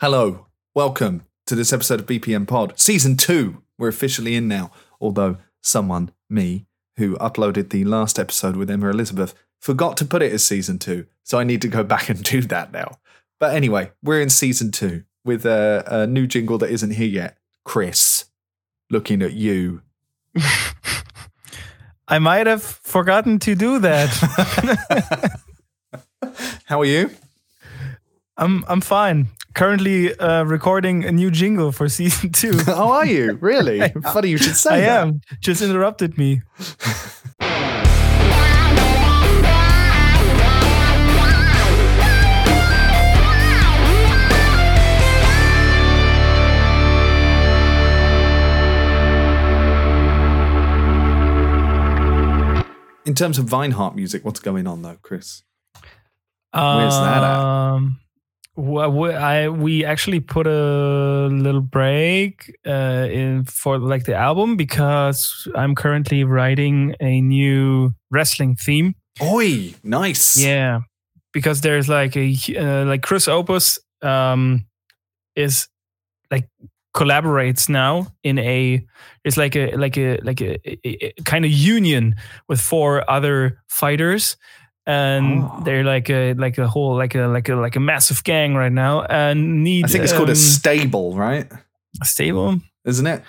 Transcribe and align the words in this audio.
Hello, 0.00 0.46
welcome 0.74 1.26
to 1.44 1.54
this 1.54 1.74
episode 1.74 2.00
of 2.00 2.06
BPM 2.06 2.48
Pod, 2.48 2.72
season 2.80 3.18
two. 3.18 3.62
We're 3.76 3.88
officially 3.88 4.34
in 4.34 4.48
now, 4.48 4.70
although 4.98 5.36
someone, 5.60 6.10
me, 6.30 6.64
who 6.96 7.18
uploaded 7.18 7.68
the 7.68 7.84
last 7.84 8.18
episode 8.18 8.56
with 8.56 8.70
Emma 8.70 8.88
Elizabeth, 8.88 9.34
forgot 9.60 9.98
to 9.98 10.06
put 10.06 10.22
it 10.22 10.32
as 10.32 10.42
season 10.42 10.78
two. 10.78 11.04
So 11.22 11.38
I 11.38 11.44
need 11.44 11.60
to 11.60 11.68
go 11.68 11.84
back 11.84 12.08
and 12.08 12.22
do 12.22 12.40
that 12.40 12.72
now. 12.72 12.96
But 13.38 13.54
anyway, 13.54 13.90
we're 14.02 14.22
in 14.22 14.30
season 14.30 14.72
two 14.72 15.04
with 15.22 15.44
a, 15.44 15.84
a 15.86 16.06
new 16.06 16.26
jingle 16.26 16.56
that 16.56 16.70
isn't 16.70 16.92
here 16.92 17.06
yet. 17.06 17.36
Chris, 17.66 18.24
looking 18.88 19.20
at 19.20 19.34
you. 19.34 19.82
I 22.08 22.18
might 22.18 22.46
have 22.46 22.62
forgotten 22.62 23.38
to 23.40 23.54
do 23.54 23.78
that. 23.80 24.08
How 26.64 26.80
are 26.80 26.86
you? 26.86 27.10
I'm 28.40 28.64
I'm 28.68 28.80
fine. 28.80 29.28
Currently 29.54 30.18
uh, 30.18 30.44
recording 30.44 31.04
a 31.04 31.12
new 31.12 31.30
jingle 31.30 31.72
for 31.72 31.88
season 31.98 32.32
two. 32.32 32.56
How 32.66 32.90
are 32.90 33.06
you? 33.06 33.34
Really? 33.34 33.86
Funny 34.12 34.30
you 34.30 34.38
should 34.38 34.56
say 34.56 34.76
I 34.76 34.80
that. 34.80 35.06
am. 35.06 35.20
Just 35.40 35.60
interrupted 35.60 36.16
me. 36.16 36.40
In 53.06 53.14
terms 53.16 53.38
of 53.38 53.46
Vineheart 53.46 53.96
music, 53.96 54.24
what's 54.24 54.40
going 54.40 54.66
on 54.66 54.80
though, 54.82 54.96
Chris? 55.02 55.42
Where's 56.52 56.94
that 56.94 57.22
at? 57.22 58.09
I 58.56 59.48
we 59.48 59.84
actually 59.84 60.20
put 60.20 60.46
a 60.46 61.28
little 61.30 61.60
break 61.60 62.52
uh, 62.66 63.08
in 63.10 63.44
for 63.44 63.78
like 63.78 64.04
the 64.04 64.14
album 64.14 64.56
because 64.56 65.48
I'm 65.54 65.74
currently 65.74 66.24
writing 66.24 66.94
a 67.00 67.20
new 67.20 67.92
wrestling 68.10 68.56
theme. 68.56 68.94
Oi, 69.22 69.74
nice. 69.82 70.36
Yeah, 70.38 70.80
because 71.32 71.60
there's 71.60 71.88
like 71.88 72.16
a 72.16 72.34
uh, 72.56 72.84
like 72.84 73.02
Chris 73.02 73.28
Opus 73.28 73.78
um 74.02 74.66
is 75.36 75.68
like 76.30 76.48
collaborates 76.94 77.68
now 77.68 78.08
in 78.24 78.38
a 78.38 78.84
it's 79.24 79.36
like 79.36 79.54
a 79.54 79.76
like 79.76 79.96
a 79.96 80.18
like 80.22 80.40
a, 80.40 80.58
a, 80.68 81.06
a 81.06 81.22
kind 81.24 81.44
of 81.44 81.50
union 81.50 82.16
with 82.48 82.60
four 82.60 83.08
other 83.08 83.62
fighters 83.68 84.36
and 84.86 85.42
Oh. 85.44 85.60
they're 85.64 85.84
like 85.84 86.08
a 86.10 86.34
like 86.34 86.58
a 86.58 86.66
whole 86.66 86.96
like 86.96 87.14
a 87.14 87.26
like 87.26 87.48
a 87.48 87.54
like 87.54 87.76
a 87.76 87.80
massive 87.80 88.24
gang 88.24 88.54
right 88.54 88.72
now 88.72 89.02
and 89.02 89.62
need 89.62 89.84
I 89.84 89.88
think 89.88 90.04
it's 90.04 90.12
called 90.12 90.28
a 90.28 90.32
um, 90.32 90.36
stable, 90.36 91.14
right? 91.14 91.46
a 92.00 92.04
stable 92.04 92.60
Isn't 92.84 93.06
it? 93.06 93.22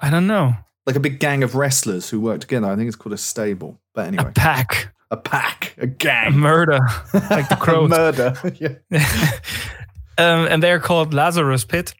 i 0.00 0.10
don't 0.10 0.26
know 0.26 0.54
Like 0.86 0.96
a 0.96 1.00
big 1.00 1.18
gang 1.20 1.42
of 1.42 1.54
wrestlers 1.54 2.08
who 2.10 2.20
work 2.20 2.40
together. 2.40 2.66
I 2.68 2.76
think 2.76 2.86
it's 2.88 2.96
called 2.96 3.12
a 3.14 3.18
stable. 3.18 3.78
But 3.94 4.06
anyway, 4.08 4.28
a 4.30 4.32
pack 4.32 4.94
a 5.10 5.16
pack, 5.16 5.74
a 5.78 5.82
a 5.84 5.86
gang, 5.86 6.38
murder 6.38 6.78
like 7.30 7.48
the 7.48 7.56
crows 7.58 7.88
murder. 7.90 8.34
yeah. 8.60 8.76
um, 10.18 10.46
and 10.50 10.62
they're 10.62 10.80
called 10.80 11.12
Lazarus 11.14 11.64
Pit. 11.64 11.94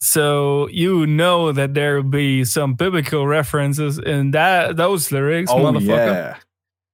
So 0.00 0.68
you 0.68 1.06
know 1.06 1.52
that 1.52 1.74
there 1.74 1.96
will 1.96 2.10
be 2.10 2.44
some 2.44 2.74
biblical 2.74 3.26
references 3.26 3.98
in 3.98 4.30
that 4.30 4.76
those 4.76 5.12
lyrics, 5.12 5.50
Oh 5.52 5.58
motherfucker. 5.58 5.88
yeah. 5.88 6.36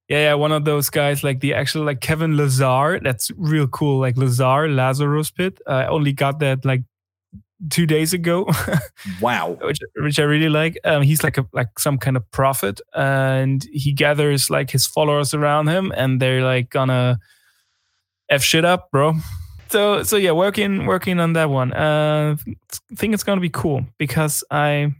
Yeah, 0.09 0.19
yeah, 0.29 0.33
one 0.35 0.51
of 0.51 0.63
those 0.65 0.89
guys 0.89 1.23
like 1.23 1.39
the 1.41 1.53
actual 1.53 1.83
like 1.83 1.99
Kevin 2.01 2.37
Lazar. 2.37 2.99
That's 3.03 3.31
real 3.35 3.67
cool. 3.67 3.99
Like 3.99 4.17
Lazar, 4.17 4.67
Lazarus 4.69 5.31
Pit. 5.31 5.59
I 5.67 5.85
only 5.87 6.13
got 6.13 6.39
that 6.39 6.63
like 6.65 6.83
two 7.69 7.85
days 7.85 8.13
ago, 8.13 8.47
Wow. 9.21 9.57
which 9.61 9.79
which 9.97 10.19
I 10.19 10.23
really 10.23 10.49
like. 10.49 10.77
Um, 10.85 11.01
he's 11.01 11.23
like 11.23 11.37
a 11.37 11.45
like 11.53 11.79
some 11.79 11.97
kind 11.97 12.15
of 12.15 12.29
prophet, 12.31 12.79
and 12.95 13.65
he 13.73 13.91
gathers 13.93 14.49
like 14.49 14.69
his 14.69 14.87
followers 14.87 15.33
around 15.33 15.67
him, 15.67 15.91
and 15.95 16.21
they're 16.21 16.43
like 16.43 16.69
gonna 16.69 17.19
f 18.29 18.43
shit 18.43 18.63
up, 18.65 18.89
bro. 18.91 19.13
So 19.69 20.03
so 20.03 20.15
yeah, 20.15 20.31
working 20.31 20.85
working 20.85 21.19
on 21.19 21.33
that 21.33 21.49
one. 21.49 21.73
Uh, 21.73 22.37
think 22.95 23.13
it's 23.13 23.23
gonna 23.23 23.41
be 23.41 23.49
cool 23.49 23.85
because 23.97 24.43
I 24.49 24.93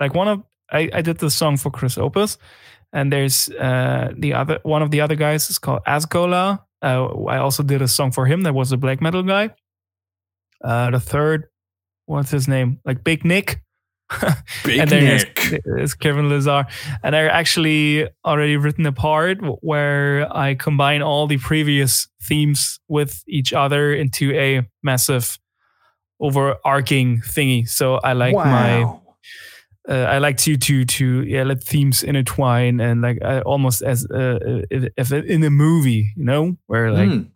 like 0.00 0.14
one 0.14 0.28
of 0.28 0.42
I 0.70 0.90
I 0.92 1.00
did 1.02 1.18
the 1.18 1.30
song 1.30 1.56
for 1.56 1.70
Chris 1.70 1.96
Opus, 1.96 2.36
and 2.94 3.12
there's 3.12 3.50
uh 3.50 4.10
the 4.16 4.32
other 4.32 4.60
one 4.62 4.80
of 4.80 4.90
the 4.90 5.02
other 5.02 5.16
guys 5.16 5.50
is 5.50 5.58
called 5.58 5.82
Asgola. 5.86 6.60
Uh, 6.80 7.06
I 7.26 7.38
also 7.38 7.62
did 7.62 7.82
a 7.82 7.88
song 7.88 8.12
for 8.12 8.26
him 8.26 8.42
that 8.42 8.54
was 8.54 8.72
a 8.72 8.76
black 8.76 9.00
metal 9.00 9.22
guy. 9.22 9.50
Uh, 10.62 10.90
the 10.90 11.00
third, 11.00 11.48
what's 12.06 12.30
his 12.30 12.46
name? 12.46 12.78
Like 12.84 13.02
Big 13.02 13.24
Nick. 13.24 13.62
Big 14.64 14.80
and 14.80 14.90
then 14.90 15.04
Nick. 15.04 15.62
It's, 15.64 15.94
Kevin 15.94 16.28
Lazar. 16.28 16.66
And 17.02 17.16
I 17.16 17.24
actually 17.24 18.06
already 18.24 18.58
written 18.58 18.84
a 18.84 18.92
part 18.92 19.38
where 19.62 20.28
I 20.34 20.54
combine 20.54 21.00
all 21.00 21.26
the 21.26 21.38
previous 21.38 22.06
themes 22.22 22.78
with 22.88 23.22
each 23.26 23.54
other 23.54 23.94
into 23.94 24.32
a 24.32 24.62
massive 24.82 25.38
overarching 26.20 27.22
thingy. 27.22 27.66
So 27.66 27.96
I 27.96 28.12
like 28.12 28.34
my 28.34 28.84
wow. 28.84 29.03
Uh, 29.88 29.92
I 30.14 30.18
like 30.18 30.36
to 30.38 30.56
to 30.56 30.84
to 30.84 31.22
yeah 31.24 31.42
let 31.44 31.62
themes 31.62 32.02
intertwine 32.02 32.80
and 32.80 33.02
like 33.02 33.18
I, 33.22 33.40
almost 33.42 33.82
as 33.82 34.06
uh, 34.10 34.62
if, 34.70 34.92
if 34.96 35.12
in 35.12 35.42
a 35.44 35.50
movie, 35.50 36.12
you 36.16 36.24
know, 36.24 36.56
where 36.66 36.90
like 36.90 37.08
Mm. 37.08 37.26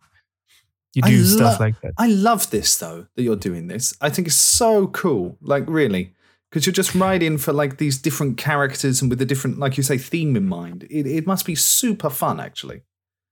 you 0.95 1.01
I 1.05 1.09
do 1.09 1.23
stuff 1.25 1.59
lo- 1.59 1.65
like 1.67 1.79
that. 1.81 1.93
I 1.97 2.07
love 2.07 2.49
this 2.49 2.77
though 2.77 3.05
that 3.15 3.23
you're 3.23 3.35
doing 3.35 3.67
this. 3.67 3.93
I 4.01 4.09
think 4.09 4.27
it's 4.27 4.35
so 4.35 4.87
cool. 4.87 5.37
Like 5.41 5.65
really, 5.67 6.13
because 6.49 6.65
you're 6.65 6.73
just 6.73 6.95
riding 6.95 7.37
for 7.37 7.53
like 7.53 7.77
these 7.77 7.97
different 8.01 8.37
characters 8.37 9.01
and 9.01 9.09
with 9.11 9.21
a 9.21 9.25
different, 9.25 9.59
like 9.59 9.77
you 9.77 9.83
say, 9.83 9.97
theme 9.99 10.35
in 10.35 10.47
mind. 10.47 10.83
It 10.89 11.05
it 11.05 11.27
must 11.27 11.45
be 11.45 11.55
super 11.55 12.09
fun 12.09 12.39
actually. 12.39 12.81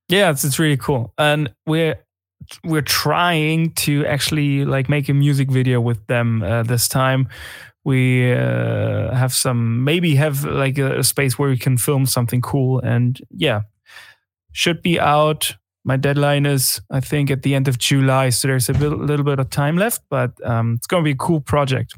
Yeah, 0.10 0.30
it's 0.32 0.44
it's 0.44 0.60
really 0.60 0.78
cool, 0.78 1.14
and 1.18 1.52
we're 1.66 1.96
we're 2.64 2.84
trying 2.84 3.72
to 3.74 4.06
actually 4.06 4.64
like 4.64 4.88
make 4.90 5.10
a 5.10 5.14
music 5.14 5.50
video 5.52 5.82
with 5.82 6.06
them 6.08 6.44
uh, 6.44 6.64
this 6.64 6.88
time. 6.88 7.28
We 7.88 8.34
uh, 8.34 9.16
have 9.16 9.34
some 9.34 9.86
maybe 9.86 10.16
have 10.16 10.44
like 10.44 10.78
a, 10.78 11.00
a 11.00 11.04
space 11.06 11.40
where 11.40 11.48
we 11.50 11.58
can 11.58 11.78
film 11.78 12.06
something 12.06 12.42
cool, 12.42 12.82
and 12.82 13.18
yeah, 13.32 13.62
should 14.52 14.82
be 14.82 15.00
out. 15.00 15.56
My 15.86 15.96
deadline 15.96 16.46
is 16.46 16.82
I 16.92 17.00
think 17.00 17.32
at 17.32 17.44
the 17.44 17.56
end 17.56 17.70
of 17.70 17.78
July, 17.78 18.32
so 18.32 18.50
there's 18.50 18.68
a 18.68 18.74
bit, 18.74 18.92
little 18.92 19.24
bit 19.24 19.40
of 19.40 19.50
time 19.50 19.78
left, 19.78 20.02
but 20.10 20.32
um, 20.44 20.74
it's 20.76 20.88
going 20.88 21.02
to 21.02 21.06
be 21.06 21.12
a 21.12 21.16
cool 21.16 21.40
project. 21.40 21.96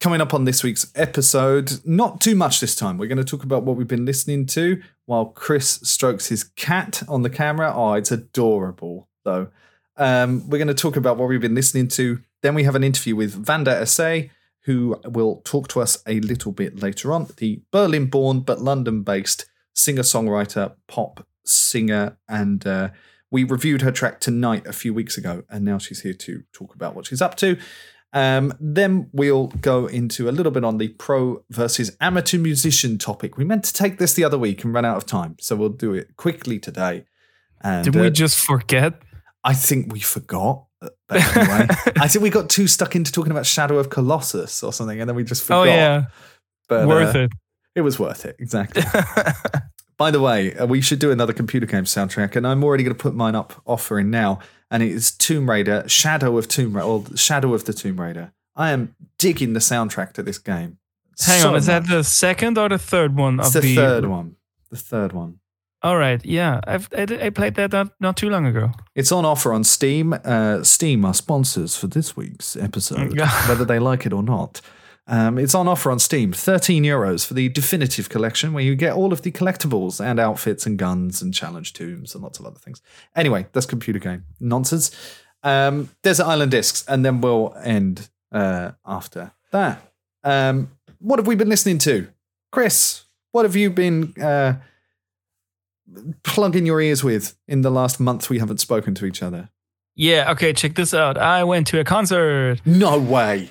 Coming 0.00 0.22
up 0.22 0.32
on 0.32 0.46
this 0.46 0.62
week's 0.62 0.90
episode, 0.94 1.84
not 1.84 2.22
too 2.22 2.34
much 2.34 2.60
this 2.60 2.74
time. 2.74 2.96
We're 2.96 3.06
going 3.06 3.18
to 3.18 3.30
talk 3.36 3.44
about 3.44 3.64
what 3.64 3.76
we've 3.76 3.86
been 3.86 4.06
listening 4.06 4.46
to 4.46 4.80
while 5.04 5.26
Chris 5.26 5.80
strokes 5.82 6.28
his 6.28 6.44
cat 6.44 7.02
on 7.08 7.20
the 7.20 7.28
camera. 7.28 7.70
Oh, 7.76 7.92
it's 7.92 8.10
adorable, 8.10 9.10
though. 9.24 9.48
Um, 9.98 10.48
we're 10.48 10.56
going 10.56 10.68
to 10.68 10.82
talk 10.82 10.96
about 10.96 11.18
what 11.18 11.28
we've 11.28 11.42
been 11.42 11.54
listening 11.54 11.88
to. 11.88 12.20
Then 12.40 12.54
we 12.54 12.64
have 12.64 12.74
an 12.74 12.84
interview 12.84 13.16
with 13.16 13.34
Vanda 13.34 13.72
Essay, 13.72 14.30
who 14.64 15.00
will 15.06 15.40
talk 15.44 15.68
to 15.68 15.80
us 15.80 16.02
a 16.06 16.20
little 16.20 16.52
bit 16.52 16.82
later 16.82 17.12
on. 17.12 17.28
The 17.38 17.62
Berlin 17.70 18.06
born 18.06 18.40
but 18.40 18.60
London 18.60 19.02
based 19.02 19.46
singer 19.72 20.02
songwriter, 20.02 20.74
pop 20.86 21.26
singer, 21.44 22.18
and 22.28 22.66
uh, 22.66 22.90
we 23.30 23.44
reviewed 23.44 23.82
her 23.82 23.92
track 23.92 24.20
Tonight 24.20 24.66
a 24.66 24.72
few 24.72 24.92
weeks 24.92 25.16
ago, 25.16 25.44
and 25.48 25.64
now 25.64 25.78
she's 25.78 26.02
here 26.02 26.14
to 26.14 26.42
talk 26.52 26.74
about 26.74 26.94
what 26.94 27.06
she's 27.06 27.22
up 27.22 27.36
to. 27.36 27.58
Um, 28.12 28.52
then 28.58 29.08
we'll 29.12 29.46
go 29.46 29.86
into 29.86 30.28
a 30.28 30.32
little 30.32 30.50
bit 30.50 30.64
on 30.64 30.78
the 30.78 30.88
pro 30.88 31.44
versus 31.48 31.96
amateur 32.00 32.38
musician 32.38 32.98
topic. 32.98 33.36
We 33.36 33.44
meant 33.44 33.64
to 33.64 33.72
take 33.72 33.98
this 33.98 34.14
the 34.14 34.24
other 34.24 34.38
week 34.38 34.64
and 34.64 34.74
ran 34.74 34.84
out 34.84 34.96
of 34.96 35.06
time, 35.06 35.36
so 35.40 35.54
we'll 35.54 35.68
do 35.68 35.94
it 35.94 36.16
quickly 36.16 36.58
today. 36.58 37.04
And 37.62 37.84
Did 37.84 37.96
uh, 37.96 38.00
we 38.00 38.10
just 38.10 38.38
forget? 38.38 39.00
I 39.44 39.54
think 39.54 39.92
we 39.92 40.00
forgot. 40.00 40.64
Uh, 40.82 40.88
anyway, 41.10 41.66
I 42.00 42.08
think 42.08 42.22
we 42.22 42.30
got 42.30 42.48
too 42.48 42.66
stuck 42.66 42.96
into 42.96 43.12
talking 43.12 43.30
about 43.30 43.46
Shadow 43.46 43.78
of 43.78 43.90
Colossus 43.90 44.62
or 44.62 44.72
something, 44.72 45.00
and 45.00 45.08
then 45.08 45.16
we 45.16 45.24
just 45.24 45.42
forgot. 45.42 45.60
Oh 45.60 45.64
yeah, 45.64 46.06
but, 46.68 46.88
worth 46.88 47.14
uh, 47.14 47.20
it. 47.20 47.32
It 47.74 47.82
was 47.82 47.98
worth 47.98 48.24
it, 48.24 48.36
exactly. 48.38 48.82
By 49.96 50.10
the 50.10 50.20
way, 50.20 50.54
uh, 50.54 50.66
we 50.66 50.80
should 50.80 50.98
do 50.98 51.10
another 51.10 51.32
computer 51.32 51.66
game 51.66 51.84
soundtrack, 51.84 52.34
and 52.34 52.46
I'm 52.46 52.64
already 52.64 52.82
going 52.82 52.96
to 52.96 53.00
put 53.00 53.14
mine 53.14 53.34
up 53.34 53.60
offering 53.66 54.10
now. 54.10 54.38
And 54.70 54.82
it 54.82 54.90
is 54.90 55.10
Tomb 55.10 55.50
Raider, 55.50 55.84
Shadow 55.88 56.38
of 56.38 56.48
Tomb 56.48 56.74
Raider, 56.74 56.86
or 56.86 57.04
Shadow 57.16 57.52
of 57.54 57.64
the 57.64 57.72
Tomb 57.72 58.00
Raider. 58.00 58.32
I 58.56 58.70
am 58.70 58.94
digging 59.18 59.52
the 59.52 59.60
soundtrack 59.60 60.12
to 60.14 60.22
this 60.22 60.38
game. 60.38 60.78
Hang 61.20 61.40
so 61.40 61.48
on, 61.50 61.56
is 61.56 61.66
that 61.66 61.86
the 61.86 62.02
second 62.02 62.56
or 62.56 62.68
the 62.68 62.78
third 62.78 63.14
one 63.14 63.40
It's 63.40 63.54
of 63.54 63.62
the, 63.62 63.74
third 63.74 64.06
one. 64.06 64.36
The 64.70 64.76
third 64.76 65.12
one. 65.12 65.39
All 65.82 65.96
right, 65.96 66.24
yeah, 66.24 66.60
I've 66.66 66.88
I, 66.96 67.02
I 67.02 67.30
played 67.30 67.54
that 67.54 67.72
not, 67.72 67.92
not 68.00 68.16
too 68.16 68.28
long 68.28 68.44
ago. 68.44 68.72
It's 68.94 69.10
on 69.10 69.24
offer 69.24 69.52
on 69.52 69.64
Steam. 69.64 70.14
Uh, 70.24 70.62
Steam 70.62 71.04
are 71.06 71.14
sponsors 71.14 71.76
for 71.76 71.86
this 71.86 72.16
week's 72.16 72.54
episode, 72.56 73.18
whether 73.48 73.64
they 73.64 73.78
like 73.78 74.04
it 74.04 74.12
or 74.12 74.22
not. 74.22 74.60
Um, 75.06 75.38
it's 75.38 75.54
on 75.54 75.66
offer 75.66 75.90
on 75.90 75.98
Steam, 75.98 76.32
13 76.32 76.84
euros 76.84 77.26
for 77.26 77.34
the 77.34 77.48
definitive 77.48 78.08
collection, 78.08 78.52
where 78.52 78.62
you 78.62 78.76
get 78.76 78.92
all 78.92 79.12
of 79.12 79.22
the 79.22 79.32
collectibles 79.32 80.04
and 80.04 80.20
outfits 80.20 80.66
and 80.66 80.78
guns 80.78 81.20
and 81.22 81.34
challenge 81.34 81.72
tombs 81.72 82.14
and 82.14 82.22
lots 82.22 82.38
of 82.38 82.46
other 82.46 82.58
things. 82.58 82.80
Anyway, 83.16 83.46
that's 83.52 83.66
computer 83.66 83.98
game 83.98 84.24
nonsense. 84.38 84.90
Um, 85.42 85.88
Desert 86.02 86.26
Island 86.26 86.50
Discs, 86.50 86.84
and 86.86 87.04
then 87.04 87.22
we'll 87.22 87.54
end 87.64 88.10
uh, 88.30 88.72
after 88.86 89.32
that. 89.50 89.82
Um, 90.22 90.70
what 90.98 91.18
have 91.18 91.26
we 91.26 91.34
been 91.34 91.48
listening 91.48 91.78
to? 91.78 92.08
Chris, 92.52 93.04
what 93.32 93.44
have 93.44 93.56
you 93.56 93.70
been 93.70 94.14
uh, 94.20 94.54
plugging 96.22 96.66
your 96.66 96.80
ears 96.80 97.02
with 97.04 97.36
in 97.48 97.62
the 97.62 97.70
last 97.70 98.00
month 98.00 98.30
we 98.30 98.38
haven't 98.38 98.58
spoken 98.58 98.94
to 98.96 99.06
each 99.06 99.22
other? 99.22 99.48
Yeah, 99.96 100.30
okay, 100.32 100.52
check 100.52 100.74
this 100.76 100.94
out. 100.94 101.18
I 101.18 101.44
went 101.44 101.66
to 101.68 101.80
a 101.80 101.84
concert. 101.84 102.60
No 102.64 102.98
way. 102.98 103.50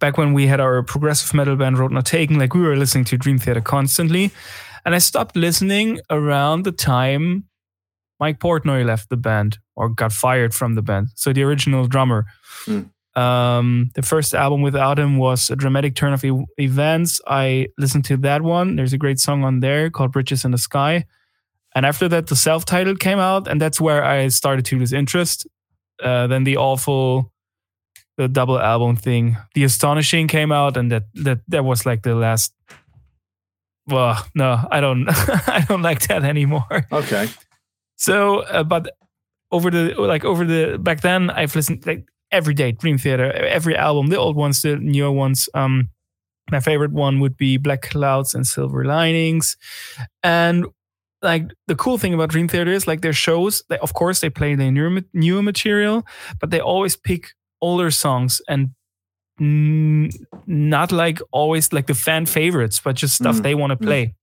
back 0.00 0.16
when 0.16 0.32
we 0.32 0.46
had 0.46 0.60
our 0.60 0.82
progressive 0.82 1.34
metal 1.34 1.56
band 1.56 1.78
Road 1.78 1.92
Not 1.92 2.06
Taken, 2.06 2.38
like 2.38 2.54
we 2.54 2.62
were 2.62 2.76
listening 2.76 3.04
to 3.06 3.18
Dream 3.18 3.38
Theater 3.38 3.60
constantly. 3.60 4.30
And 4.84 4.94
I 4.94 4.98
stopped 4.98 5.36
listening 5.36 6.00
around 6.10 6.64
the 6.64 6.72
time 6.72 7.44
Mike 8.20 8.40
Portnoy 8.40 8.84
left 8.84 9.10
the 9.10 9.16
band 9.16 9.58
or 9.76 9.88
got 9.88 10.12
fired 10.12 10.54
from 10.54 10.74
the 10.74 10.82
band. 10.82 11.08
So 11.14 11.32
the 11.32 11.42
original 11.42 11.86
drummer. 11.86 12.26
Hmm. 12.64 12.82
Um, 13.20 13.90
the 13.94 14.02
first 14.02 14.34
album 14.34 14.62
without 14.62 14.98
him 14.98 15.18
was 15.18 15.50
a 15.50 15.56
dramatic 15.56 15.96
turn 15.96 16.12
of 16.12 16.24
e- 16.24 16.44
events. 16.56 17.20
I 17.26 17.68
listened 17.76 18.04
to 18.06 18.16
that 18.18 18.42
one. 18.42 18.76
There's 18.76 18.92
a 18.92 18.98
great 18.98 19.18
song 19.18 19.44
on 19.44 19.60
there 19.60 19.90
called 19.90 20.12
Bridges 20.12 20.44
in 20.44 20.52
the 20.52 20.58
Sky. 20.58 21.04
And 21.74 21.84
after 21.84 22.08
that, 22.08 22.28
the 22.28 22.36
self-titled 22.36 23.00
came 23.00 23.18
out, 23.18 23.48
and 23.48 23.60
that's 23.60 23.80
where 23.80 24.04
I 24.04 24.28
started 24.28 24.64
to 24.66 24.78
lose 24.78 24.92
interest. 24.92 25.46
Uh, 26.02 26.26
then 26.28 26.44
the 26.44 26.56
awful 26.56 27.32
the 28.18 28.28
double 28.28 28.58
album 28.58 28.96
thing. 28.96 29.36
The 29.54 29.64
Astonishing 29.64 30.28
came 30.28 30.52
out, 30.52 30.76
and 30.76 30.92
that 30.92 31.04
that 31.14 31.40
that 31.48 31.64
was 31.64 31.86
like 31.86 32.02
the 32.02 32.14
last. 32.14 32.52
Well, 33.86 34.22
no, 34.34 34.60
I 34.70 34.80
don't. 34.80 35.06
I 35.08 35.64
don't 35.66 35.82
like 35.82 36.08
that 36.08 36.24
anymore. 36.24 36.86
Okay. 36.92 37.28
So, 37.98 38.40
uh, 38.40 38.62
but 38.62 38.94
over 39.50 39.70
the 39.70 39.94
like 39.98 40.24
over 40.24 40.44
the 40.44 40.78
back 40.78 41.02
then, 41.02 41.30
I've 41.30 41.54
listened 41.54 41.86
like 41.86 42.06
every 42.30 42.54
day 42.54 42.72
Dream 42.72 42.96
Theater, 42.98 43.30
every 43.32 43.76
album, 43.76 44.06
the 44.08 44.16
old 44.18 44.36
ones, 44.36 44.62
the 44.62 44.76
newer 44.76 45.12
ones. 45.12 45.48
Um, 45.54 45.90
my 46.50 46.60
favorite 46.60 46.92
one 46.92 47.20
would 47.20 47.36
be 47.36 47.58
Black 47.58 47.82
Clouds 47.82 48.34
and 48.34 48.46
Silver 48.46 48.84
Linings, 48.84 49.56
and 50.22 50.66
like 51.20 51.50
the 51.66 51.74
cool 51.74 51.98
thing 51.98 52.14
about 52.14 52.30
Dream 52.30 52.48
Theater 52.48 52.72
is 52.72 52.86
like 52.86 53.02
their 53.02 53.12
shows. 53.12 53.62
They, 53.68 53.78
of 53.78 53.92
course, 53.92 54.20
they 54.20 54.30
play 54.30 54.54
their 54.54 54.70
newer 54.70 55.02
newer 55.12 55.42
material, 55.42 56.06
but 56.40 56.50
they 56.50 56.60
always 56.60 56.96
pick 56.96 57.32
older 57.60 57.90
songs 57.90 58.40
and 58.48 58.70
not 59.40 60.92
like 60.92 61.20
always 61.32 61.72
like 61.72 61.86
the 61.86 61.94
fan 61.94 62.26
favorites, 62.26 62.80
but 62.80 62.96
just 62.96 63.14
stuff 63.16 63.36
Mm, 63.36 63.42
they 63.42 63.54
want 63.54 63.70
to 63.70 63.76
mm. 63.76 63.86
play. 63.86 64.14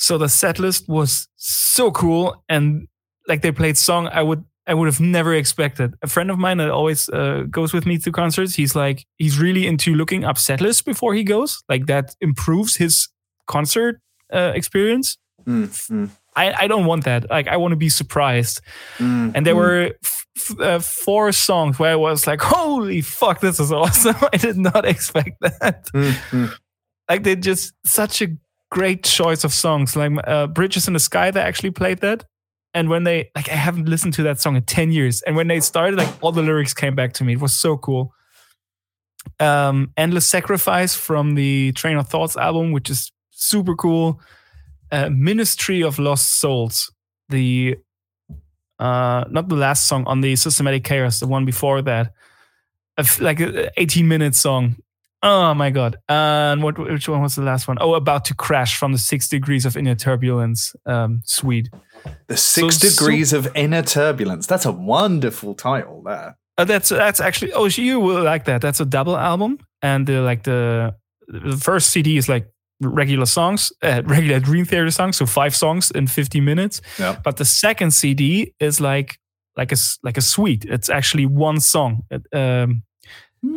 So 0.00 0.16
the 0.16 0.28
set 0.28 0.58
list 0.58 0.88
was 0.88 1.28
so 1.36 1.90
cool, 1.90 2.42
and 2.48 2.88
like 3.28 3.42
they 3.42 3.52
played 3.52 3.76
song 3.76 4.08
I 4.08 4.22
would 4.22 4.42
I 4.66 4.74
would 4.74 4.86
have 4.86 5.00
never 5.00 5.34
expected. 5.34 5.94
A 6.02 6.06
friend 6.06 6.30
of 6.30 6.38
mine 6.38 6.56
that 6.58 6.70
always 6.70 7.08
uh, 7.10 7.44
goes 7.50 7.72
with 7.72 7.86
me 7.86 7.98
to 7.98 8.10
concerts, 8.10 8.54
he's 8.54 8.74
like 8.74 9.04
he's 9.18 9.38
really 9.38 9.66
into 9.66 9.94
looking 9.94 10.24
up 10.24 10.38
set 10.38 10.60
lists 10.60 10.82
before 10.82 11.12
he 11.14 11.22
goes. 11.22 11.62
Like 11.68 11.86
that 11.86 12.14
improves 12.20 12.76
his 12.76 13.08
concert 13.46 14.00
uh, 14.32 14.52
experience. 14.54 15.18
Mm, 15.46 15.68
mm, 15.68 16.10
I, 16.34 16.64
I 16.64 16.66
don't 16.66 16.86
want 16.86 17.04
that. 17.04 17.28
Like 17.28 17.48
I 17.48 17.56
want 17.58 17.72
to 17.72 17.76
be 17.76 17.90
surprised. 17.90 18.62
mm, 18.98 19.32
And 19.34 19.44
there 19.44 19.54
mm. 19.54 19.58
were 19.58 19.94
f- 20.04 20.60
uh, 20.60 20.78
four 20.78 21.32
songs 21.32 21.78
where 21.78 21.92
I 21.92 21.96
was 21.96 22.26
like, 22.26 22.40
"Holy 22.40 23.02
fuck, 23.02 23.40
this 23.40 23.60
is 23.60 23.70
awesome!" 23.70 24.16
I 24.32 24.36
did 24.38 24.56
not 24.56 24.84
expect 24.94 25.40
that. 25.42 25.86
Mm, 25.92 26.12
mm. 26.30 26.52
Like 27.08 27.22
they 27.24 27.36
just 27.36 27.74
such 27.84 28.22
a 28.22 28.28
great 28.70 29.02
choice 29.04 29.44
of 29.44 29.52
songs. 29.52 29.96
Like 29.96 30.12
uh, 30.26 30.46
"Bridges 30.48 30.86
in 30.86 30.94
the 30.94 31.00
Sky," 31.00 31.30
they 31.30 31.40
actually 31.40 31.70
played 31.70 32.00
that. 32.00 32.24
And 32.72 32.88
when 32.88 33.04
they 33.04 33.30
like, 33.34 33.48
I 33.48 33.54
haven't 33.54 33.88
listened 33.88 34.14
to 34.14 34.22
that 34.24 34.40
song 34.40 34.56
in 34.56 34.62
ten 34.62 34.92
years. 34.92 35.22
And 35.22 35.36
when 35.36 35.48
they 35.48 35.60
started, 35.60 35.96
like 35.98 36.08
all 36.22 36.32
the 36.32 36.42
lyrics 36.42 36.74
came 36.74 36.94
back 36.94 37.12
to 37.14 37.24
me. 37.24 37.34
It 37.34 37.40
was 37.40 37.54
so 37.54 37.76
cool. 37.76 38.12
Um, 39.38 39.92
"Endless 39.96 40.26
Sacrifice" 40.26 40.94
from 40.94 41.34
the 41.34 41.72
Train 41.72 41.96
of 41.96 42.08
Thoughts 42.08 42.36
album, 42.36 42.72
which 42.72 42.88
is 42.90 43.12
super 43.30 43.74
cool. 43.74 44.20
Uh, 44.92 45.10
"Ministry 45.10 45.82
of 45.82 45.98
Lost 45.98 46.40
Souls," 46.40 46.92
the 47.28 47.76
uh 48.78 49.24
not 49.30 49.48
the 49.48 49.56
last 49.56 49.86
song 49.86 50.04
on 50.06 50.22
the 50.22 50.34
systematic 50.36 50.82
chaos 50.84 51.20
the 51.20 51.26
one 51.26 51.44
before 51.44 51.82
that 51.82 52.14
like 53.20 53.40
a 53.40 53.70
18 53.80 54.08
minute 54.08 54.34
song 54.34 54.76
oh 55.22 55.52
my 55.54 55.70
god 55.70 55.96
and 56.08 56.62
what 56.62 56.78
which 56.78 57.08
one 57.08 57.20
was 57.22 57.34
the 57.36 57.42
last 57.42 57.68
one? 57.68 57.76
Oh, 57.80 57.94
about 57.94 58.24
to 58.26 58.34
crash 58.34 58.78
from 58.78 58.92
the 58.92 58.98
six 58.98 59.28
degrees 59.28 59.66
of 59.66 59.76
inner 59.76 59.94
turbulence 59.94 60.74
um 60.86 61.20
sweet 61.24 61.68
The 62.28 62.36
Six 62.36 62.78
So- 62.78 62.88
Degrees 62.88 63.32
of 63.34 63.48
Inner 63.54 63.82
Turbulence. 63.82 64.46
That's 64.46 64.64
a 64.66 64.72
wonderful 64.72 65.54
title 65.54 66.02
there. 66.02 66.36
uh, 66.58 66.64
that's 66.64 66.88
that's 66.88 67.20
actually 67.20 67.52
oh 67.52 67.66
you 67.66 68.00
will 68.00 68.22
like 68.24 68.44
that 68.44 68.60
that's 68.62 68.80
a 68.80 68.84
double 68.86 69.16
album 69.16 69.58
and 69.82 70.06
the 70.06 70.20
like 70.20 70.42
the 70.44 70.94
the 71.28 71.56
first 71.56 71.90
cd 71.90 72.16
is 72.16 72.28
like 72.28 72.46
regular 72.82 73.26
songs 73.26 73.72
uh, 73.82 74.02
regular 74.06 74.40
dream 74.40 74.64
theater 74.64 74.90
songs 74.90 75.16
so 75.16 75.26
five 75.26 75.54
songs 75.54 75.90
in 75.90 76.06
50 76.06 76.40
minutes 76.40 76.80
Yeah. 76.98 77.16
but 77.24 77.36
the 77.36 77.44
second 77.44 77.90
cd 77.92 78.54
is 78.58 78.80
like 78.80 79.18
like 79.56 79.72
a 79.72 79.76
like 80.02 80.16
a 80.18 80.22
suite 80.22 80.64
it's 80.64 80.88
actually 80.88 81.26
one 81.26 81.60
song 81.60 82.02
It, 82.10 82.22
um 82.32 82.82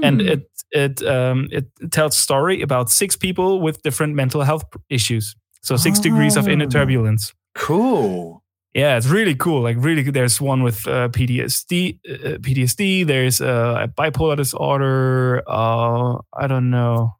and 0.03 0.21
Hmm. 0.21 0.27
it 0.27 0.49
it 0.71 1.01
um 1.05 1.47
it 1.51 1.65
tells 1.91 2.17
story 2.17 2.61
about 2.61 2.89
six 2.89 3.15
people 3.17 3.61
with 3.61 3.81
different 3.83 4.15
mental 4.15 4.41
health 4.43 4.63
issues. 4.89 5.35
So 5.61 5.75
six 5.77 5.99
degrees 5.99 6.35
of 6.37 6.47
inner 6.47 6.65
Oh. 6.65 6.69
turbulence. 6.69 7.33
Cool. 7.55 8.41
yeah 8.75 8.97
it's 8.97 9.07
really 9.07 9.35
cool. 9.35 9.61
Like 9.61 9.77
really 9.79 10.03
good. 10.03 10.13
there's 10.15 10.41
one 10.41 10.63
with 10.63 10.87
uh, 10.87 11.07
ptsd 11.09 11.99
uh, 12.09 12.37
ptsd 12.41 13.05
there's 13.05 13.39
uh, 13.41 13.83
a 13.83 13.87
bipolar 13.87 14.35
disorder. 14.35 15.43
Uh 15.47 16.17
i 16.33 16.47
don't 16.47 16.69
know. 16.69 17.15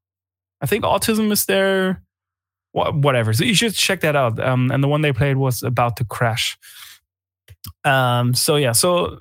I 0.61 0.65
think 0.65 0.83
autism 0.85 1.31
is 1.31 1.45
there. 1.45 2.01
Wha- 2.73 2.91
whatever. 2.91 3.33
So 3.33 3.43
you 3.43 3.53
should 3.55 3.75
check 3.75 3.99
that 4.01 4.15
out. 4.15 4.39
Um 4.39 4.71
and 4.71 4.81
the 4.83 4.87
one 4.87 5.01
they 5.01 5.13
played 5.13 5.37
was 5.37 5.63
about 5.63 5.95
to 5.97 6.05
crash. 6.05 6.57
Um 7.85 8.33
so 8.33 8.55
yeah 8.55 8.71
so 8.73 9.19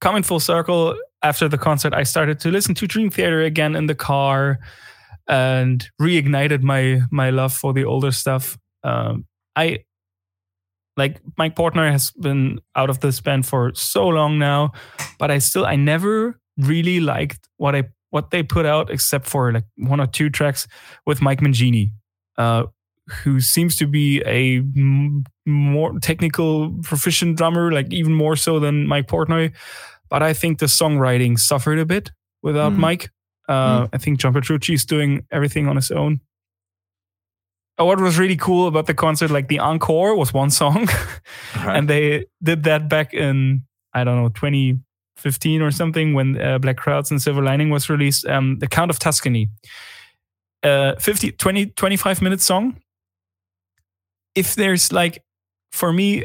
coming 0.00 0.22
full 0.24 0.40
circle 0.40 0.96
after 1.22 1.48
the 1.48 1.58
concert 1.58 1.94
i 1.94 2.02
started 2.02 2.38
to 2.40 2.50
listen 2.50 2.74
to 2.74 2.86
dream 2.86 3.10
theater 3.10 3.42
again 3.42 3.76
in 3.76 3.86
the 3.86 3.94
car 3.94 4.58
and 5.28 5.88
reignited 6.00 6.62
my 6.62 7.00
my 7.10 7.30
love 7.30 7.52
for 7.52 7.72
the 7.72 7.84
older 7.84 8.12
stuff 8.12 8.58
um 8.84 9.24
i 9.56 9.78
Like 10.96 11.20
Mike 11.38 11.56
Portnoy 11.56 11.90
has 11.90 12.10
been 12.10 12.60
out 12.76 12.90
of 12.90 13.00
this 13.00 13.20
band 13.20 13.46
for 13.46 13.72
so 13.74 14.08
long 14.08 14.38
now, 14.38 14.72
but 15.18 15.30
I 15.30 15.38
still 15.38 15.64
I 15.64 15.76
never 15.76 16.38
really 16.58 17.00
liked 17.00 17.48
what 17.56 17.74
I 17.74 17.84
what 18.10 18.30
they 18.30 18.42
put 18.42 18.66
out 18.66 18.90
except 18.90 19.26
for 19.26 19.52
like 19.52 19.64
one 19.78 20.00
or 20.00 20.06
two 20.06 20.28
tracks 20.28 20.68
with 21.06 21.22
Mike 21.22 21.40
Mangini, 21.40 21.92
uh, 22.36 22.64
who 23.24 23.40
seems 23.40 23.76
to 23.76 23.86
be 23.86 24.20
a 24.26 24.58
m- 24.58 25.24
more 25.46 25.98
technical 26.00 26.70
proficient 26.82 27.38
drummer, 27.38 27.72
like 27.72 27.90
even 27.90 28.12
more 28.12 28.36
so 28.36 28.60
than 28.60 28.86
Mike 28.86 29.06
Portnoy. 29.08 29.50
But 30.12 30.22
I 30.22 30.34
think 30.34 30.58
the 30.58 30.66
songwriting 30.66 31.38
suffered 31.38 31.78
a 31.78 31.86
bit 31.86 32.10
without 32.42 32.72
Mm. 32.72 32.76
Mike. 32.80 33.10
Uh, 33.48 33.88
I 33.94 33.98
think 33.98 34.20
John 34.20 34.34
Petrucci 34.34 34.74
is 34.74 34.84
doing 34.84 35.24
everything 35.30 35.68
on 35.68 35.76
his 35.76 35.90
own. 35.90 36.20
Oh, 37.78 37.86
what 37.86 37.98
was 37.98 38.18
really 38.18 38.36
cool 38.36 38.66
about 38.68 38.86
the 38.86 38.92
concert, 38.94 39.30
like 39.30 39.48
the 39.48 39.58
encore 39.58 40.14
was 40.14 40.34
one 40.34 40.50
song, 40.50 40.86
Right. 41.56 41.76
and 41.78 41.88
they 41.88 42.26
did 42.42 42.64
that 42.64 42.88
back 42.90 43.14
in 43.14 43.62
I 43.94 44.04
don't 44.04 44.16
know 44.22 44.28
2015 44.28 45.62
or 45.62 45.70
something 45.70 46.12
when 46.12 46.38
uh, 46.38 46.58
Black 46.58 46.76
Clouds 46.76 47.10
and 47.10 47.20
Silver 47.22 47.42
Lining 47.42 47.70
was 47.70 47.88
released. 47.88 48.26
Um, 48.26 48.58
the 48.58 48.68
Count 48.68 48.90
of 48.90 48.98
Tuscany, 48.98 49.48
uh, 50.62 50.96
50, 50.96 51.32
20, 51.32 51.66
25 51.66 52.20
minute 52.20 52.42
song. 52.42 52.76
If 54.34 54.54
there's 54.56 54.92
like, 54.92 55.22
for 55.72 55.90
me, 55.90 56.24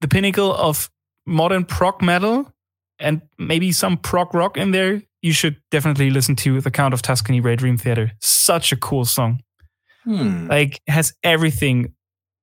the 0.00 0.08
pinnacle 0.08 0.52
of 0.52 0.90
modern 1.24 1.64
prog 1.64 2.02
metal 2.02 2.52
and 3.00 3.22
maybe 3.38 3.72
some 3.72 3.96
prog 3.96 4.34
rock 4.34 4.56
in 4.56 4.70
there, 4.72 5.02
you 5.22 5.32
should 5.32 5.56
definitely 5.70 6.10
listen 6.10 6.36
to 6.36 6.60
The 6.60 6.70
Count 6.70 6.94
of 6.94 7.02
Tuscany 7.02 7.40
Red 7.40 7.58
Dream 7.58 7.76
Theater. 7.78 8.12
Such 8.20 8.72
a 8.72 8.76
cool 8.76 9.04
song 9.04 9.40
Hmm. 10.04 10.46
like 10.48 10.80
has 10.86 11.12
everything 11.22 11.92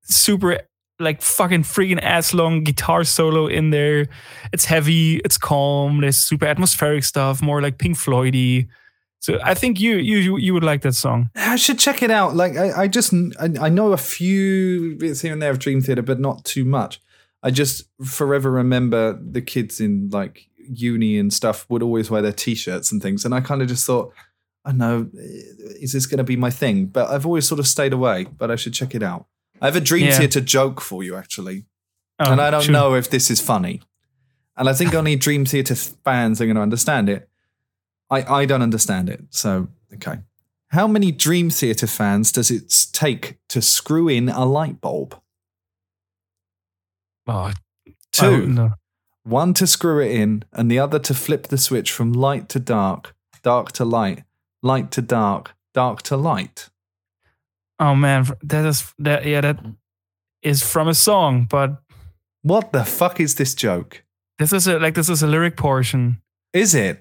super 0.04 0.60
like 1.00 1.22
fucking 1.22 1.64
freaking 1.64 2.00
ass 2.02 2.34
long 2.34 2.64
guitar 2.64 3.04
solo 3.04 3.48
in 3.48 3.72
there 3.72 4.08
it's 4.54 4.66
heavy 4.66 5.16
it's 5.26 5.38
calm 5.38 6.02
there's 6.02 6.18
super 6.18 6.46
atmospheric 6.46 7.04
stuff 7.04 7.42
more 7.42 7.62
like 7.62 7.80
pink 7.80 7.98
floydy 7.98 8.68
so 9.20 9.40
i 9.44 9.54
think 9.56 9.80
you 9.80 9.96
you 9.96 10.38
you 10.38 10.54
would 10.54 10.64
like 10.64 10.82
that 10.84 10.94
song 10.94 11.30
I 11.36 11.56
should 11.56 11.80
check 11.80 12.04
it 12.04 12.12
out. 12.12 12.36
Like 12.36 12.56
I, 12.58 12.84
I 12.84 12.88
just 12.88 13.14
I, 13.40 13.50
I 13.62 13.70
know 13.70 13.94
a 13.94 13.98
few 13.98 14.96
bits 15.00 15.22
here 15.22 15.34
and 15.34 15.42
there 15.42 15.52
of 15.52 15.60
Dream 15.60 15.82
Theater, 15.82 16.02
but 16.04 16.20
not 16.20 16.44
too 16.44 16.66
much. 16.66 17.00
I 17.46 17.52
just 17.52 17.84
forever 18.04 18.50
remember 18.52 19.14
the 19.14 19.42
kids 19.42 19.80
in 19.80 20.10
like 20.12 20.48
uni 20.68 21.20
and 21.20 21.32
stuff 21.32 21.66
would 21.70 21.84
always 21.84 22.10
wear 22.10 22.22
their 22.24 22.32
t-shirts 22.34 22.92
and 22.92 23.02
things, 23.02 23.24
and 23.24 23.34
I 23.36 23.40
kind 23.42 23.62
of 23.62 23.68
just 23.68 23.86
thought, 23.86 24.12
I 24.66 24.72
don't 24.72 24.80
know, 24.80 25.10
eh, 25.18 25.80
is 25.80 25.94
this 25.94 26.08
going 26.08 26.18
to 26.18 26.24
be 26.24 26.36
my 26.36 26.50
thing? 26.50 26.88
But 26.88 27.10
I've 27.12 27.26
always 27.26 27.48
sort 27.48 27.60
of 27.60 27.68
stayed 27.68 27.94
away. 27.94 28.26
But 28.26 28.50
I 28.50 28.56
should 28.56 28.74
check 28.74 28.96
it 28.96 29.04
out. 29.04 29.28
I 29.62 29.66
have 29.68 29.76
a 29.76 29.82
Dream 29.82 30.06
Yeah. 30.08 30.18
Theater 30.18 30.42
joke 30.42 30.82
for 30.82 31.04
you 31.04 31.16
actually, 31.16 31.66
Oh, 32.20 32.32
and 32.32 32.42
I 32.42 32.50
don't 32.50 32.64
shoot. 32.64 32.72
know 32.72 32.96
if 32.96 33.10
this 33.12 33.30
is 33.30 33.40
funny, 33.42 33.82
and 34.58 34.68
I 34.68 34.74
think 34.74 34.96
only 34.96 35.16
Dream 35.26 35.46
Theater 35.46 35.76
fans 35.76 36.42
are 36.42 36.46
going 36.46 36.56
to 36.58 36.62
understand 36.64 37.10
it. 37.10 37.30
I 38.10 38.24
I 38.42 38.46
don't 38.46 38.64
understand 38.64 39.10
it, 39.10 39.22
so 39.30 39.68
okay. 39.94 40.18
How 40.70 40.88
many 40.88 41.12
Dream 41.12 41.50
Theater 41.52 41.88
fans 41.88 42.32
does 42.32 42.50
it 42.50 42.74
take 42.92 43.38
to 43.50 43.62
screw 43.62 44.08
in 44.10 44.30
a 44.30 44.46
light 44.46 44.82
bulb? 44.82 45.16
Oh, 47.28 47.52
Two. 48.12 48.48
no. 48.48 48.72
One 49.24 49.54
to 49.56 49.66
screw 49.66 50.00
it 50.02 50.12
in, 50.12 50.44
and 50.54 50.70
the 50.70 50.78
other 50.80 51.00
to 51.00 51.14
flip 51.14 51.48
the 51.48 51.58
switch 51.58 51.92
from 51.92 52.14
light 52.14 52.48
to 52.50 52.60
dark, 52.60 53.16
dark 53.44 53.72
to 53.74 53.84
light, 53.86 54.24
light 54.62 54.92
to 54.92 55.02
dark, 55.02 55.56
dark 55.74 56.02
to 56.04 56.16
light. 56.18 56.70
oh 57.80 57.96
man 57.96 58.26
that 58.44 58.66
is 58.66 58.94
that 59.00 59.26
yeah 59.26 59.42
that 59.42 59.58
is 60.42 60.62
from 60.64 60.88
a 60.88 60.94
song 60.94 61.46
but 61.50 61.82
What 62.44 62.72
the 62.72 62.86
fuck 62.86 63.20
is 63.20 63.36
this 63.36 63.54
joke? 63.56 64.04
this 64.40 64.54
is 64.54 64.68
a 64.68 64.80
like 64.80 64.94
this 64.96 65.10
is 65.10 65.24
a 65.24 65.28
lyric 65.28 65.58
portion 65.58 66.22
Is 66.54 66.74
it? 66.76 67.00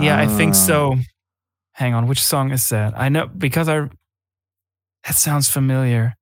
yeah 0.00 0.18
i 0.18 0.26
think 0.26 0.54
Ah. 0.54 0.66
so 0.66 0.96
hang 1.72 1.94
on 1.94 2.08
which 2.08 2.20
song 2.22 2.50
is 2.52 2.68
that 2.70 2.92
i 2.98 3.08
know 3.08 3.26
because 3.28 3.68
i 3.68 3.88
that 5.06 5.14
sounds 5.16 5.48
familiar 5.48 6.14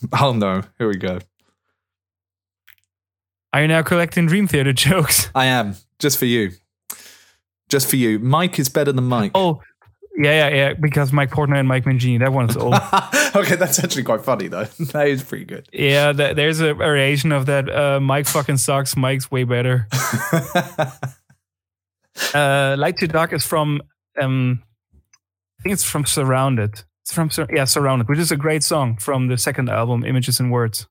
Oh 0.20 0.32
no, 0.32 0.62
here 0.78 0.88
we 0.88 0.96
go. 0.96 1.18
Are 3.56 3.62
you 3.62 3.68
now 3.68 3.82
collecting 3.82 4.26
dream 4.26 4.46
theater 4.46 4.72
jokes 4.86 5.28
I 5.34 5.46
am, 5.46 5.76
just 5.98 6.18
for 6.18 6.26
you. 6.26 6.50
Just 7.68 7.88
for 7.90 7.96
you. 7.96 8.18
Mike 8.18 8.58
is 8.58 8.68
better 8.68 8.92
than 8.92 9.04
Mike. 9.04 9.32
Oh, 9.34 9.60
yeah, 10.18 10.48
yeah, 10.48 10.54
yeah. 10.54 10.72
Because 10.74 11.12
Mike 11.12 11.30
Portnoy 11.30 11.58
and 11.58 11.66
Mike 11.68 11.84
Mangini, 11.84 12.18
that 12.20 12.32
one's 12.32 12.56
old. 12.56 12.74
okay, 13.34 13.56
that's 13.56 13.82
actually 13.82 14.02
quite 14.04 14.22
funny 14.22 14.48
though. 14.48 14.66
That 14.92 15.08
is 15.08 15.22
pretty 15.22 15.46
good. 15.46 15.68
yeah, 15.72 16.12
th- 16.12 16.36
there's 16.36 16.60
a 16.60 16.74
variation 16.74 17.32
of 17.32 17.46
that. 17.46 17.68
Uh, 17.68 17.98
Mike 18.00 18.26
fucking 18.26 18.58
sucks. 18.58 18.96
Mike's 18.96 19.30
way 19.30 19.44
better. 19.44 19.88
Uh, 22.34 22.76
Light 22.78 22.96
to 22.98 23.08
Dark 23.08 23.32
is 23.32 23.44
from, 23.44 23.82
um, 24.20 24.62
I 25.58 25.62
think 25.62 25.72
it's 25.74 25.84
from 25.84 26.06
Surrounded. 26.06 26.84
It's 27.02 27.12
from 27.12 27.30
Sur- 27.30 27.48
yeah, 27.52 27.64
Surrounded, 27.64 28.08
which 28.08 28.18
is 28.18 28.30
a 28.32 28.36
great 28.36 28.62
song 28.62 28.96
from 28.96 29.28
the 29.28 29.36
second 29.38 29.68
album, 29.68 30.04
Images 30.04 30.40
and 30.40 30.50
Words. 30.50 30.86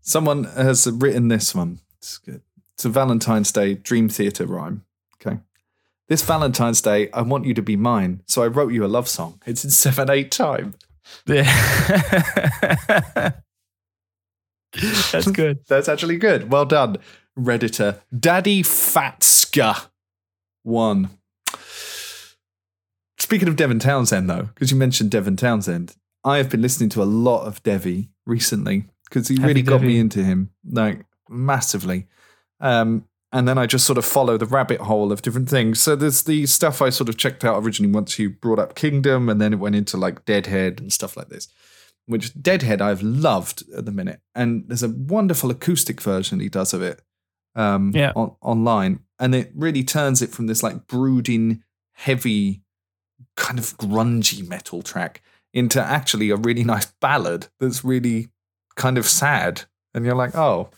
Someone 0.00 0.44
has 0.44 0.90
written 0.90 1.28
this 1.28 1.54
one. 1.54 1.80
It's 2.02 2.18
good. 2.18 2.42
It's 2.74 2.84
a 2.84 2.88
Valentine's 2.88 3.52
Day 3.52 3.74
Dream 3.74 4.08
Theater 4.08 4.44
rhyme. 4.44 4.84
Okay. 5.24 5.38
This 6.08 6.22
Valentine's 6.22 6.82
Day, 6.82 7.08
I 7.12 7.22
want 7.22 7.44
you 7.46 7.54
to 7.54 7.62
be 7.62 7.76
mine. 7.76 8.22
So 8.26 8.42
I 8.42 8.48
wrote 8.48 8.72
you 8.72 8.84
a 8.84 8.88
love 8.88 9.08
song. 9.08 9.40
It's 9.46 9.62
in 9.62 9.70
7 9.70 10.10
8 10.10 10.32
time. 10.32 10.74
Yeah. 11.26 11.44
That's 15.12 15.30
good. 15.30 15.60
That's 15.68 15.88
actually 15.88 16.16
good. 16.16 16.50
Well 16.50 16.64
done, 16.64 16.96
Redditor. 17.38 18.00
Daddy 18.18 18.64
Fatska. 18.64 19.86
One. 20.64 21.10
Speaking 23.18 23.46
of 23.46 23.54
Devin 23.54 23.78
Townsend, 23.78 24.28
though, 24.28 24.48
because 24.54 24.72
you 24.72 24.76
mentioned 24.76 25.12
Devin 25.12 25.36
Townsend, 25.36 25.94
I 26.24 26.38
have 26.38 26.50
been 26.50 26.62
listening 26.62 26.88
to 26.90 27.02
a 27.02 27.04
lot 27.04 27.46
of 27.46 27.62
Devi 27.62 28.08
recently 28.26 28.86
because 29.04 29.28
he 29.28 29.36
Heavy 29.36 29.46
really 29.46 29.62
got 29.62 29.82
me 29.82 30.00
into 30.00 30.24
him, 30.24 30.50
like 30.68 31.04
massively. 31.32 32.06
Um, 32.60 33.06
and 33.32 33.48
then 33.48 33.56
I 33.56 33.66
just 33.66 33.86
sort 33.86 33.98
of 33.98 34.04
follow 34.04 34.36
the 34.36 34.46
rabbit 34.46 34.80
hole 34.82 35.10
of 35.10 35.22
different 35.22 35.48
things. 35.48 35.80
So 35.80 35.96
there's 35.96 36.22
the 36.24 36.44
stuff 36.46 36.82
I 36.82 36.90
sort 36.90 37.08
of 37.08 37.16
checked 37.16 37.44
out 37.44 37.62
originally 37.64 37.92
once 37.92 38.18
you 38.18 38.30
brought 38.30 38.58
up 38.58 38.74
Kingdom, 38.74 39.28
and 39.28 39.40
then 39.40 39.52
it 39.54 39.58
went 39.58 39.74
into 39.74 39.96
like 39.96 40.24
Deadhead 40.26 40.80
and 40.80 40.92
stuff 40.92 41.16
like 41.16 41.28
this. 41.28 41.48
Which 42.06 42.34
Deadhead 42.40 42.82
I've 42.82 43.00
loved 43.02 43.62
at 43.76 43.86
the 43.86 43.92
minute, 43.92 44.20
and 44.34 44.64
there's 44.68 44.82
a 44.82 44.88
wonderful 44.88 45.50
acoustic 45.50 46.00
version 46.02 46.40
he 46.40 46.48
does 46.48 46.74
of 46.74 46.82
it, 46.82 47.00
um, 47.54 47.92
Yeah. 47.94 48.12
on, 48.16 48.34
online, 48.42 49.00
and 49.18 49.34
it 49.34 49.52
really 49.54 49.84
turns 49.84 50.20
it 50.20 50.30
from 50.30 50.46
this 50.46 50.62
like 50.62 50.86
brooding, 50.86 51.62
heavy, 51.94 52.62
kind 53.36 53.58
of 53.58 53.76
grungy 53.78 54.46
metal 54.46 54.82
track 54.82 55.22
into 55.54 55.80
actually 55.80 56.30
a 56.30 56.36
really 56.36 56.64
nice 56.64 56.86
ballad 57.00 57.46
that's 57.60 57.84
really 57.84 58.28
kind 58.74 58.98
of 58.98 59.06
sad, 59.06 59.62
and 59.94 60.04
you're 60.04 60.14
like, 60.16 60.34
oh, 60.34 60.70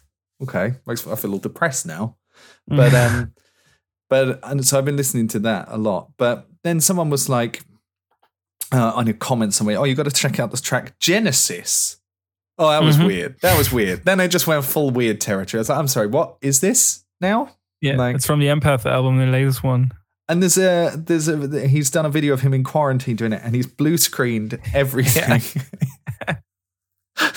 okay, 0.45 0.75
makes 0.87 1.07
I 1.07 1.17
feel 1.17 1.33
all 1.33 1.39
depressed 1.39 1.85
now. 1.87 2.17
But 2.67 2.95
um 2.95 3.33
but 4.11 4.41
and 4.43 4.67
so 4.67 4.79
i've 4.79 4.85
been 4.85 4.97
listening 4.97 5.29
to 5.29 5.39
that 5.41 5.67
a 5.69 5.77
lot. 5.77 6.13
But 6.17 6.47
then 6.63 6.81
someone 6.81 7.11
was 7.11 7.29
like 7.29 7.63
uh, 8.73 8.93
on 8.97 9.07
a 9.09 9.13
comment 9.15 9.55
somewhere 9.55 9.79
oh 9.79 9.85
you 9.85 9.95
got 9.95 10.05
to 10.05 10.11
check 10.11 10.41
out 10.41 10.51
this 10.51 10.61
track 10.61 10.99
genesis. 10.99 11.99
Oh 12.59 12.71
that 12.71 12.83
was 12.83 12.97
Mhm. 12.97 13.07
weird. 13.07 13.41
That 13.41 13.59
was 13.59 13.71
weird. 13.73 14.05
Then 14.05 14.21
i 14.21 14.27
just 14.29 14.47
went 14.47 14.65
full 14.65 14.91
weird 14.91 15.21
territory. 15.21 15.59
I 15.59 15.63
was 15.63 15.69
like 15.69 15.79
i'm 15.79 15.89
sorry 15.89 16.07
what 16.09 16.37
is 16.41 16.61
this 16.61 17.05
now? 17.21 17.51
Yeah, 17.81 17.97
like- 17.97 18.17
it's 18.17 18.27
from 18.27 18.41
the 18.41 18.47
Empath 18.47 18.87
album, 18.87 19.19
the 19.19 19.27
latest 19.27 19.63
one. 19.63 19.91
and 20.29 20.41
there's 20.43 20.57
a 20.59 20.95
there's 20.97 21.29
a 21.29 21.67
he's 21.69 21.91
done 21.91 22.07
a 22.07 22.11
video 22.11 22.33
of 22.33 22.41
him 22.41 22.55
in 22.55 22.65
quarantine 22.65 23.15
doing 23.17 23.33
it 23.35 23.43
and 23.45 23.55
he's 23.55 23.67
blue 23.67 23.97
screened 23.99 24.59
everything. 24.75 25.43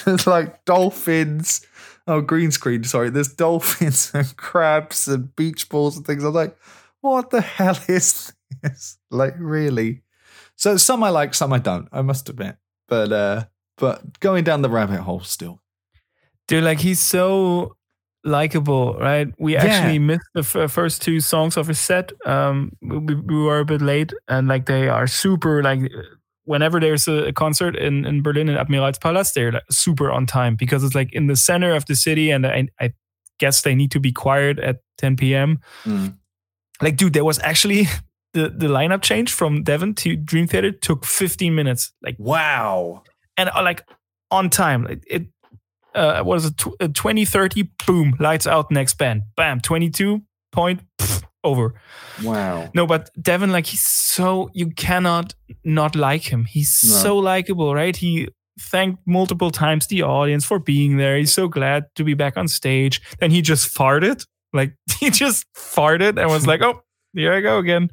There's 0.05 0.25
like 0.25 0.65
dolphins 0.65 1.61
oh 2.07 2.21
green 2.21 2.51
screen 2.51 2.83
sorry 2.83 3.09
there's 3.09 3.33
dolphins 3.33 4.11
and 4.15 4.35
crabs 4.37 5.07
and 5.07 5.35
beach 5.35 5.69
balls 5.69 5.97
and 5.97 6.05
things 6.05 6.23
i'm 6.23 6.33
like 6.33 6.55
what 7.01 7.29
the 7.29 7.41
hell 7.41 7.77
is 7.87 8.33
this 8.63 8.97
like 9.11 9.35
really 9.37 10.01
so 10.55 10.77
some 10.77 11.03
i 11.03 11.09
like 11.09 11.33
some 11.33 11.53
i 11.53 11.59
don't 11.59 11.87
i 11.91 12.01
must 12.01 12.29
admit 12.29 12.55
but 12.87 13.11
uh 13.11 13.43
but 13.77 14.19
going 14.19 14.43
down 14.43 14.61
the 14.61 14.69
rabbit 14.69 15.01
hole 15.01 15.19
still 15.21 15.61
Dude, 16.47 16.63
like 16.63 16.79
he's 16.79 17.01
so 17.01 17.75
likable, 18.23 18.93
right? 18.93 19.27
We 19.37 19.55
Yeah. 19.55 19.65
actually 19.65 19.99
missed 19.99 20.29
the 20.33 20.39
f- 20.47 20.71
first 20.71 21.01
two 21.01 21.19
songs 21.19 21.57
of 21.57 21.67
his 21.67 21.77
set. 21.77 22.13
Um, 22.25 22.71
we, 22.81 23.15
we 23.15 23.35
were 23.43 23.59
a 23.59 23.65
bit 23.65 23.81
late, 23.81 24.13
and 24.29 24.47
like 24.47 24.65
they 24.65 24.87
are 24.87 25.07
super. 25.07 25.61
Like 25.61 25.91
whenever 26.47 26.79
there's 26.79 27.07
a, 27.07 27.27
a 27.27 27.33
concert 27.33 27.75
in 27.75 28.05
in 28.05 28.23
Berlin 28.23 28.49
in 28.49 28.57
Admiralspalast, 28.57 29.33
they're 29.33 29.51
like 29.51 29.63
super 29.69 30.09
on 30.11 30.25
time 30.25 30.55
because 30.55 30.83
it's 30.83 30.95
like 30.95 31.13
in 31.13 31.27
the 31.27 31.35
center 31.35 31.75
of 31.75 31.85
the 31.85 31.95
city, 31.95 32.31
and 32.31 32.45
I, 32.47 32.67
I 32.79 32.93
guess 33.39 33.61
they 33.61 33.75
need 33.75 33.91
to 33.91 33.99
be 33.99 34.11
quiet 34.11 34.59
at 34.59 34.77
10 34.97 35.17
p.m. 35.17 35.59
Like, 36.81 36.97
dude, 36.97 37.13
there 37.13 37.25
was 37.25 37.39
actually. 37.39 37.87
The, 38.33 38.49
the 38.49 38.67
lineup 38.67 39.01
change 39.01 39.33
from 39.33 39.63
Devin 39.63 39.95
to 39.95 40.15
Dream 40.15 40.47
Theater 40.47 40.71
took 40.71 41.05
15 41.05 41.55
minutes. 41.55 41.91
Like 42.03 42.17
wow 42.19 43.01
and 43.37 43.49
uh, 43.49 43.63
like 43.63 43.83
on 44.29 44.49
time. 44.49 44.83
Like, 44.83 45.03
It 45.07 45.27
uh, 45.95 46.21
what 46.23 46.37
is 46.37 46.45
it? 46.45 46.57
Tw- 46.57 46.75
uh, 46.79 46.87
2030, 46.87 47.69
boom, 47.87 48.15
lights 48.19 48.45
out, 48.45 48.69
next 48.69 48.95
band, 48.99 49.23
bam, 49.35 49.59
22 49.59 50.21
point, 50.51 50.81
pff, 50.99 51.23
over. 51.47 51.73
Wow. 52.23 52.69
No, 52.73 52.85
but 52.85 53.09
Devin, 53.21 53.51
like 53.51 53.65
he's 53.65 53.81
so 53.83 54.49
you 54.53 54.71
cannot 54.71 55.33
not 55.63 55.95
like 55.95 56.23
him. 56.33 56.45
He's 56.45 56.81
No. 56.83 56.95
so 56.95 57.17
likable, 57.17 57.73
right? 57.75 57.95
He 57.95 58.27
thanked 58.71 58.99
multiple 59.05 59.51
times 59.51 59.87
the 59.87 60.01
audience 60.03 60.45
for 60.45 60.59
being 60.59 60.97
there. 60.97 61.17
He's 61.17 61.33
so 61.33 61.47
glad 61.47 61.85
to 61.95 62.03
be 62.03 62.15
back 62.15 62.37
on 62.37 62.47
stage. 62.47 63.01
Then 63.19 63.31
he 63.31 63.41
just 63.41 63.73
farted, 63.73 64.25
like 64.53 64.73
he 64.99 65.09
just 65.09 65.45
farted 65.55 66.19
and 66.19 66.29
was 66.29 66.45
like, 66.47 66.61
"Oh, 66.67 66.81
here 67.13 67.33
I 67.33 67.41
go 67.41 67.59
again." 67.59 67.89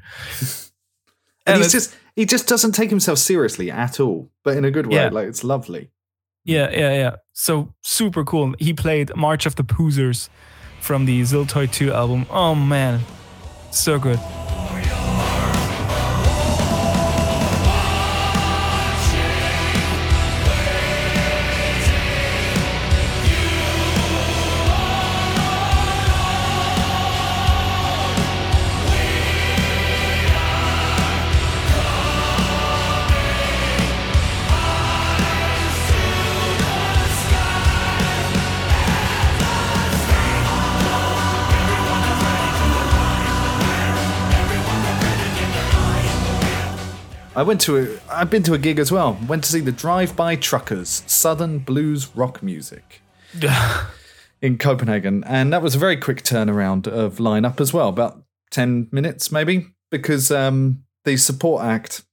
And, 1.47 1.57
And 1.57 1.63
he's 1.63 1.73
just 1.73 1.97
he 2.17 2.25
just 2.27 2.49
doesn't 2.49 2.73
take 2.73 2.91
himself 2.91 3.19
seriously 3.19 3.71
at 3.71 4.01
all, 4.01 4.31
but 4.45 4.57
in 4.57 4.65
a 4.65 4.71
good 4.71 4.87
way. 4.87 4.97
Yeah. 4.97 5.09
Like 5.11 5.29
it's 5.29 5.45
lovely. 5.45 5.91
Yeah, 6.47 6.71
yeah, 6.71 6.93
yeah. 6.95 7.17
So 7.33 7.75
super 7.83 8.23
cool. 8.25 8.55
He 8.59 8.73
played 8.75 9.11
March 9.17 9.47
of 9.47 9.55
the 9.57 9.65
Poozers 9.65 10.29
from 10.81 11.07
the 11.07 11.23
Ziltoid 11.23 11.73
2 11.73 11.91
album. 11.93 12.27
Oh 12.31 12.55
man, 12.55 13.01
so 13.79 13.99
good. 13.99 14.44
I 47.37 47.43
went 47.43 47.61
to 47.63 47.77
a 47.79 47.99
I've 48.13 48.31
been 48.31 48.43
to 48.45 48.55
a 48.55 48.59
gig 48.59 48.79
as 48.79 48.93
well. 48.93 49.19
Went 49.27 49.45
to 49.45 49.51
see 49.51 49.61
the 49.61 49.73
Drive 49.73 50.15
By 50.17 50.37
Truckers, 50.37 51.03
Southern 51.07 51.59
Blues 51.59 52.15
Rock 52.15 52.43
Music 52.43 53.03
in 54.41 54.59
Copenhagen, 54.59 55.25
and 55.25 55.53
that 55.53 55.63
was 55.63 55.75
a 55.75 55.79
very 55.79 55.97
quick 55.97 56.23
turnaround 56.23 56.87
of 56.87 57.17
lineup 57.17 57.61
as 57.61 57.73
well, 57.73 57.89
about 57.89 58.23
ten 58.51 58.89
minutes 58.93 59.33
maybe, 59.33 59.67
because 59.91 60.31
um, 60.31 60.85
the 61.05 61.17
support 61.17 61.65
act 61.65 62.05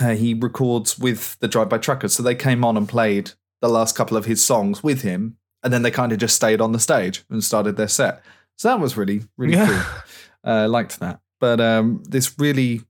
uh, 0.00 0.14
he 0.14 0.32
records 0.34 0.98
with 0.98 1.38
the 1.40 1.48
Drive 1.48 1.68
By 1.68 1.78
Truckers, 1.78 2.12
so 2.14 2.22
they 2.22 2.34
came 2.36 2.64
on 2.64 2.76
and 2.76 2.88
played 2.88 3.32
the 3.60 3.68
last 3.68 3.96
couple 3.96 4.16
of 4.16 4.26
his 4.26 4.44
songs 4.44 4.82
with 4.82 5.02
him, 5.02 5.36
and 5.64 5.72
then 5.72 5.82
they 5.82 5.90
kind 5.90 6.12
of 6.12 6.18
just 6.18 6.36
stayed 6.36 6.60
on 6.60 6.70
the 6.72 6.78
stage 6.80 7.24
and 7.30 7.42
started 7.42 7.76
their 7.76 7.88
set. 7.88 8.22
So 8.56 8.68
that 8.68 8.78
was 8.80 8.96
really 8.96 9.22
really 9.36 9.54
Yeah. 9.54 9.66
cool. 9.66 10.02
Uh, 10.42 10.66
liked 10.66 10.98
that, 11.00 11.20
but 11.38 11.60
um, 11.60 12.02
this 12.08 12.38
really 12.38 12.80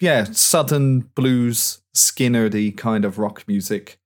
yeah, 0.00 0.24
southern 0.24 1.00
blues, 1.00 1.82
Skinnerdy 1.94 2.76
kind 2.76 3.04
of 3.04 3.18
rock 3.18 3.44
music. 3.46 3.98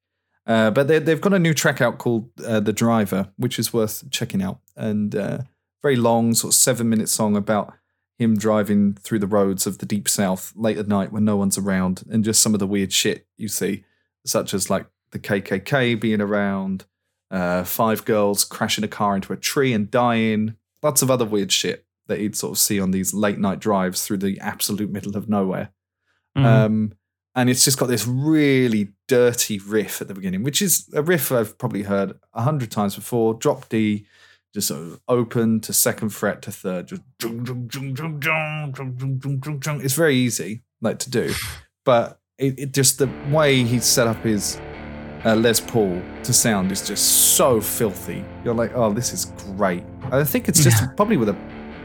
Uh, 0.46 0.70
but 0.70 0.88
they, 0.88 0.98
they've 0.98 1.20
got 1.20 1.34
a 1.34 1.38
new 1.38 1.54
track 1.54 1.80
out 1.80 1.98
called 1.98 2.30
uh, 2.44 2.60
"The 2.60 2.72
Driver," 2.72 3.30
which 3.36 3.58
is 3.58 3.72
worth 3.72 4.10
checking 4.10 4.42
out, 4.42 4.60
and 4.76 5.14
uh, 5.14 5.38
very 5.82 5.96
long, 5.96 6.34
sort 6.34 6.52
of 6.52 6.56
seven-minute 6.56 7.08
song 7.08 7.36
about 7.36 7.74
him 8.18 8.36
driving 8.36 8.94
through 8.94 9.18
the 9.18 9.26
roads 9.26 9.66
of 9.66 9.78
the 9.78 9.86
deep 9.86 10.08
south 10.08 10.52
late 10.54 10.76
at 10.76 10.88
night 10.88 11.12
when 11.12 11.24
no 11.24 11.36
one's 11.36 11.58
around, 11.58 12.04
and 12.10 12.24
just 12.24 12.42
some 12.42 12.54
of 12.54 12.60
the 12.60 12.66
weird 12.66 12.92
shit 12.92 13.26
you 13.36 13.48
see, 13.48 13.84
such 14.26 14.52
as 14.52 14.68
like 14.70 14.86
the 15.12 15.18
KKK 15.18 16.00
being 16.00 16.20
around, 16.20 16.84
uh, 17.30 17.64
five 17.64 18.04
girls 18.04 18.44
crashing 18.44 18.84
a 18.84 18.88
car 18.88 19.16
into 19.16 19.32
a 19.32 19.36
tree 19.36 19.72
and 19.72 19.90
dying, 19.90 20.56
lots 20.82 21.02
of 21.02 21.10
other 21.10 21.24
weird 21.24 21.52
shit 21.52 21.86
that 22.08 22.20
you'd 22.20 22.36
sort 22.36 22.52
of 22.52 22.58
see 22.58 22.80
on 22.80 22.90
these 22.90 23.14
late 23.14 23.38
night 23.38 23.60
drives 23.60 24.04
through 24.04 24.18
the 24.18 24.38
absolute 24.40 24.90
middle 24.90 25.16
of 25.16 25.28
nowhere. 25.28 25.70
Mm-hmm. 26.36 26.46
Um, 26.46 26.92
and 27.34 27.48
it's 27.48 27.64
just 27.64 27.78
got 27.78 27.86
this 27.86 28.06
really 28.06 28.88
dirty 29.06 29.58
riff 29.58 30.00
at 30.00 30.08
the 30.08 30.14
beginning, 30.14 30.42
which 30.42 30.60
is 30.60 30.88
a 30.94 31.02
riff 31.02 31.30
I've 31.30 31.56
probably 31.58 31.84
heard 31.84 32.18
a 32.34 32.42
hundred 32.42 32.70
times 32.70 32.96
before. 32.96 33.34
Drop 33.34 33.68
D, 33.68 34.06
just 34.52 34.68
sort 34.68 34.80
of 34.80 35.00
open 35.08 35.60
to 35.60 35.72
second 35.72 36.10
fret 36.10 36.42
to 36.42 36.52
third. 36.52 36.88
Just 36.88 37.02
it's 39.84 39.94
very 39.94 40.16
easy 40.16 40.62
like 40.80 40.98
to 41.00 41.10
do, 41.10 41.32
but 41.84 42.20
it, 42.38 42.58
it 42.58 42.72
just 42.72 42.98
the 42.98 43.08
way 43.30 43.62
he 43.62 43.78
set 43.78 44.06
up 44.06 44.22
his 44.24 44.60
uh, 45.24 45.36
Les 45.36 45.60
Paul 45.60 46.02
to 46.24 46.32
sound 46.32 46.72
is 46.72 46.86
just 46.86 47.36
so 47.36 47.60
filthy. 47.60 48.24
You're 48.44 48.54
like, 48.54 48.72
oh, 48.74 48.92
this 48.92 49.12
is 49.12 49.26
great. 49.56 49.84
I 50.10 50.24
think 50.24 50.48
it's 50.48 50.64
just 50.64 50.82
yeah. 50.82 50.88
probably 50.96 51.16
with 51.16 51.28
a, 51.28 51.36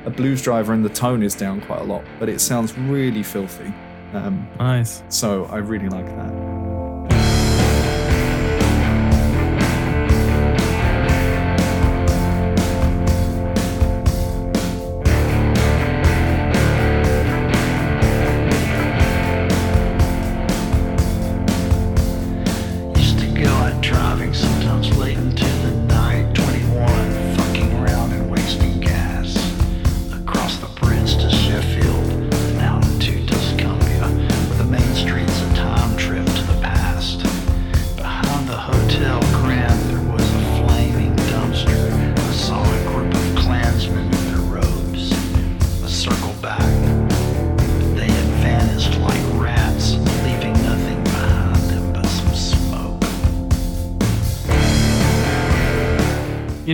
a 0.05 0.09
blues 0.09 0.41
driver 0.41 0.73
and 0.73 0.83
the 0.83 0.89
tone 0.89 1.21
is 1.21 1.35
down 1.35 1.61
quite 1.61 1.81
a 1.81 1.83
lot, 1.83 2.03
but 2.19 2.29
it 2.29 2.39
sounds 2.39 2.77
really 2.77 3.23
filthy. 3.23 3.73
Um, 4.15 4.47
nice. 4.59 5.03
so 5.09 5.45
I 5.45 5.57
really 5.57 5.89
like 5.89 6.05
that. 6.05 6.64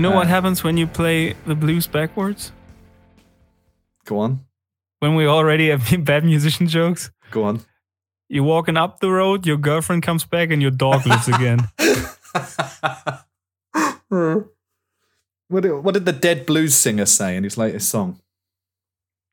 You 0.02 0.10
know 0.10 0.16
what 0.16 0.26
Uh, 0.26 0.30
happens 0.30 0.64
when 0.64 0.78
you 0.78 0.88
play 0.88 1.36
the 1.46 1.54
blues 1.54 1.86
backwards? 1.86 2.52
Go 4.06 4.18
on, 4.18 4.40
When 4.98 5.14
we 5.14 5.28
already 5.28 5.70
have 5.70 5.94
bad 6.06 6.26
musician 6.26 6.68
jokes? 6.68 7.12
go 7.30 7.44
on. 7.44 7.62
You're 8.28 8.44
walking 8.44 8.78
up 8.78 9.00
the 9.00 9.12
road, 9.12 9.46
your 9.46 9.58
girlfriend 9.58 10.02
comes 10.02 10.26
back, 10.26 10.50
and 10.50 10.60
your 10.60 10.72
dog 10.72 11.06
lives 11.06 11.28
again. 11.28 11.70
what, 15.50 15.62
did, 15.62 15.72
what 15.84 15.94
did 15.94 16.06
the 16.06 16.18
dead 16.20 16.48
blues 16.48 16.74
singer 16.74 17.06
say 17.06 17.38
in 17.38 17.44
his 17.44 17.56
latest 17.56 17.88
song? 17.88 18.20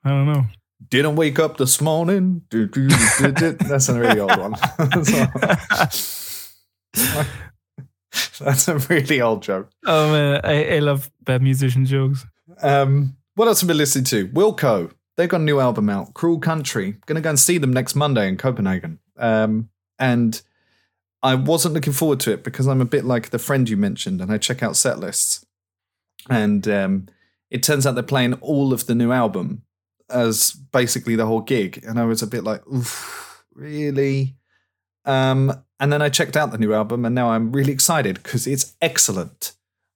I 0.04 0.10
don't 0.10 0.26
know. 0.26 0.44
Didn't 0.90 1.16
wake 1.16 1.38
up 1.38 1.56
this 1.56 1.80
morning. 1.80 2.42
That's 2.50 3.88
a 3.88 3.98
really 3.98 4.20
old 4.20 4.36
one. 4.36 4.54
That's 8.38 8.68
a 8.68 8.78
really 8.78 9.20
old 9.20 9.42
joke. 9.42 9.70
Oh 9.86 10.12
man, 10.12 10.40
I, 10.44 10.76
I 10.76 10.78
love 10.78 11.10
bad 11.22 11.42
musician 11.42 11.84
jokes. 11.84 12.26
Um, 12.62 13.16
what 13.34 13.48
else 13.48 13.60
have 13.60 13.68
we 13.68 13.72
been 13.72 13.78
listening 13.78 14.04
to? 14.06 14.28
Wilco. 14.28 14.92
They've 15.16 15.28
got 15.28 15.40
a 15.40 15.44
new 15.44 15.58
album 15.58 15.90
out, 15.90 16.14
Cruel 16.14 16.38
Country. 16.38 16.96
Gonna 17.06 17.20
go 17.20 17.30
and 17.30 17.38
see 17.38 17.58
them 17.58 17.72
next 17.72 17.94
Monday 17.94 18.28
in 18.28 18.36
Copenhagen. 18.36 19.00
Um, 19.16 19.68
and 19.98 20.40
I 21.22 21.34
wasn't 21.34 21.74
looking 21.74 21.92
forward 21.92 22.20
to 22.20 22.32
it 22.32 22.44
because 22.44 22.66
I'm 22.66 22.80
a 22.80 22.86
bit 22.86 23.04
like 23.04 23.30
the 23.30 23.38
friend 23.38 23.68
you 23.68 23.76
mentioned, 23.76 24.20
and 24.20 24.32
I 24.32 24.38
check 24.38 24.62
out 24.62 24.76
set 24.76 24.98
lists. 24.98 25.44
And 26.30 26.66
um, 26.68 27.06
it 27.50 27.62
turns 27.62 27.86
out 27.86 27.94
they're 27.94 28.02
playing 28.02 28.34
all 28.34 28.72
of 28.72 28.86
the 28.86 28.94
new 28.94 29.12
album 29.12 29.62
as 30.10 30.52
basically 30.52 31.16
the 31.16 31.26
whole 31.26 31.40
gig. 31.40 31.84
And 31.86 31.98
I 31.98 32.04
was 32.04 32.22
a 32.22 32.26
bit 32.26 32.44
like, 32.44 32.66
oof, 32.66 33.44
really? 33.54 34.36
Um, 35.04 35.64
and 35.80 35.92
then 35.92 36.02
I 36.02 36.08
checked 36.08 36.36
out 36.36 36.50
the 36.50 36.58
new 36.58 36.74
album, 36.74 37.04
and 37.04 37.14
now 37.14 37.30
I'm 37.30 37.52
really 37.52 37.72
excited 37.72 38.22
because 38.22 38.46
it's 38.46 38.74
excellent. 38.80 39.52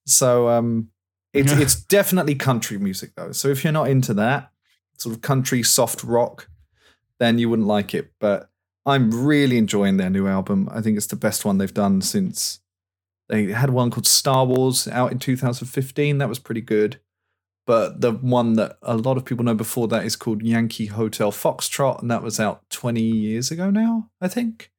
So 0.06 0.48
um, 0.48 0.88
it's 1.32 1.52
it's 1.62 1.74
definitely 1.74 2.34
country 2.34 2.78
music 2.78 3.12
though. 3.16 3.32
So 3.32 3.48
if 3.48 3.64
you're 3.64 3.72
not 3.72 3.88
into 3.88 4.14
that 4.14 4.50
sort 4.98 5.14
of 5.14 5.22
country 5.22 5.62
soft 5.62 6.04
rock, 6.04 6.48
then 7.18 7.38
you 7.38 7.48
wouldn't 7.48 7.68
like 7.68 7.94
it. 7.94 8.12
But 8.20 8.50
I'm 8.84 9.26
really 9.26 9.58
enjoying 9.58 9.96
their 9.96 10.10
new 10.10 10.26
album. 10.26 10.68
I 10.72 10.80
think 10.80 10.96
it's 10.96 11.06
the 11.06 11.16
best 11.16 11.44
one 11.44 11.58
they've 11.58 11.72
done 11.72 12.00
since 12.00 12.60
they 13.28 13.46
had 13.46 13.70
one 13.70 13.90
called 13.90 14.06
Star 14.06 14.44
Wars 14.44 14.88
out 14.88 15.12
in 15.12 15.18
2015. 15.18 16.18
That 16.18 16.28
was 16.28 16.38
pretty 16.38 16.60
good. 16.60 17.00
But 17.64 18.00
the 18.00 18.10
one 18.12 18.54
that 18.54 18.76
a 18.82 18.96
lot 18.96 19.16
of 19.16 19.24
people 19.24 19.44
know 19.44 19.54
before 19.54 19.86
that 19.88 20.04
is 20.04 20.16
called 20.16 20.42
Yankee 20.42 20.86
Hotel 20.86 21.30
Foxtrot, 21.30 22.02
and 22.02 22.10
that 22.10 22.22
was 22.22 22.40
out 22.40 22.68
20 22.70 23.00
years 23.00 23.52
ago 23.52 23.70
now, 23.70 24.10
I 24.20 24.26
think. 24.26 24.71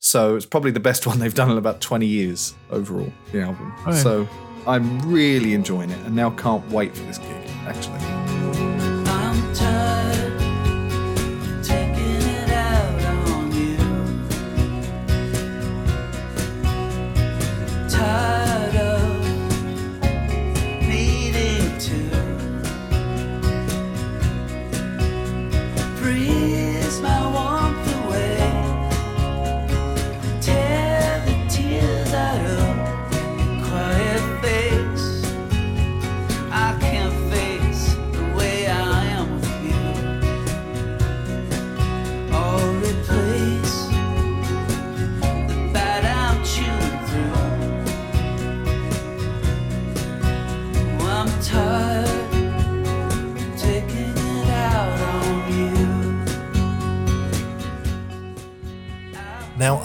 So 0.00 0.34
it's 0.34 0.46
probably 0.46 0.70
the 0.70 0.80
best 0.80 1.06
one 1.06 1.18
they've 1.18 1.34
done 1.34 1.50
in 1.50 1.58
about 1.58 1.80
20 1.80 2.06
years 2.06 2.54
overall, 2.70 3.12
the 3.32 3.42
album. 3.42 3.72
Oh, 3.86 3.90
yeah. 3.90 3.96
So 3.96 4.28
I'm 4.66 4.98
really 5.10 5.54
enjoying 5.54 5.90
it 5.90 5.98
and 6.06 6.16
now 6.16 6.30
can't 6.30 6.68
wait 6.70 6.94
for 6.94 7.02
this 7.04 7.18
gig, 7.18 7.48
actually. 7.66 8.00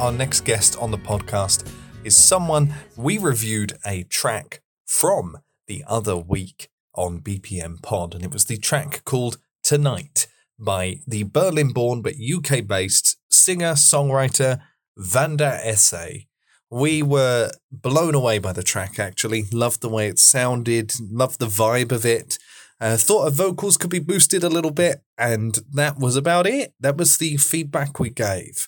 Our 0.06 0.12
next 0.12 0.41
guest 0.41 0.78
on 0.78 0.91
the 0.91 1.00
podcast 1.00 1.68
is 2.04 2.15
someone 2.15 2.72
we 2.96 3.18
reviewed 3.18 3.76
a 3.88 4.04
track 4.04 4.62
from 4.86 5.36
the 5.65 5.84
other 5.88 6.15
week 6.15 6.70
on 6.94 7.20
BPM 7.20 7.82
Pod, 7.82 8.13
and 8.13 8.24
it 8.24 8.32
was 8.32 8.46
the 8.46 8.58
track 8.58 9.04
called 9.04 9.39
Tonight 9.63 10.28
by 10.60 11.00
the 11.08 11.24
Berlin 11.24 11.74
born 11.74 12.04
but 12.04 12.13
UK 12.22 12.68
based 12.68 13.18
singer 13.32 13.72
songwriter 13.72 14.60
Vanda 14.96 15.60
Essay. 15.63 16.28
We 16.70 17.02
were 17.02 17.50
blown 17.72 18.13
away 18.13 18.38
by 18.38 18.54
the 18.54 18.62
track, 18.62 19.00
actually. 19.00 19.46
Loved 19.52 19.82
the 19.82 19.89
way 19.89 20.08
it 20.08 20.20
sounded, 20.20 20.94
loved 21.00 21.39
the 21.39 21.48
vibe 21.48 21.91
of 21.91 22.06
it. 22.06 22.38
Uh, 22.80 22.96
thought 22.98 23.24
her 23.24 23.32
vocals 23.32 23.76
could 23.76 23.89
be 23.89 23.98
boosted 23.98 24.44
a 24.44 24.50
little 24.50 24.70
bit, 24.70 25.02
and 25.18 25.58
that 25.74 25.98
was 25.98 26.15
about 26.15 26.46
it. 26.46 26.76
That 26.80 26.96
was 26.96 27.18
the 27.18 27.38
feedback 27.38 28.00
we 28.00 28.12
gave. 28.12 28.68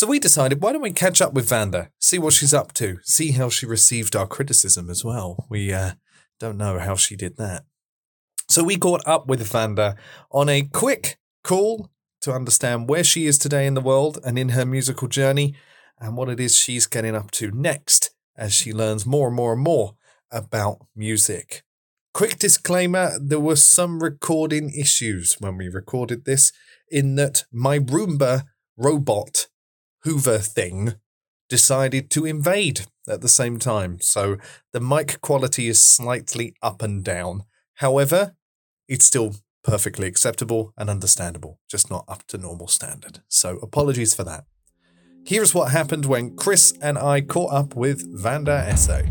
So 0.00 0.06
we 0.06 0.18
decided, 0.18 0.62
why 0.62 0.72
don't 0.72 0.80
we 0.80 0.92
catch 0.92 1.20
up 1.20 1.34
with 1.34 1.50
Vanda, 1.50 1.90
see 1.98 2.18
what 2.18 2.32
she's 2.32 2.54
up 2.54 2.72
to, 2.72 3.00
see 3.02 3.32
how 3.32 3.50
she 3.50 3.66
received 3.66 4.16
our 4.16 4.26
criticism 4.26 4.88
as 4.88 5.04
well. 5.04 5.44
We 5.50 5.74
uh, 5.74 5.90
don't 6.38 6.56
know 6.56 6.78
how 6.78 6.94
she 6.94 7.16
did 7.16 7.36
that. 7.36 7.66
So 8.48 8.64
we 8.64 8.78
caught 8.78 9.06
up 9.06 9.26
with 9.26 9.46
Vanda 9.46 9.96
on 10.32 10.48
a 10.48 10.62
quick 10.62 11.18
call 11.44 11.90
to 12.22 12.32
understand 12.32 12.88
where 12.88 13.04
she 13.04 13.26
is 13.26 13.36
today 13.36 13.66
in 13.66 13.74
the 13.74 13.82
world 13.82 14.18
and 14.24 14.38
in 14.38 14.48
her 14.48 14.64
musical 14.64 15.06
journey 15.06 15.54
and 15.98 16.16
what 16.16 16.30
it 16.30 16.40
is 16.40 16.56
she's 16.56 16.86
getting 16.86 17.14
up 17.14 17.30
to 17.32 17.50
next 17.50 18.10
as 18.38 18.54
she 18.54 18.72
learns 18.72 19.04
more 19.04 19.26
and 19.26 19.36
more 19.36 19.52
and 19.52 19.62
more 19.62 19.96
about 20.32 20.78
music. 20.96 21.62
Quick 22.14 22.38
disclaimer 22.38 23.18
there 23.20 23.38
were 23.38 23.54
some 23.54 24.02
recording 24.02 24.70
issues 24.70 25.36
when 25.40 25.58
we 25.58 25.68
recorded 25.68 26.24
this, 26.24 26.52
in 26.90 27.16
that 27.16 27.44
my 27.52 27.78
Roomba 27.78 28.44
robot 28.78 29.48
Hoover 30.04 30.38
thing 30.38 30.94
decided 31.48 32.10
to 32.10 32.24
invade 32.24 32.86
at 33.08 33.20
the 33.20 33.28
same 33.28 33.58
time. 33.58 34.00
So 34.00 34.36
the 34.72 34.80
mic 34.80 35.20
quality 35.20 35.68
is 35.68 35.82
slightly 35.82 36.54
up 36.62 36.82
and 36.82 37.04
down. 37.04 37.44
However, 37.74 38.34
it's 38.88 39.04
still 39.04 39.34
perfectly 39.62 40.06
acceptable 40.06 40.72
and 40.76 40.88
understandable, 40.88 41.58
just 41.68 41.90
not 41.90 42.04
up 42.08 42.26
to 42.28 42.38
normal 42.38 42.68
standard. 42.68 43.20
So 43.28 43.58
apologies 43.58 44.14
for 44.14 44.24
that. 44.24 44.44
Here's 45.26 45.54
what 45.54 45.70
happened 45.70 46.06
when 46.06 46.36
Chris 46.36 46.72
and 46.80 46.98
I 46.98 47.20
caught 47.20 47.52
up 47.52 47.76
with 47.76 48.02
Vanda 48.18 48.52
Essay. 48.52 49.10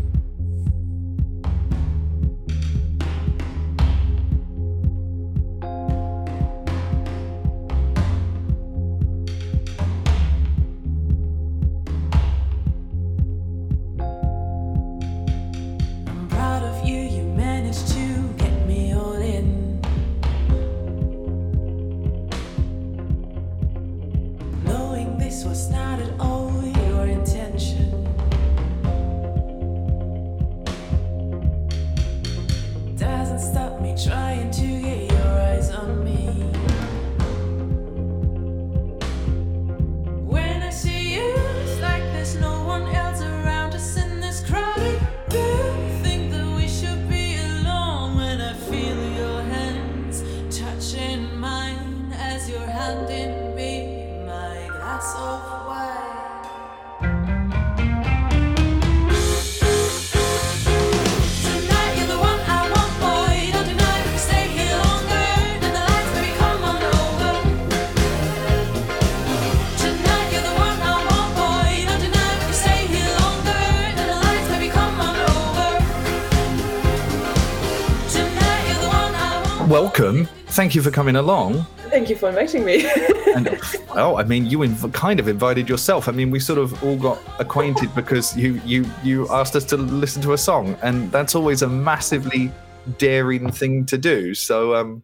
Thank 80.60 80.74
you 80.74 80.82
for 80.82 80.90
coming 80.90 81.16
along. 81.16 81.64
Thank 81.88 82.10
you 82.10 82.16
for 82.16 82.28
inviting 82.28 82.66
me. 82.66 82.86
And 83.34 83.58
well, 83.94 84.18
I 84.18 84.24
mean, 84.24 84.44
you 84.44 84.58
inv- 84.58 84.92
kind 84.92 85.18
of 85.18 85.26
invited 85.26 85.70
yourself. 85.70 86.06
I 86.06 86.12
mean, 86.12 86.30
we 86.30 86.38
sort 86.38 86.58
of 86.58 86.84
all 86.84 86.98
got 86.98 87.18
acquainted 87.38 87.94
because 87.94 88.36
you 88.36 88.60
you 88.66 88.84
you 89.02 89.26
asked 89.30 89.56
us 89.56 89.64
to 89.72 89.78
listen 89.78 90.20
to 90.20 90.34
a 90.34 90.38
song, 90.38 90.76
and 90.82 91.10
that's 91.10 91.34
always 91.34 91.62
a 91.62 91.66
massively 91.66 92.52
daring 92.98 93.50
thing 93.50 93.86
to 93.86 93.96
do. 93.96 94.34
So, 94.34 94.74
um, 94.74 95.02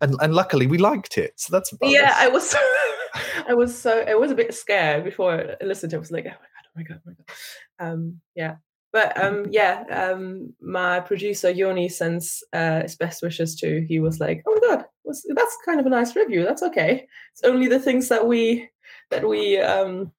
and 0.00 0.16
and 0.22 0.34
luckily 0.34 0.66
we 0.66 0.78
liked 0.78 1.18
it. 1.18 1.34
So 1.36 1.50
that's 1.52 1.74
yeah, 1.82 2.14
I 2.16 2.28
was, 2.28 2.56
I 3.48 3.52
was 3.52 3.76
so, 3.76 4.06
I 4.08 4.14
was 4.14 4.30
a 4.30 4.34
bit 4.34 4.54
scared 4.54 5.04
before 5.04 5.34
I 5.34 5.62
listened 5.62 5.90
to 5.90 5.96
it. 5.96 5.98
I 5.98 6.00
was 6.00 6.12
like, 6.12 6.24
oh 6.26 6.30
my 6.30 6.34
god, 6.34 6.64
oh 6.64 6.72
my 6.76 6.82
god, 6.82 7.00
oh 7.04 7.10
my 7.10 7.12
god. 7.12 7.92
Um, 7.92 8.20
yeah, 8.34 8.54
but 8.94 9.20
um, 9.20 9.46
yeah, 9.50 9.82
um, 9.90 10.54
my 10.62 11.00
producer 11.00 11.50
Yoni 11.50 11.88
sends 11.88 12.44
uh, 12.52 12.82
his 12.82 12.94
best 12.94 13.24
wishes 13.24 13.56
to. 13.56 13.84
He 13.88 13.98
was 13.98 14.20
like, 14.20 14.44
oh 14.46 14.56
my 14.62 14.68
god, 14.68 14.84
was 15.02 15.26
that's 15.34 15.58
kind 15.66 15.80
of 15.80 15.86
a 15.86 15.90
nice 15.90 16.14
review. 16.14 16.44
That's 16.44 16.62
okay. 16.62 17.08
It's 17.32 17.42
only 17.42 17.66
the 17.66 17.80
things 17.80 18.08
that 18.08 18.28
we 18.28 18.68
that 19.10 19.28
we 19.28 19.58
um 19.58 20.12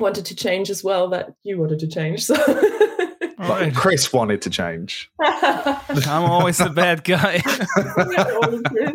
wanted 0.00 0.24
to 0.24 0.34
change 0.34 0.70
as 0.70 0.82
well 0.82 1.08
that 1.10 1.34
you 1.44 1.56
wanted 1.56 1.78
to 1.78 1.86
change. 1.86 2.24
So. 2.24 2.34
All 2.34 2.56
But 3.38 3.48
right. 3.48 3.74
Chris 3.74 4.12
wanted 4.12 4.42
to 4.42 4.50
change. 4.50 5.10
I'm 5.22 6.30
always 6.30 6.58
the 6.58 6.68
bad 6.68 7.04
guy. 7.04 7.40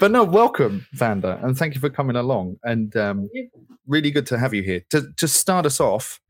But 0.00 0.10
no, 0.10 0.24
welcome, 0.24 0.84
Vanda, 0.94 1.38
and 1.44 1.56
thank 1.56 1.76
you 1.76 1.80
for 1.80 1.88
coming 1.88 2.16
along. 2.16 2.56
And 2.64 2.96
um, 2.96 3.30
really 3.86 4.10
good 4.10 4.26
to 4.26 4.38
have 4.38 4.52
you 4.52 4.64
here. 4.64 4.82
To 4.90 5.06
to 5.16 5.28
start 5.28 5.64
us 5.64 5.78
off, 5.78 6.20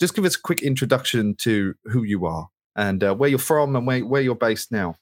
just 0.00 0.14
give 0.14 0.24
us 0.24 0.36
a 0.36 0.40
quick 0.40 0.62
introduction 0.62 1.34
to 1.36 1.74
who 1.84 2.02
you 2.02 2.26
are 2.26 2.48
and 2.74 3.04
uh, 3.04 3.14
where 3.14 3.28
you're 3.28 3.38
from 3.38 3.76
and 3.76 3.86
where, 3.86 4.04
where 4.04 4.22
you're 4.22 4.34
based 4.34 4.72
now. 4.72 4.96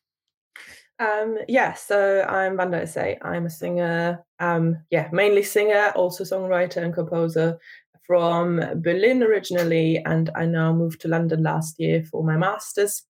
Um, 0.98 1.38
yeah, 1.46 1.74
so 1.74 2.22
I'm 2.22 2.56
Vanda 2.56 2.82
Essay. 2.82 3.18
I'm 3.22 3.46
a 3.46 3.50
singer, 3.50 4.24
um, 4.40 4.78
yeah, 4.90 5.08
mainly 5.12 5.44
singer, 5.44 5.92
also 5.94 6.24
songwriter 6.24 6.82
and 6.82 6.92
composer 6.92 7.58
from 8.04 8.56
Berlin 8.82 9.22
originally, 9.22 10.02
and 10.04 10.30
I 10.34 10.46
now 10.46 10.72
moved 10.72 11.02
to 11.02 11.08
London 11.08 11.42
last 11.44 11.78
year 11.78 12.02
for 12.02 12.24
my 12.24 12.36
master's. 12.36 13.04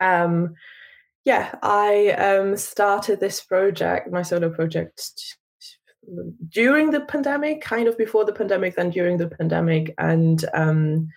Um, 0.00 0.54
yeah, 1.26 1.56
I 1.62 2.10
um, 2.12 2.56
started 2.56 3.20
this 3.20 3.42
project, 3.42 4.10
my 4.10 4.22
solo 4.22 4.48
project, 4.50 5.36
during 6.48 6.90
the 6.90 7.00
pandemic, 7.00 7.60
kind 7.60 7.88
of 7.88 7.96
before 7.98 8.24
the 8.24 8.32
pandemic, 8.32 8.76
then 8.76 8.90
during 8.90 9.18
the 9.18 9.28
pandemic, 9.28 9.94
and 9.98 10.44
um, 10.54 11.08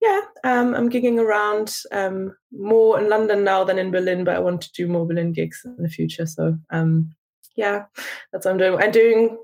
yeah, 0.00 0.20
um, 0.44 0.74
I'm 0.74 0.90
gigging 0.90 1.18
around 1.18 1.76
um, 1.92 2.34
more 2.50 3.00
in 3.00 3.08
London 3.08 3.44
now 3.44 3.64
than 3.64 3.78
in 3.78 3.90
Berlin, 3.90 4.24
but 4.24 4.34
I 4.34 4.40
want 4.40 4.60
to 4.62 4.72
do 4.72 4.88
more 4.88 5.06
Berlin 5.06 5.32
gigs 5.32 5.62
in 5.64 5.82
the 5.82 5.88
future. 5.88 6.26
So 6.26 6.58
um, 6.70 7.14
yeah, 7.56 7.84
that's 8.32 8.46
what 8.46 8.52
I'm 8.52 8.58
doing. 8.58 8.82
I'm 8.82 8.90
doing 8.90 9.38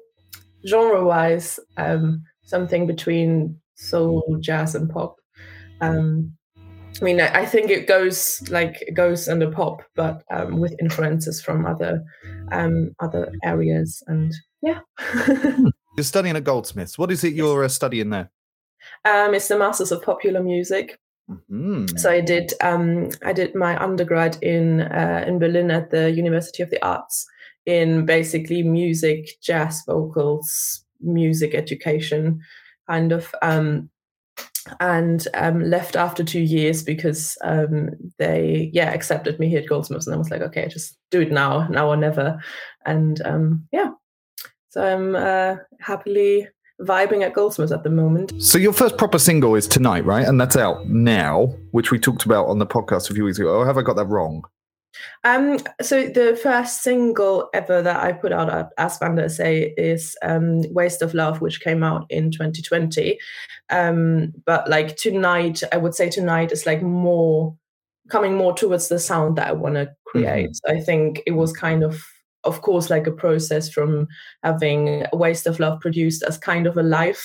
genre-wise 0.66 1.60
um, 1.76 2.24
something 2.42 2.86
between 2.86 3.60
soul, 3.76 4.36
jazz, 4.40 4.74
and 4.74 4.90
pop. 4.90 5.16
Um, 5.80 6.32
I 7.00 7.04
mean, 7.04 7.20
I 7.20 7.46
think 7.46 7.70
it 7.70 7.86
goes 7.86 8.42
like 8.50 8.82
it 8.82 8.94
goes 8.94 9.28
under 9.28 9.50
pop, 9.50 9.82
but 9.94 10.24
um, 10.32 10.58
with 10.58 10.74
influences 10.80 11.40
from 11.40 11.66
other 11.66 12.02
um, 12.50 12.96
other 12.98 13.32
areas, 13.44 14.02
and 14.08 14.34
yeah. 14.62 14.80
You're 15.96 16.04
studying 16.04 16.36
at 16.36 16.44
Goldsmiths. 16.44 16.96
What 16.96 17.10
is 17.10 17.24
it 17.24 17.34
you're 17.34 17.64
uh, 17.64 17.68
studying 17.68 18.10
there? 18.10 18.30
um, 19.04 19.34
it's 19.34 19.48
the 19.48 19.58
Masters 19.58 19.90
of 19.92 20.02
Popular 20.02 20.42
Music. 20.42 20.98
Mhm. 21.28 21.98
So 21.98 22.10
I 22.10 22.20
did 22.20 22.52
um, 22.62 23.10
I 23.24 23.32
did 23.32 23.54
my 23.54 23.76
undergrad 23.82 24.38
in 24.40 24.82
uh, 24.82 25.24
in 25.26 25.38
Berlin 25.38 25.70
at 25.70 25.90
the 25.90 26.10
University 26.10 26.62
of 26.62 26.70
the 26.70 26.82
Arts 26.84 27.26
in 27.66 28.06
basically 28.06 28.62
music, 28.62 29.28
jazz 29.42 29.82
vocals, 29.86 30.84
music 31.00 31.54
education, 31.54 32.40
kind 32.88 33.12
of. 33.12 33.34
Um, 33.42 33.90
and 34.80 35.26
um, 35.34 35.62
left 35.62 35.96
after 35.96 36.22
two 36.22 36.40
years 36.42 36.82
because 36.82 37.36
um, 37.42 37.88
they 38.18 38.70
yeah 38.74 38.92
accepted 38.92 39.38
me 39.38 39.48
here 39.48 39.60
at 39.60 39.68
Goldsmiths 39.68 40.06
and 40.06 40.14
I 40.14 40.18
was 40.18 40.30
like 40.30 40.42
okay 40.42 40.68
just 40.68 40.96
do 41.10 41.22
it 41.22 41.32
now 41.32 41.66
now 41.68 41.88
or 41.88 41.96
never 41.96 42.38
and 42.84 43.20
um, 43.24 43.66
yeah 43.72 43.92
so 44.78 44.84
I'm 44.84 45.16
uh, 45.16 45.56
happily 45.80 46.46
vibing 46.80 47.24
at 47.24 47.34
Goldsmiths 47.34 47.72
at 47.72 47.82
the 47.82 47.90
moment 47.90 48.40
So 48.40 48.58
your 48.58 48.72
first 48.72 48.96
proper 48.96 49.18
single 49.18 49.56
is 49.56 49.66
tonight, 49.66 50.04
right? 50.04 50.24
And 50.24 50.40
that's 50.40 50.56
out 50.56 50.86
now, 50.86 51.46
which 51.72 51.90
we 51.90 51.98
talked 51.98 52.24
about 52.24 52.46
on 52.46 52.60
the 52.60 52.66
podcast 52.66 53.10
a 53.10 53.14
few 53.14 53.24
weeks 53.24 53.40
ago. 53.40 53.48
Or 53.48 53.66
have 53.66 53.76
I 53.76 53.82
got 53.82 53.96
that 53.96 54.06
wrong? 54.06 54.44
Um, 55.24 55.58
so 55.82 56.06
the 56.06 56.38
first 56.40 56.82
single 56.84 57.50
ever 57.52 57.82
that 57.82 58.04
I 58.04 58.12
put 58.12 58.32
out 58.32 58.50
at 58.50 58.70
As 58.78 58.98
Vanda 59.00 59.28
say 59.28 59.74
is 59.76 60.16
um, 60.22 60.62
Waste 60.72 61.02
of 61.02 61.12
Love, 61.12 61.40
which 61.40 61.60
came 61.60 61.82
out 61.82 62.06
in 62.08 62.30
2020. 62.30 63.18
Um, 63.70 64.32
but 64.46 64.70
like 64.70 64.96
tonight, 64.96 65.64
I 65.72 65.76
would 65.76 65.96
say 65.96 66.08
tonight 66.08 66.52
is 66.52 66.66
like 66.66 66.82
more 66.82 67.56
coming 68.10 68.36
more 68.36 68.54
towards 68.54 68.86
the 68.88 69.00
sound 69.00 69.36
that 69.38 69.48
I 69.48 69.52
want 69.52 69.74
to 69.74 69.92
create. 70.06 70.50
So 70.54 70.72
I 70.72 70.80
think 70.80 71.20
it 71.26 71.32
was 71.32 71.52
kind 71.52 71.82
of 71.82 72.00
of 72.48 72.62
course 72.62 72.90
like 72.90 73.06
a 73.06 73.12
process 73.12 73.70
from 73.70 74.08
having 74.42 75.04
Waste 75.12 75.46
of 75.46 75.60
Love 75.60 75.80
produced 75.80 76.22
as 76.24 76.38
kind 76.38 76.66
of 76.66 76.76
a 76.76 76.82
live 76.82 77.22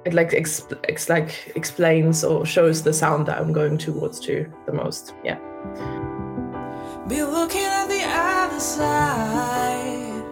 it 0.05 0.13
like 0.13 0.31
exp- 0.31 0.79
ex- 0.87 1.09
like 1.09 1.51
explains 1.55 2.23
or 2.23 2.45
shows 2.45 2.83
the 2.83 2.93
sound 2.93 3.27
that 3.27 3.39
I'm 3.39 3.51
going 3.51 3.77
towards 3.77 4.19
to 4.21 4.51
the 4.65 4.73
most. 4.73 5.13
Yeah. 5.23 5.37
Be 7.07 7.23
looking 7.23 7.61
at 7.61 7.87
the 7.87 8.03
other 8.03 8.59
side. 8.59 10.23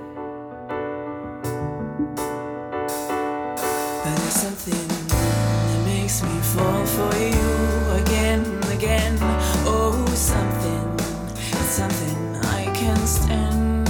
But 4.04 4.16
there's 4.18 4.34
something 4.34 4.88
that 5.08 5.86
makes 5.86 6.22
me 6.22 6.38
fall 6.42 6.86
for 6.86 7.16
you 7.16 8.04
again 8.04 8.44
and 8.44 8.66
again. 8.74 9.18
Oh, 9.66 10.06
something, 10.14 11.00
it's 11.38 11.76
something 11.80 12.36
I 12.44 12.66
can't 12.76 13.08
stand. 13.08 13.88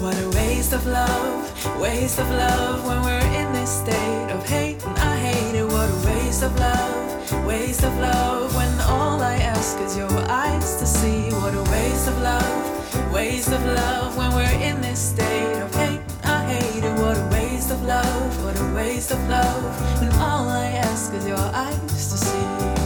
What 0.00 0.16
a 0.18 0.30
waste 0.30 0.72
of 0.72 0.86
love, 0.86 1.80
waste 1.82 2.18
of 2.18 2.30
love 2.30 2.86
when 2.86 3.02
we're 3.02 3.30
in 3.40 3.52
this 3.52 3.70
state 3.82 4.30
of 4.30 4.48
hate. 4.48 4.82
And 4.86 4.96
I 4.96 5.16
hate 5.18 5.54
it. 5.54 5.66
What 5.66 5.90
a 5.90 6.06
waste 6.06 6.42
of 6.42 6.58
love, 6.58 7.13
waste 7.46 7.82
of 7.84 7.94
love 7.98 8.54
when 8.54 8.80
all 8.82 9.20
I 9.20 9.36
ask 9.36 9.78
is 9.80 9.96
your 9.96 10.10
eyes 10.30 10.76
to 10.76 10.86
see. 10.86 11.30
What 11.30 11.54
a 11.54 11.62
waste 11.70 12.08
of 12.08 12.20
love, 12.20 13.12
waste 13.12 13.52
of 13.52 13.64
love 13.64 14.16
when 14.16 14.34
we're 14.34 14.60
in 14.60 14.80
this 14.80 15.00
state 15.10 15.60
of 15.62 15.74
hate. 15.74 16.00
I 16.24 16.44
hate 16.44 16.84
it. 16.84 16.98
What 16.98 17.16
a 17.16 17.28
waste 17.32 17.70
of 17.70 17.82
love, 17.82 18.44
what 18.44 18.58
a 18.58 18.74
waste 18.74 19.10
of 19.10 19.28
love 19.28 20.00
when 20.00 20.12
all 20.14 20.48
I 20.48 20.66
ask 20.66 21.12
is 21.14 21.26
your 21.26 21.38
eyes 21.38 21.78
to 22.12 22.18
see. 22.18 22.84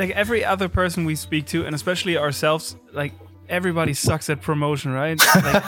like 0.00 0.10
every 0.10 0.42
other 0.44 0.68
person 0.68 1.04
we 1.04 1.14
speak 1.14 1.46
to, 1.46 1.66
and 1.66 1.74
especially 1.74 2.16
ourselves, 2.16 2.74
like 2.92 3.12
everybody 3.48 3.92
sucks 3.92 4.30
at 4.30 4.40
promotion, 4.40 4.92
right? 4.92 5.20
Like, 5.34 5.62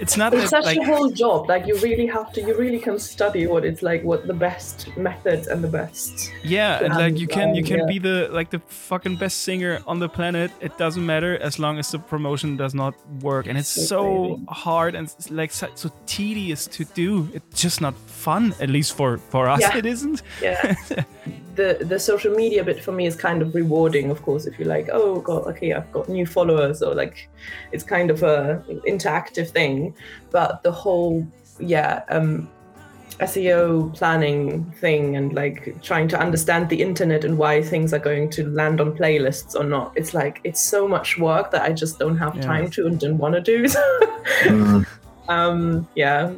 it's 0.00 0.16
not 0.16 0.32
It's 0.34 0.50
that 0.50 0.64
such 0.64 0.64
like 0.64 0.78
a 0.78 0.84
whole 0.84 1.10
job. 1.10 1.48
Like 1.48 1.66
you 1.66 1.76
really 1.78 2.06
have 2.06 2.32
to. 2.32 2.40
You 2.40 2.56
really 2.56 2.78
can 2.80 2.98
study 2.98 3.46
what 3.46 3.64
it's 3.64 3.82
like, 3.82 4.02
what 4.02 4.26
the 4.26 4.34
best 4.34 4.88
methods 4.96 5.46
and 5.46 5.62
the 5.62 5.68
best. 5.68 6.30
yeah, 6.42 6.82
and 6.82 6.94
like 6.94 7.18
you 7.18 7.26
can 7.26 7.54
you 7.54 7.62
can 7.62 7.80
yeah. 7.80 7.86
be 7.86 7.98
the 7.98 8.28
like 8.32 8.50
the 8.50 8.60
fucking 8.68 9.16
best 9.16 9.40
singer 9.42 9.80
on 9.86 9.98
the 9.98 10.08
planet. 10.08 10.50
It 10.60 10.76
doesn't 10.78 11.04
matter 11.04 11.38
as 11.38 11.58
long 11.58 11.78
as 11.78 11.90
the 11.90 11.98
promotion 11.98 12.56
does 12.56 12.74
not 12.74 12.94
work, 13.22 13.46
and 13.46 13.58
it's 13.58 13.68
So 13.68 13.86
so 13.86 14.00
crazy. 14.28 14.44
hard 14.48 14.94
and 14.94 15.14
like 15.30 15.52
so, 15.52 15.68
so 15.74 15.90
tedious 16.06 16.66
to 16.68 16.84
do. 16.84 17.28
It's 17.34 17.60
just 17.60 17.80
not 17.80 17.94
fun, 18.06 18.54
at 18.60 18.70
least 18.70 18.96
for 18.96 19.18
for 19.18 19.48
us. 19.48 19.60
Yeah. 19.60 19.76
It 19.76 19.86
isn't. 19.86 20.22
Yeah. 20.42 20.74
the 21.60 21.84
the 21.92 21.98
social 21.98 22.32
media 22.42 22.62
bit 22.64 22.78
for 22.86 22.92
me 22.92 23.04
is 23.06 23.16
kind 23.16 23.42
of 23.42 23.54
rewarding, 23.54 24.10
of 24.10 24.22
course. 24.22 24.46
If 24.46 24.58
you're 24.58 24.68
like, 24.76 24.88
oh 24.92 25.20
god, 25.20 25.42
okay, 25.52 25.72
I've 25.76 25.90
got 25.92 26.08
new 26.08 26.26
followers, 26.26 26.82
or 26.82 26.94
like, 26.94 27.16
it's 27.72 27.84
kind 27.84 28.10
of 28.10 28.22
a 28.22 28.62
interactive 28.94 29.48
thing. 29.58 29.94
But 30.30 30.62
the 30.62 30.72
whole, 30.72 31.26
yeah, 31.58 32.02
um, 32.08 32.48
SEO 33.20 33.92
planning 33.98 34.64
thing 34.80 35.16
and 35.16 35.32
like 35.34 35.76
trying 35.82 36.08
to 36.08 36.18
understand 36.18 36.68
the 36.70 36.80
internet 36.80 37.24
and 37.24 37.36
why 37.36 37.62
things 37.62 37.92
are 37.92 37.98
going 38.10 38.30
to 38.30 38.48
land 38.60 38.80
on 38.80 38.96
playlists 38.96 39.54
or 39.54 39.64
not. 39.64 39.92
It's 39.96 40.14
like 40.14 40.40
it's 40.44 40.60
so 40.74 40.88
much 40.88 41.18
work 41.18 41.50
that 41.50 41.62
I 41.62 41.72
just 41.82 41.98
don't 41.98 42.16
have 42.16 42.34
Yeah. 42.36 42.42
time 42.52 42.70
to 42.70 42.86
and 42.86 42.98
don't 42.98 43.18
want 43.18 43.34
to 43.34 43.40
do. 43.52 43.58
Mm. 44.44 44.86
um 45.28 45.88
yeah 45.96 46.32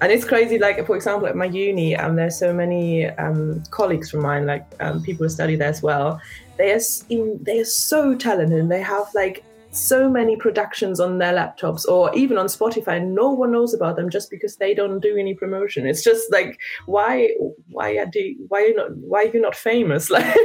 and 0.00 0.12
it's 0.12 0.24
crazy 0.24 0.58
like 0.58 0.84
for 0.86 0.96
example 0.96 1.26
at 1.26 1.36
my 1.36 1.44
uni 1.44 1.96
um 1.96 2.16
there's 2.16 2.38
so 2.38 2.52
many 2.52 3.06
um 3.06 3.62
colleagues 3.70 4.10
from 4.10 4.22
mine 4.22 4.46
like 4.46 4.64
um, 4.80 5.02
people 5.02 5.24
who 5.24 5.28
study 5.28 5.56
there 5.56 5.68
as 5.68 5.82
well 5.82 6.20
they 6.58 6.72
are 6.72 6.80
in, 7.08 7.38
they 7.42 7.60
are 7.60 7.64
so 7.64 8.14
talented 8.14 8.58
and 8.58 8.70
they 8.70 8.82
have 8.82 9.06
like 9.14 9.44
so 9.72 10.10
many 10.10 10.34
productions 10.36 10.98
on 10.98 11.18
their 11.18 11.32
laptops 11.32 11.86
or 11.86 12.12
even 12.14 12.36
on 12.36 12.46
spotify 12.46 13.00
no 13.02 13.30
one 13.30 13.52
knows 13.52 13.72
about 13.72 13.94
them 13.96 14.10
just 14.10 14.28
because 14.28 14.56
they 14.56 14.74
don't 14.74 14.98
do 15.00 15.16
any 15.16 15.32
promotion 15.34 15.86
it's 15.86 16.02
just 16.02 16.30
like 16.32 16.58
why 16.86 17.28
why 17.68 17.96
are 17.96 18.06
do 18.06 18.34
why 18.48 18.62
are 18.62 18.66
you 18.66 18.74
not 18.74 18.96
why 18.96 19.22
are 19.22 19.28
you 19.28 19.40
not 19.40 19.54
famous 19.54 20.10
like 20.16 20.36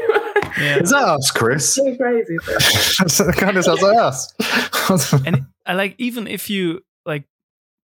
Yeah. 0.58 0.80
Is 0.80 0.92
that 0.92 1.04
us, 1.04 1.32
Chris? 1.32 1.76
so 1.76 1.96
crazy. 1.98 2.38
that 2.48 3.36
kind 3.38 3.58
of 3.58 3.66
sounds 3.66 3.82
like 3.82 3.98
us. 3.98 5.14
and 5.26 5.48
I 5.66 5.74
like 5.74 5.96
even 5.98 6.28
if 6.28 6.50
you 6.50 6.82
like 7.06 7.26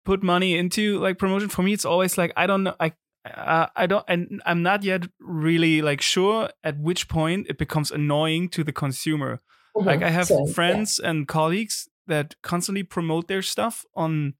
put 0.04 0.22
money 0.22 0.56
into 0.56 0.98
like 0.98 1.18
promotion 1.18 1.48
for 1.48 1.62
me 1.62 1.72
it's 1.72 1.84
always 1.84 2.16
like 2.18 2.32
i 2.36 2.46
don't 2.46 2.62
know 2.64 2.74
i 2.80 2.92
uh, 3.26 3.66
i 3.76 3.86
don't 3.86 4.04
and 4.08 4.40
i'm 4.46 4.62
not 4.62 4.82
yet 4.82 5.06
really 5.20 5.82
like 5.82 6.00
sure 6.00 6.48
at 6.64 6.78
which 6.78 7.08
point 7.08 7.46
it 7.48 7.58
becomes 7.58 7.90
annoying 7.90 8.48
to 8.48 8.64
the 8.64 8.72
consumer 8.72 9.38
like 9.74 10.02
i 10.02 10.08
have 10.10 10.26
So, 10.26 10.46
yeah. 10.46 10.52
friends 10.52 10.98
and 10.98 11.28
colleagues 11.28 11.88
that 12.06 12.34
constantly 12.42 12.82
promote 12.82 13.28
their 13.28 13.42
stuff 13.42 13.84
on 13.94 14.34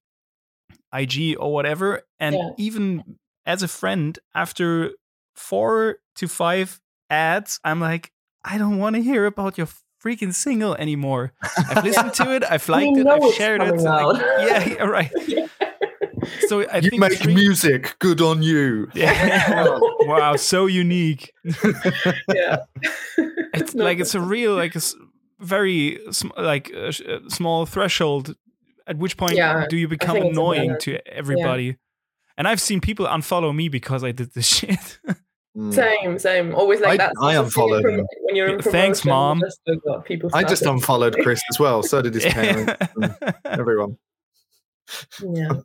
ig 0.94 1.37
or 1.38 1.53
whatever 1.53 2.03
and 2.18 2.35
Yeah. 2.35 2.51
even 2.59 3.18
as 3.46 3.62
a 3.62 3.68
friend 3.68 4.18
after 4.35 4.92
four 5.35 5.99
to 6.16 6.27
five 6.29 6.81
ads 7.11 7.61
i'm 7.64 7.81
like 7.81 8.12
i 8.44 8.59
don't 8.59 8.79
want 8.79 8.96
to 8.96 9.03
hear 9.03 9.27
about 9.27 9.57
your 9.59 9.68
freaking 10.02 10.32
single 10.34 10.74
anymore 10.76 11.32
i've 11.68 11.84
listened 11.88 12.12
to 12.14 12.34
it 12.34 12.42
i've 12.50 12.66
liked 12.68 12.94
We 12.94 13.00
it 13.02 13.06
i've 13.06 13.34
shared 13.34 13.62
it 13.62 13.76
like, 13.76 14.16
yeah, 14.40 14.68
yeah 14.68 14.82
right 14.84 15.12
so 16.48 16.62
i 16.70 16.78
you 16.78 16.90
think 16.90 17.00
make 17.00 17.12
it's 17.12 17.24
really- 17.26 17.34
music. 17.34 17.96
Good 17.98 18.20
on 18.20 18.42
you. 18.42 18.88
yeah. 18.94 19.78
wow 20.00 20.36
so 20.36 20.66
unique 20.66 21.32
yeah. 22.28 22.58
it's 23.54 23.74
No, 23.74 23.84
like 23.84 24.00
it's 24.00 24.14
a 24.14 24.20
real 24.20 24.54
like 24.54 24.74
a 24.74 24.78
s- 24.78 24.94
very 25.38 25.98
sm- 26.10 26.28
like 26.38 26.70
a, 26.70 26.92
sh- 26.92 27.00
a 27.00 27.28
small 27.30 27.66
threshold 27.66 28.34
at 28.86 28.96
which 28.98 29.16
point 29.16 29.34
Yeah, 29.36 29.66
do 29.68 29.76
you 29.76 29.88
become 29.88 30.14
think 30.14 30.26
it's 30.26 30.36
a 30.36 30.40
annoying 30.40 30.76
to 30.80 30.98
everybody 31.08 31.76
and 32.36 32.48
i've 32.48 32.60
seen 32.60 32.80
people 32.80 33.06
unfollow 33.06 33.54
me 33.54 33.68
because 33.68 34.02
i 34.04 34.12
did 34.12 34.32
this 34.34 34.46
shit 34.46 34.98
Mm. 35.56 35.74
Same, 35.74 36.18
same. 36.18 36.54
Always 36.54 36.80
like 36.80 36.92
I- 37.00 37.06
that. 37.08 37.12
I 37.20 37.34
unfollowed 37.34 37.84
him. 37.84 38.06
when 38.22 38.36
you're 38.36 38.46
in 38.48 38.56
Yeah, 38.64 38.70
thanks, 38.70 39.00
promotion, 39.00 39.08
Mom. 39.10 39.40
Just, 39.40 39.60
oh 39.68 39.76
God, 39.84 40.04
people 40.04 40.30
I 40.32 40.44
just 40.44 40.62
unfollowed 40.62 41.16
Chris 41.22 41.40
as 41.50 41.58
well. 41.58 41.82
So 41.82 42.00
did 42.02 42.14
his 42.14 42.24
parents. 42.32 42.72
everyone. 43.44 43.96
Yeah. 45.20 45.48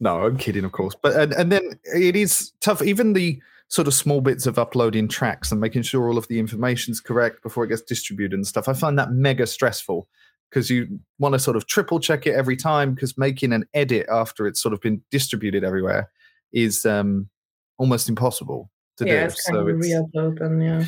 No, 0.00 0.26
I'm 0.26 0.36
kidding, 0.36 0.64
of 0.64 0.72
course. 0.72 0.94
But 1.00 1.14
and, 1.16 1.32
and 1.32 1.50
then 1.50 1.62
it 1.84 2.14
is 2.16 2.52
tough. 2.60 2.82
Even 2.82 3.14
the 3.14 3.40
sort 3.68 3.88
of 3.88 3.94
small 3.94 4.20
bits 4.20 4.44
of 4.46 4.58
uploading 4.58 5.08
tracks 5.08 5.50
and 5.50 5.58
making 5.60 5.80
sure 5.82 6.06
all 6.06 6.18
of 6.18 6.28
the 6.28 6.38
information's 6.38 7.00
correct 7.00 7.42
before 7.42 7.64
it 7.64 7.68
gets 7.68 7.80
distributed 7.80 8.34
and 8.34 8.46
stuff. 8.46 8.68
I 8.68 8.74
find 8.74 8.98
that 8.98 9.12
mega 9.12 9.46
stressful 9.46 10.06
because 10.50 10.68
you 10.68 11.00
want 11.18 11.32
to 11.32 11.38
sort 11.38 11.56
of 11.56 11.66
triple 11.66 11.98
check 11.98 12.26
it 12.26 12.34
every 12.34 12.56
time 12.56 12.92
because 12.92 13.16
making 13.16 13.54
an 13.54 13.64
edit 13.72 14.06
after 14.10 14.46
it's 14.46 14.60
sort 14.60 14.74
of 14.74 14.82
been 14.82 15.00
distributed 15.10 15.64
everywhere 15.64 16.10
is 16.52 16.84
um, 16.84 17.30
almost 17.78 18.10
impossible 18.10 18.70
to 18.98 19.06
yeah, 19.06 19.20
do. 19.20 19.26
it's 19.26 19.46
kind 19.46 19.56
so 19.56 19.60
of 19.68 19.68
it's 19.76 19.86
re-upload 19.86 20.62
yeah. 20.62 20.86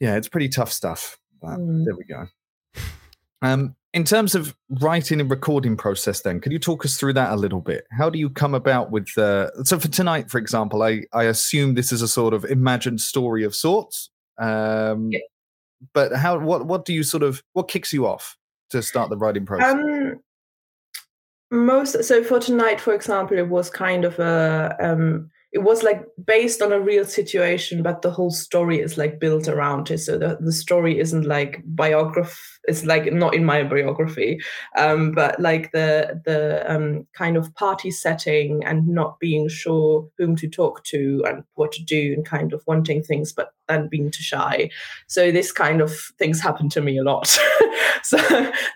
yeah, 0.00 0.16
it's 0.16 0.28
pretty 0.28 0.48
tough 0.48 0.72
stuff. 0.72 1.18
But 1.40 1.58
Mm. 1.58 1.84
there 1.84 1.96
we 1.96 2.04
go. 2.04 2.26
Um, 3.42 3.74
in 3.92 4.04
terms 4.04 4.34
of 4.34 4.54
writing 4.80 5.20
and 5.20 5.28
recording 5.30 5.76
process, 5.76 6.20
then, 6.22 6.40
could 6.40 6.52
you 6.52 6.58
talk 6.58 6.84
us 6.84 6.96
through 6.96 7.12
that 7.14 7.32
a 7.32 7.36
little 7.36 7.60
bit? 7.60 7.84
How 7.90 8.08
do 8.08 8.18
you 8.18 8.30
come 8.30 8.54
about 8.54 8.90
with? 8.90 9.08
Uh, 9.18 9.50
so 9.64 9.78
for 9.78 9.88
tonight, 9.88 10.30
for 10.30 10.38
example, 10.38 10.82
I 10.82 11.02
I 11.12 11.24
assume 11.24 11.74
this 11.74 11.92
is 11.92 12.00
a 12.00 12.08
sort 12.08 12.32
of 12.32 12.44
imagined 12.44 13.00
story 13.00 13.44
of 13.44 13.54
sorts. 13.54 14.10
Um, 14.38 15.10
Yeah. 15.10 15.18
But 15.92 16.14
how? 16.14 16.38
What? 16.38 16.66
What 16.66 16.84
do 16.84 16.92
you 16.94 17.02
sort 17.02 17.24
of? 17.24 17.42
What 17.54 17.66
kicks 17.68 17.92
you 17.92 18.06
off 18.06 18.36
to 18.70 18.82
start 18.82 19.10
the 19.10 19.16
writing 19.16 19.44
process? 19.44 19.74
Um, 19.74 20.20
most 21.50 22.04
so 22.04 22.22
for 22.24 22.38
tonight, 22.40 22.80
for 22.80 22.94
example, 22.94 23.36
it 23.36 23.48
was 23.48 23.68
kind 23.68 24.04
of 24.04 24.18
a 24.20 24.76
um, 24.80 25.28
it 25.52 25.62
was 25.62 25.82
like 25.82 26.02
based 26.24 26.62
on 26.62 26.72
a 26.72 26.80
real 26.80 27.04
situation, 27.04 27.82
but 27.82 28.00
the 28.00 28.10
whole 28.10 28.30
story 28.30 28.80
is 28.80 28.96
like 28.96 29.20
built 29.20 29.48
around 29.48 29.90
it. 29.90 29.98
So 29.98 30.16
the, 30.16 30.38
the 30.40 30.52
story 30.52 30.98
isn't 30.98 31.26
like 31.26 31.62
biography. 31.66 32.40
It's 32.64 32.84
like 32.86 33.12
not 33.12 33.34
in 33.34 33.44
my 33.44 33.62
biography, 33.64 34.40
um, 34.78 35.12
but 35.12 35.38
like 35.40 35.72
the 35.72 36.22
the 36.24 36.64
um, 36.72 37.06
kind 37.12 37.36
of 37.36 37.54
party 37.54 37.90
setting 37.90 38.64
and 38.64 38.88
not 38.88 39.18
being 39.18 39.48
sure 39.48 40.08
whom 40.16 40.36
to 40.36 40.48
talk 40.48 40.84
to 40.84 41.22
and 41.26 41.44
what 41.54 41.72
to 41.72 41.82
do 41.82 42.14
and 42.14 42.24
kind 42.24 42.54
of 42.54 42.62
wanting 42.66 43.02
things, 43.02 43.32
but 43.32 43.52
then 43.68 43.88
being 43.88 44.10
too 44.10 44.22
shy. 44.22 44.70
So 45.08 45.30
this 45.30 45.52
kind 45.52 45.82
of 45.82 45.92
things 46.18 46.40
happen 46.40 46.70
to 46.70 46.80
me 46.80 46.96
a 46.96 47.02
lot. 47.02 47.26
so 48.02 48.16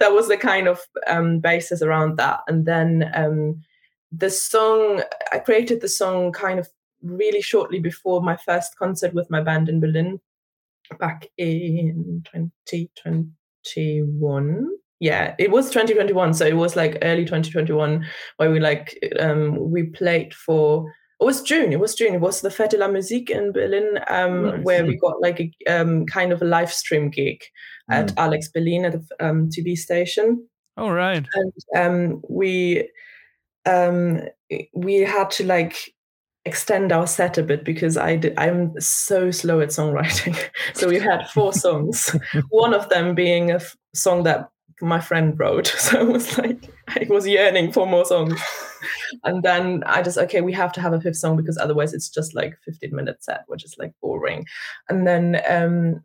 that 0.01 0.13
was 0.13 0.29
the 0.29 0.37
kind 0.37 0.67
of 0.67 0.81
um, 1.07 1.39
basis 1.39 1.81
around 1.81 2.19
that, 2.19 2.41
and 2.49 2.67
then. 2.67 3.65
The 4.13 4.31
song 4.31 5.03
i 5.33 5.39
created 5.39 5.81
the 5.81 5.89
song 5.89 6.33
kind 6.33 6.59
of 6.59 6.69
really 7.03 7.43
shortly 7.43 7.79
before 7.81 8.23
my 8.23 8.37
first 8.37 8.77
concert 8.79 9.13
with 9.15 9.29
my 9.31 9.41
band 9.43 9.69
in 9.69 9.81
berlin 9.81 10.19
back 10.99 11.27
in 11.37 12.23
2021 12.33 14.69
yeah 15.01 15.35
it 15.39 15.51
was 15.51 15.67
2021 15.71 16.33
so 16.35 16.47
it 16.47 16.57
was 16.57 16.77
like 16.77 16.99
early 17.03 17.25
2021 17.25 18.05
where 18.39 18.51
we 18.51 18.61
like 18.61 18.99
um 19.21 19.71
we 19.71 19.85
played 19.85 20.33
for 20.35 20.91
it 21.19 21.25
was 21.25 21.41
June. 21.41 21.73
It 21.73 21.81
was 21.81 21.95
June. 21.95 22.13
It 22.13 22.21
was 22.21 22.43
the 22.43 22.51
Fête 22.51 22.69
de 22.73 22.77
la 22.77 22.89
Musique 22.89 23.31
in 23.31 23.51
Berlin, 23.51 23.99
um, 24.09 24.45
Nice. 24.45 24.65
where 24.65 24.85
we 24.85 24.99
got 24.99 25.19
like 25.23 25.41
a 25.41 25.51
um, 25.67 26.05
kind 26.05 26.31
of 26.31 26.43
a 26.43 26.45
live 26.45 26.71
stream 26.71 27.09
gig 27.09 27.43
at 27.91 28.09
Mm. 28.09 28.15
Alex 28.19 28.49
Berlin 28.49 28.85
at 28.85 28.93
the 28.93 29.03
um, 29.27 29.49
TV 29.49 29.79
station 29.79 30.47
all 30.77 30.93
right 30.93 31.27
and 31.33 31.53
um, 31.75 32.21
we 32.29 32.87
um, 33.67 34.21
we 34.75 34.97
had 35.01 35.31
to 35.33 35.45
like 35.45 35.93
extend 36.45 36.93
our 36.93 37.07
set 37.07 37.37
a 37.37 37.43
bit 37.43 37.65
because 37.65 37.97
I 37.97 38.17
did, 38.17 38.35
I'm 38.39 38.81
so 38.81 39.31
slow 39.31 39.61
at 39.61 39.69
songwriting. 39.71 40.39
so 40.75 40.89
we 40.89 40.99
had 40.99 41.29
four 41.31 41.53
songs, 41.65 42.17
one 42.49 42.73
of 42.73 42.89
them 42.89 43.15
being 43.15 43.51
a 43.51 43.57
f- 43.57 43.77
song 43.95 44.23
that 44.23 44.49
my 44.81 45.01
friend 45.01 45.39
wrote. 45.39 45.67
So 45.79 46.01
I 46.01 46.03
was 46.05 46.39
like, 46.39 46.71
I 46.89 47.07
was 47.09 47.27
yearning 47.27 47.73
for 47.73 47.87
more 47.87 48.05
songs. 48.05 48.41
And 49.25 49.43
then 49.43 49.83
I 49.87 50.03
just, 50.03 50.19
okay, 50.19 50.41
we 50.41 50.53
have 50.53 50.73
to 50.73 50.81
have 50.81 50.93
a 50.93 51.01
fifth 51.01 51.17
song 51.17 51.37
because 51.37 51.59
otherwise 51.59 51.93
it's 51.95 52.09
just 52.09 52.35
like 52.35 52.55
15 52.65 52.95
minute 52.95 53.23
set, 53.25 53.45
which 53.47 53.65
is 53.65 53.75
like 53.79 53.93
boring. 54.01 54.47
And 54.89 55.07
then 55.07 55.41
um, 55.49 56.03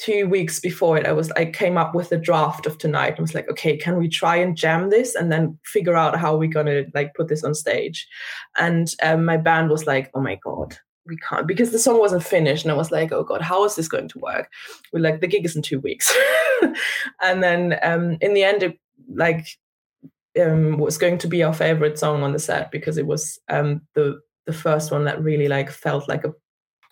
two 0.00 0.26
weeks 0.26 0.58
before 0.58 0.96
it, 0.96 1.06
I 1.06 1.12
was 1.12 1.30
I 1.32 1.44
came 1.44 1.76
up 1.76 1.94
with 1.94 2.10
a 2.12 2.16
draft 2.16 2.66
of 2.66 2.78
tonight. 2.78 3.14
I 3.18 3.20
was 3.20 3.34
like, 3.34 3.48
okay, 3.50 3.76
can 3.76 3.98
we 3.98 4.08
try 4.08 4.36
and 4.36 4.56
jam 4.56 4.90
this 4.90 5.14
and 5.14 5.30
then 5.30 5.58
figure 5.64 5.96
out 5.96 6.18
how 6.18 6.36
we're 6.36 6.50
gonna 6.50 6.84
like 6.94 7.14
put 7.14 7.28
this 7.28 7.44
on 7.44 7.54
stage? 7.54 8.08
And 8.56 8.92
um, 9.02 9.24
my 9.24 9.36
band 9.36 9.70
was 9.70 9.86
like, 9.86 10.10
oh 10.14 10.20
my 10.20 10.36
god, 10.36 10.76
we 11.06 11.16
can't 11.16 11.46
because 11.46 11.70
the 11.70 11.78
song 11.78 11.98
wasn't 11.98 12.24
finished, 12.24 12.64
and 12.64 12.72
I 12.72 12.76
was 12.76 12.90
like, 12.90 13.12
oh 13.12 13.24
god, 13.24 13.42
how 13.42 13.64
is 13.64 13.76
this 13.76 13.88
going 13.88 14.08
to 14.08 14.18
work? 14.18 14.50
We're 14.92 15.00
like, 15.00 15.20
the 15.20 15.28
gig 15.28 15.44
is 15.44 15.56
in 15.56 15.62
two 15.62 15.80
weeks, 15.80 16.14
and 17.22 17.42
then 17.42 17.78
um, 17.82 18.16
in 18.20 18.34
the 18.34 18.44
end, 18.44 18.62
it 18.62 18.78
like 19.14 19.46
um, 20.40 20.78
was 20.78 20.96
going 20.96 21.18
to 21.18 21.28
be 21.28 21.42
our 21.42 21.52
favorite 21.54 21.98
song 21.98 22.22
on 22.22 22.32
the 22.32 22.38
set 22.38 22.70
because 22.70 22.96
it 22.96 23.06
was 23.06 23.38
um, 23.48 23.82
the 23.94 24.20
the 24.46 24.52
first 24.52 24.90
one 24.90 25.04
that 25.04 25.22
really 25.22 25.48
like 25.48 25.70
felt 25.70 26.08
like 26.08 26.24
a 26.24 26.32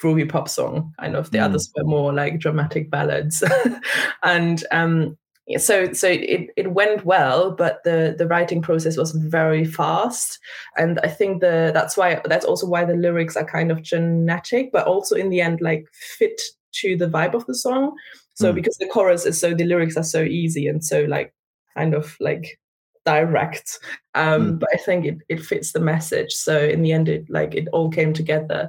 groovy 0.03 0.29
pop 0.29 0.49
song 0.49 0.93
kind 1.01 1.17
of. 1.17 1.31
The 1.31 1.39
Mm. 1.39 1.45
others 1.45 1.71
were 1.77 1.85
more 1.85 2.13
like 2.13 2.39
dramatic 2.39 2.91
ballads. 2.91 3.43
And 4.23 4.65
um 4.71 5.17
so 5.57 5.93
so 5.95 6.07
it, 6.09 6.51
it 6.59 6.73
went 6.73 7.07
well 7.07 7.51
but 7.53 7.81
the 7.83 8.15
the 8.19 8.27
writing 8.27 8.61
process 8.63 8.97
was 8.99 9.13
very 9.13 9.65
fast. 9.65 10.39
And 10.77 10.99
i 11.03 11.09
think 11.09 11.41
the 11.41 11.71
that's 11.73 11.97
why 11.97 12.21
that's 12.27 12.45
also 12.45 12.67
why 12.67 12.85
the 12.85 12.95
lyrics 12.97 13.37
are 13.37 13.47
kind 13.47 13.71
of 13.71 13.83
genetic 13.83 14.71
but 14.73 14.87
also 14.87 15.17
in 15.17 15.31
the 15.31 15.41
end 15.41 15.61
like 15.63 15.87
fit 15.93 16.39
to 16.75 16.97
the 16.97 17.09
vibe 17.09 17.35
of 17.35 17.47
the 17.47 17.55
song. 17.55 17.97
So 18.35 18.53
Mm. 18.53 18.57
because 18.57 18.77
the 18.79 18.89
chorus 18.89 19.25
is 19.27 19.41
so 19.41 19.55
the 19.55 19.65
lyrics 19.65 19.97
are 19.97 20.05
so 20.05 20.23
easy 20.23 20.69
and 20.69 20.85
so 20.85 21.05
like 21.05 21.33
kind 21.77 21.95
of 21.95 22.15
like 22.21 22.59
direct 23.07 23.79
um 24.15 24.59
but 24.59 24.69
i 24.75 24.77
think 24.77 25.07
it, 25.07 25.17
it 25.31 25.41
fits 25.41 25.73
the 25.73 25.81
message. 25.81 26.33
So 26.35 26.59
in 26.59 26.83
the 26.83 26.93
end 26.93 27.09
it 27.09 27.25
like 27.31 27.55
it 27.55 27.69
all 27.73 27.91
came 27.91 28.13
together 28.13 28.69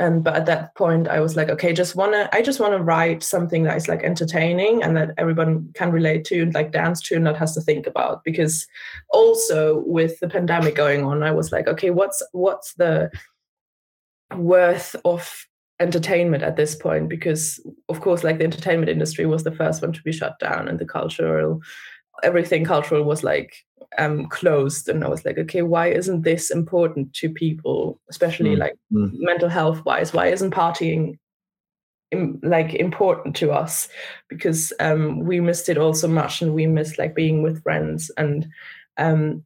and 0.00 0.24
but 0.24 0.34
at 0.34 0.46
that 0.46 0.74
point 0.74 1.06
i 1.06 1.20
was 1.20 1.36
like 1.36 1.48
okay 1.48 1.72
just 1.72 1.94
wanna 1.94 2.28
i 2.32 2.42
just 2.42 2.58
want 2.58 2.72
to 2.72 2.82
write 2.82 3.22
something 3.22 3.62
that 3.62 3.76
is 3.76 3.86
like 3.86 4.02
entertaining 4.02 4.82
and 4.82 4.96
that 4.96 5.10
everyone 5.18 5.70
can 5.74 5.92
relate 5.92 6.24
to 6.24 6.42
and 6.42 6.54
like 6.54 6.72
dance 6.72 7.00
to 7.00 7.14
and 7.14 7.24
not 7.24 7.36
has 7.36 7.54
to 7.54 7.60
think 7.60 7.86
about. 7.86 8.24
Because 8.24 8.66
also 9.10 9.84
with 9.86 10.18
the 10.20 10.28
pandemic 10.28 10.74
going 10.74 11.04
on 11.04 11.22
i 11.22 11.30
was 11.30 11.52
like 11.52 11.68
okay 11.68 11.90
what's 11.90 12.22
what's 12.32 12.74
the 12.74 13.10
worth 14.36 14.96
of 15.04 15.46
entertainment 15.80 16.42
at 16.42 16.56
this 16.56 16.74
point? 16.74 17.08
Because 17.08 17.58
of 17.88 18.00
course 18.00 18.22
like 18.22 18.38
the 18.38 18.44
entertainment 18.44 18.90
industry 18.90 19.26
was 19.26 19.44
the 19.44 19.52
first 19.52 19.82
one 19.82 19.92
to 19.92 20.02
be 20.02 20.12
shut 20.12 20.38
down 20.38 20.68
and 20.68 20.78
the 20.78 20.84
cultural 20.84 21.60
everything 22.22 22.64
cultural 22.64 23.02
was 23.04 23.22
like 23.22 23.54
um 23.98 24.28
closed 24.28 24.88
and 24.88 25.02
i 25.04 25.08
was 25.08 25.24
like 25.24 25.38
okay 25.38 25.62
why 25.62 25.88
isn't 25.88 26.22
this 26.22 26.50
important 26.50 27.12
to 27.14 27.28
people 27.28 28.00
especially 28.10 28.54
Mm. 28.54 28.58
like 28.58 28.76
Mm. 28.92 29.10
mental 29.14 29.48
health 29.48 29.84
wise 29.84 30.12
why 30.12 30.28
isn't 30.28 30.52
partying 30.54 31.18
im- 32.10 32.38
like 32.42 32.74
important 32.74 33.36
to 33.36 33.50
us 33.52 33.88
because 34.28 34.72
um 34.80 35.20
we 35.20 35.40
missed 35.40 35.68
it 35.68 35.78
all 35.78 35.94
so 35.94 36.08
much 36.08 36.42
and 36.42 36.54
we 36.54 36.66
missed 36.66 36.98
like 36.98 37.14
being 37.14 37.42
with 37.42 37.62
friends 37.62 38.10
and 38.16 38.48
um 38.96 39.44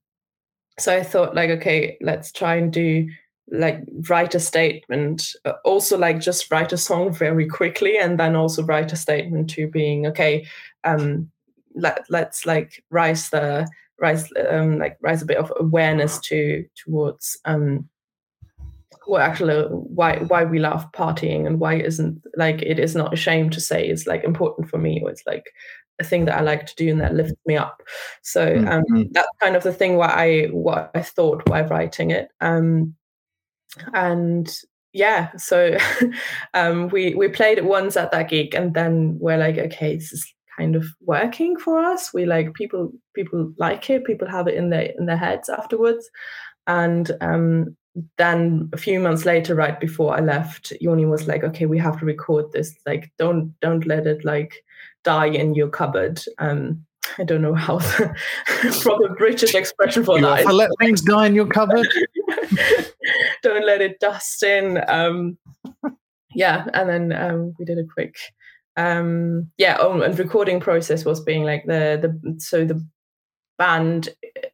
so 0.79 0.95
i 0.95 1.03
thought 1.03 1.35
like 1.35 1.51
okay 1.51 1.97
let's 2.01 2.33
try 2.33 2.57
and 2.57 2.73
do 2.73 3.09
like 3.51 3.81
write 4.09 4.35
a 4.35 4.41
statement 4.41 5.35
uh, 5.45 5.53
also 5.65 5.99
like 5.99 6.19
just 6.21 6.51
write 6.51 6.73
a 6.73 6.79
song 6.79 7.13
very 7.13 7.47
quickly 7.47 7.99
and 7.99 8.19
then 8.19 8.35
also 8.35 8.63
write 8.65 8.93
a 8.93 8.97
statement 8.97 9.51
to 9.51 9.69
being 9.69 10.07
okay 10.07 10.47
um 10.85 11.31
let, 11.75 12.05
let's 12.09 12.47
like 12.47 12.83
rise 12.91 13.31
the 13.31 13.69
rise 14.01 14.29
um 14.49 14.79
like 14.79 14.97
rise 15.01 15.23
a 15.23 15.27
bit 15.27 15.37
of 15.39 15.53
awareness 15.59 16.19
to 16.21 16.65
towards 16.85 17.39
um 17.45 17.89
well 19.07 19.23
actually 19.23 19.63
why 19.71 20.19
why 20.29 20.45
we 20.45 20.59
love 20.59 20.91
partying 20.93 21.47
and 21.47 21.61
why 21.61 21.75
isn't 21.75 22.23
like 22.37 22.63
it 22.63 22.79
is 22.79 22.95
not 22.95 23.13
a 23.13 23.17
shame 23.17 23.51
to 23.51 23.61
say 23.61 23.87
it's 23.87 24.07
like 24.07 24.25
important 24.25 24.69
for 24.69 24.79
me 24.79 25.01
or 25.03 25.11
it's 25.11 25.23
like 25.27 25.45
a 26.01 26.05
thing 26.05 26.25
that 26.25 26.37
I 26.39 26.41
like 26.41 26.67
to 26.67 26.75
do 26.75 26.91
and 26.91 27.01
that 27.01 27.15
lifts 27.15 27.35
me 27.47 27.57
up. 27.57 27.83
So 28.23 28.57
um, 28.67 28.83
Mhm. 28.91 29.13
that's 29.13 29.29
kind 29.41 29.57
of 29.57 29.63
the 29.63 29.73
thing 29.73 29.97
what 29.97 30.11
I 30.11 30.47
what 30.47 30.91
I 30.95 31.03
thought 31.03 31.49
while 31.49 31.67
writing 31.69 32.11
it. 32.11 32.29
Um, 32.41 32.97
and 33.93 34.53
yeah, 34.93 35.31
so 35.37 35.77
um, 36.55 36.89
we 36.89 37.15
we 37.15 37.29
played 37.29 37.59
it 37.59 37.65
once 37.65 37.97
at 37.97 38.13
that 38.13 38.29
gig, 38.29 38.55
and 38.55 38.75
then 38.75 39.19
we're 39.21 39.39
like, 39.39 39.59
okay, 39.59 39.95
this 39.97 40.13
is 40.13 40.34
kind 40.57 40.77
of 40.77 40.87
working 41.01 41.59
for 41.59 41.79
us. 41.79 42.13
We 42.13 42.27
like 42.27 42.55
people 42.55 42.93
people 43.15 43.53
like 43.59 43.89
it. 43.91 44.05
People 44.05 44.29
have 44.29 44.49
it 44.49 44.55
in 44.55 44.71
their 44.71 44.93
in 44.99 45.07
their 45.07 45.17
heads 45.17 45.49
afterwards, 45.49 46.09
and 46.67 47.11
um, 47.21 47.77
then 48.19 48.69
a 48.73 48.77
few 48.77 48.99
months 48.99 49.25
later, 49.25 49.55
right 49.55 49.79
before 49.79 50.17
I 50.17 50.21
left, 50.21 50.73
Yoni 50.81 51.07
was 51.07 51.29
like, 51.29 51.45
okay, 51.45 51.67
we 51.67 51.79
have 51.79 51.99
to 52.01 52.05
record 52.05 52.51
this. 52.53 52.75
Like, 52.87 53.13
don't 53.19 53.55
don't 53.61 53.87
let 53.87 54.07
it 54.07 54.25
like 54.25 54.55
die 55.05 55.27
in 55.27 55.55
your 55.55 55.69
cupboard. 55.69 56.21
Um, 56.39 56.85
I 57.19 57.25
don't 57.25 57.43
know 57.43 57.55
how 57.55 57.79
the 57.79 58.15
proper 58.83 59.15
British 59.15 59.55
expression 59.55 60.05
for 60.05 60.17
You 60.17 60.23
that 60.23 60.47
let 60.53 60.71
things 60.81 61.03
die 61.03 61.27
in 61.27 61.35
your 61.35 61.47
cupboard? 61.47 61.87
don't 63.43 63.67
let 63.67 63.81
it 63.81 64.01
dust 64.01 64.43
in. 64.43 64.83
Um, 64.89 65.39
yeah, 66.35 66.67
and 66.75 66.89
then 66.89 67.13
um, 67.13 67.55
we 67.59 67.65
did 67.65 67.79
a 67.79 67.85
quick, 67.85 68.17
um, 68.77 69.51
yeah. 69.59 69.77
Oh, 69.81 70.01
and 70.01 70.19
recording 70.19 70.61
process 70.61 71.05
was 71.05 71.21
being 71.21 71.45
like 71.45 71.65
the 71.67 71.99
the 72.01 72.41
so 72.41 72.65
the 72.65 72.85
band, 73.59 74.09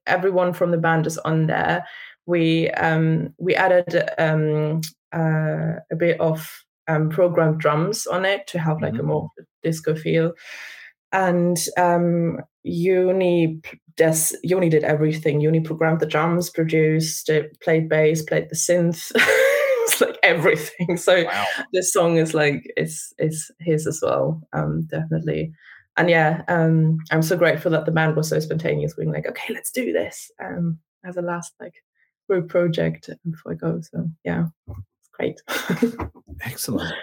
everyone 0.07 0.53
from 0.53 0.71
the 0.71 0.79
band 0.79 1.07
is 1.07 1.19
on 1.19 1.47
there. 1.47 1.87
We 2.27 2.71
um, 2.73 3.35
we 3.39 3.55
added 3.55 4.11
um, 4.19 4.81
uh, 5.13 5.81
a 5.91 5.97
bit 5.97 6.21
of 6.21 6.65
um, 6.89 7.09
programmed 7.09 7.61
drums 7.61 8.07
on 8.07 8.25
it 8.25 8.47
to 8.49 8.59
have 8.59 8.83
like 8.83 8.99
a 8.99 9.03
more 9.03 9.31
disco 9.63 9.95
feel. 9.95 10.33
And 11.13 11.57
um, 11.77 12.39
Uni 12.63 13.61
does 13.97 14.37
Uni 14.43 14.69
did 14.69 14.85
everything. 14.85 15.41
Uni 15.41 15.61
programmed 15.61 16.01
the 16.01 16.07
drums, 16.07 16.51
produced 16.51 17.29
it, 17.29 17.59
played 17.61 17.89
bass, 17.89 18.23
played 18.23 18.49
the 18.51 18.57
synth. 18.57 19.13
it's 19.91 20.01
like 20.01 20.19
everything. 20.23 20.97
So 20.97 21.25
this 21.73 21.93
song 21.93 22.17
is 22.17 22.35
like 22.35 22.71
it's 22.77 23.13
it's 23.19 23.51
his 23.61 23.87
as 23.87 24.01
well. 24.03 24.41
Um, 24.53 24.83
definitely. 24.91 25.53
And 25.97 26.09
yeah, 26.09 26.43
um, 26.49 26.99
I'm 27.11 27.23
so 27.23 27.37
grateful 27.37 27.71
that 27.73 27.85
the 27.85 27.93
band 27.93 28.17
was 28.17 28.29
so 28.29 28.39
spontaneous, 28.39 28.95
being 28.95 29.13
like, 29.13 29.27
okay, 29.27 29.53
let's 29.53 29.71
do 29.71 29.93
this 29.93 30.31
um, 30.43 30.79
as 31.05 31.17
a 31.17 31.23
last 31.23 31.53
like 31.61 31.75
group 32.29 32.49
project 32.49 33.11
before 33.29 33.53
I 33.53 33.55
go. 33.57 33.81
So 33.81 34.09
yeah, 34.25 34.47
it's 34.69 35.11
great. 35.13 35.41
Excellent. 36.43 36.95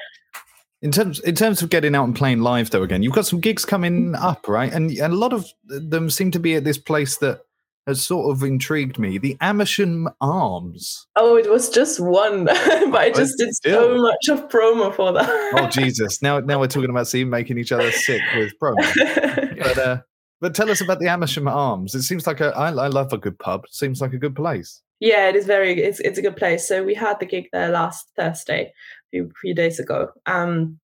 In 0.81 0.91
terms 0.91 1.19
in 1.19 1.35
terms 1.35 1.61
of 1.61 1.69
getting 1.69 1.95
out 1.95 2.05
and 2.05 2.15
playing 2.15 2.41
live 2.41 2.69
though 2.69 2.83
again, 2.83 3.03
you've 3.03 3.13
got 3.13 3.25
some 3.25 3.41
gigs 3.41 3.65
coming 3.65 4.15
up, 4.15 4.47
right? 4.47 4.71
And, 4.71 4.91
and 4.91 5.13
a 5.13 5.17
lot 5.17 5.33
of 5.33 5.45
them 5.65 6.09
seem 6.09 6.31
to 6.31 6.39
be 6.39 6.55
at 6.55 6.63
this 6.63 6.77
place 6.77 7.17
that 7.17 7.41
has 7.88 8.03
sort 8.03 8.29
of 8.29 8.43
intrigued 8.43 8.99
me, 8.99 9.17
the 9.17 9.38
Amersham 9.39 10.09
Arms. 10.19 11.07
oh, 11.15 11.38
it 11.38 11.49
was 11.49 11.69
just 11.69 11.99
one, 11.99 12.45
but 12.45 12.95
I 12.95 13.11
just 13.11 13.38
did 13.38 13.55
so 13.55 13.71
still. 13.71 14.01
much 14.01 14.27
of 14.29 14.49
promo 14.49 14.93
for 14.93 15.13
that. 15.13 15.29
Oh 15.55 15.67
Jesus! 15.67 16.21
Now 16.21 16.39
now 16.39 16.59
we're 16.59 16.67
talking 16.67 16.89
about 16.89 17.07
seeing 17.07 17.29
making 17.29 17.57
each 17.57 17.71
other 17.71 17.91
sick 17.91 18.21
with 18.35 18.53
promo. 18.61 19.55
But 19.57 19.77
uh, 19.79 19.97
but 20.39 20.53
tell 20.53 20.69
us 20.69 20.81
about 20.81 20.99
the 20.99 21.07
Amersham 21.07 21.47
Arms. 21.47 21.95
It 21.95 22.03
seems 22.03 22.27
like 22.27 22.41
a 22.41 22.55
I, 22.55 22.67
I 22.67 22.88
love 22.88 23.11
a 23.11 23.17
good 23.17 23.39
pub. 23.39 23.63
Seems 23.69 24.01
like 24.01 24.13
a 24.13 24.19
good 24.19 24.35
place. 24.35 24.81
Yeah, 24.99 25.29
it 25.29 25.35
is 25.35 25.45
very. 25.45 25.81
It's 25.81 25.99
it's 25.99 26.19
a 26.19 26.21
good 26.21 26.35
place. 26.35 26.67
So 26.67 26.83
we 26.83 26.93
had 26.93 27.19
the 27.19 27.25
gig 27.25 27.47
there 27.51 27.69
last 27.69 28.11
Thursday, 28.15 28.65
a 28.65 28.73
few, 29.11 29.31
few 29.41 29.55
days 29.55 29.79
ago, 29.79 30.09
um, 30.25 30.79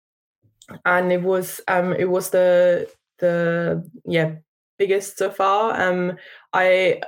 and 0.85 1.11
it 1.11 1.21
was 1.21 1.61
um 1.67 1.93
it 1.93 2.09
was 2.09 2.29
the 2.29 2.89
the 3.19 3.87
yeah 4.05 4.35
biggest 4.77 5.17
so 5.17 5.29
far. 5.29 5.79
Um, 5.79 6.17
I 6.53 7.01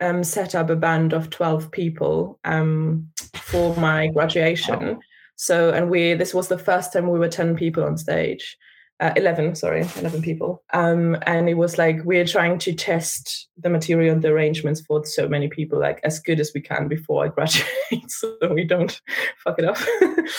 um 0.00 0.24
set 0.24 0.54
up 0.54 0.70
a 0.70 0.76
band 0.76 1.12
of 1.12 1.30
twelve 1.30 1.70
people 1.70 2.38
um 2.44 3.08
for 3.34 3.74
my 3.76 4.06
graduation. 4.14 5.00
So 5.36 5.70
and 5.70 5.90
we 5.90 6.14
this 6.14 6.34
was 6.34 6.48
the 6.48 6.58
first 6.58 6.92
time 6.92 7.08
we 7.08 7.18
were 7.18 7.28
ten 7.28 7.56
people 7.56 7.84
on 7.84 7.96
stage. 7.96 8.56
Uh, 9.00 9.12
11 9.16 9.56
sorry 9.56 9.80
11 9.98 10.22
people 10.22 10.62
um 10.72 11.16
and 11.26 11.48
it 11.48 11.54
was 11.54 11.78
like 11.78 11.96
we're 12.04 12.24
trying 12.24 12.56
to 12.56 12.72
test 12.72 13.48
the 13.58 13.68
material 13.68 14.14
and 14.14 14.22
the 14.22 14.28
arrangements 14.28 14.80
for 14.82 15.04
so 15.04 15.28
many 15.28 15.48
people 15.48 15.80
like 15.80 15.98
as 16.04 16.20
good 16.20 16.38
as 16.38 16.52
we 16.54 16.60
can 16.60 16.86
before 16.86 17.24
i 17.24 17.28
graduate 17.28 17.68
so 18.08 18.36
we 18.52 18.62
don't 18.62 19.02
fuck 19.42 19.58
it 19.58 19.64
up 19.64 19.76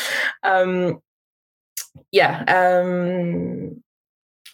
um 0.44 1.02
yeah 2.12 2.46
um 2.48 3.84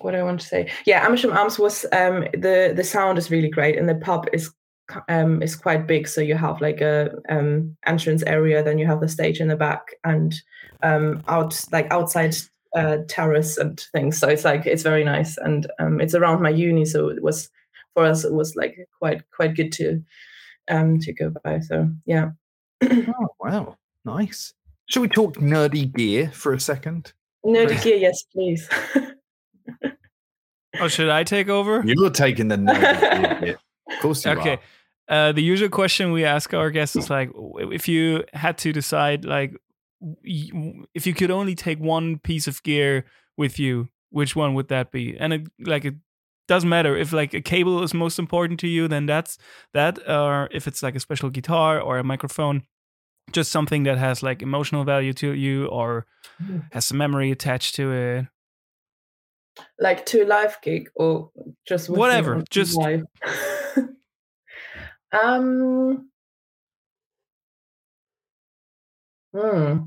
what 0.04 0.16
i 0.16 0.24
want 0.24 0.40
to 0.40 0.48
say 0.48 0.70
yeah 0.86 1.06
amersham 1.06 1.32
arms 1.32 1.60
was 1.60 1.86
um 1.92 2.26
the 2.34 2.74
the 2.76 2.84
sound 2.84 3.18
is 3.18 3.32
really 3.32 3.50
great 3.50 3.78
and 3.78 3.88
the 3.88 3.96
pub 3.96 4.28
is 4.34 4.52
um 5.08 5.42
is 5.42 5.56
quite 5.56 5.88
big 5.88 6.08
so 6.08 6.20
you 6.20 6.36
have 6.36 6.60
like 6.60 6.82
a 6.82 7.12
um 7.30 7.76
entrance 7.86 8.24
area 8.24 8.62
then 8.64 8.78
you 8.78 8.86
have 8.86 9.00
the 9.00 9.08
stage 9.08 9.40
in 9.40 9.48
the 9.48 9.56
back 9.56 9.84
and 10.04 10.36
um 10.84 11.24
out 11.28 11.60
like 11.72 11.90
outside 11.92 12.36
uh, 12.76 12.98
terrace 13.08 13.58
and 13.58 13.80
things. 13.92 14.18
So 14.18 14.28
it's 14.28 14.46
like 14.46 14.66
it's 14.66 14.84
very 14.84 15.04
nice, 15.04 15.38
and 15.38 15.68
um, 15.80 16.00
it's 16.00 16.16
around 16.16 16.42
my 16.42 16.50
uni, 16.50 16.86
so 16.86 17.10
it 17.10 17.22
was 17.22 17.50
for 17.94 18.06
us. 18.06 18.24
It 18.24 18.34
was 18.34 18.56
like 18.56 18.78
quite 18.98 19.22
quite 19.32 19.56
good 19.56 19.72
to 19.74 20.02
um 20.70 21.00
to 21.00 21.14
go 21.14 21.34
by. 21.44 21.60
So 21.60 21.90
yeah, 22.06 22.30
Oh 22.84 23.28
wow, 23.40 23.78
nice. 24.06 24.54
Shall 24.88 25.04
we 25.04 25.08
talk 25.08 25.36
nerdy 25.36 25.94
gear 25.94 26.32
for 26.32 26.54
a 26.54 26.60
second? 26.60 27.14
nerdy 27.46 27.82
gear, 27.82 27.98
yes, 27.98 28.24
please. 28.34 28.70
Oh, 30.80 30.88
should 30.88 31.10
I 31.10 31.24
take 31.24 31.50
over? 31.50 31.82
You're 31.86 32.10
taking 32.10 32.48
the 32.48 32.56
nerdy. 32.56 33.54
Of 33.54 34.00
course 34.02 34.26
you 34.26 34.32
Okay. 34.32 34.60
are. 35.10 35.30
Uh, 35.30 35.32
the 35.34 35.44
usual 35.44 35.68
question 35.70 36.12
we 36.14 36.24
ask 36.24 36.54
our 36.54 36.70
guests 36.72 36.96
is 36.96 37.10
like, 37.10 37.30
if 37.58 37.88
you 37.90 38.24
had 38.34 38.58
to 38.60 38.72
decide, 38.72 39.26
like, 39.26 39.54
if 40.24 41.06
you 41.06 41.14
could 41.14 41.30
only 41.32 41.56
take 41.56 41.80
one 41.80 42.18
piece 42.20 42.48
of 42.48 42.64
gear 42.64 43.06
with 43.38 43.60
you, 43.60 43.90
which 44.10 44.36
one 44.36 44.54
would 44.54 44.70
that 44.70 44.92
be? 44.92 45.18
And 45.20 45.34
it, 45.34 45.48
like, 45.60 45.84
it 45.84 45.96
doesn't 46.48 46.70
matter 46.70 46.96
if 46.96 47.12
like 47.14 47.34
a 47.34 47.42
cable 47.42 47.84
is 47.84 47.94
most 47.94 48.18
important 48.20 48.60
to 48.62 48.68
you, 48.68 48.88
then 48.88 49.06
that's 49.06 49.38
that. 49.74 50.00
Or 50.10 50.48
if 50.52 50.68
it's 50.68 50.82
like 50.82 50.96
a 50.96 51.00
special 51.00 51.30
guitar 51.30 51.80
or 51.80 51.98
a 51.98 52.04
microphone, 52.04 52.64
just 53.32 53.52
something 53.52 53.84
that 53.84 53.98
has 53.98 54.24
like 54.24 54.42
emotional 54.42 54.84
value 54.84 55.14
to 55.14 55.32
you 55.34 55.66
or 55.68 56.06
has 56.72 56.86
some 56.86 56.98
memory 56.98 57.32
attached 57.32 57.76
to 57.76 57.92
it. 57.92 58.26
Like 59.80 60.06
to 60.08 60.24
a 60.24 60.28
live 60.28 60.58
gig 60.62 60.90
or 60.96 61.32
just 61.68 61.90
Whatever, 61.90 62.44
just- 62.50 62.78
live. 62.78 63.04
um. 65.24 66.08
Hmm. 69.34 69.78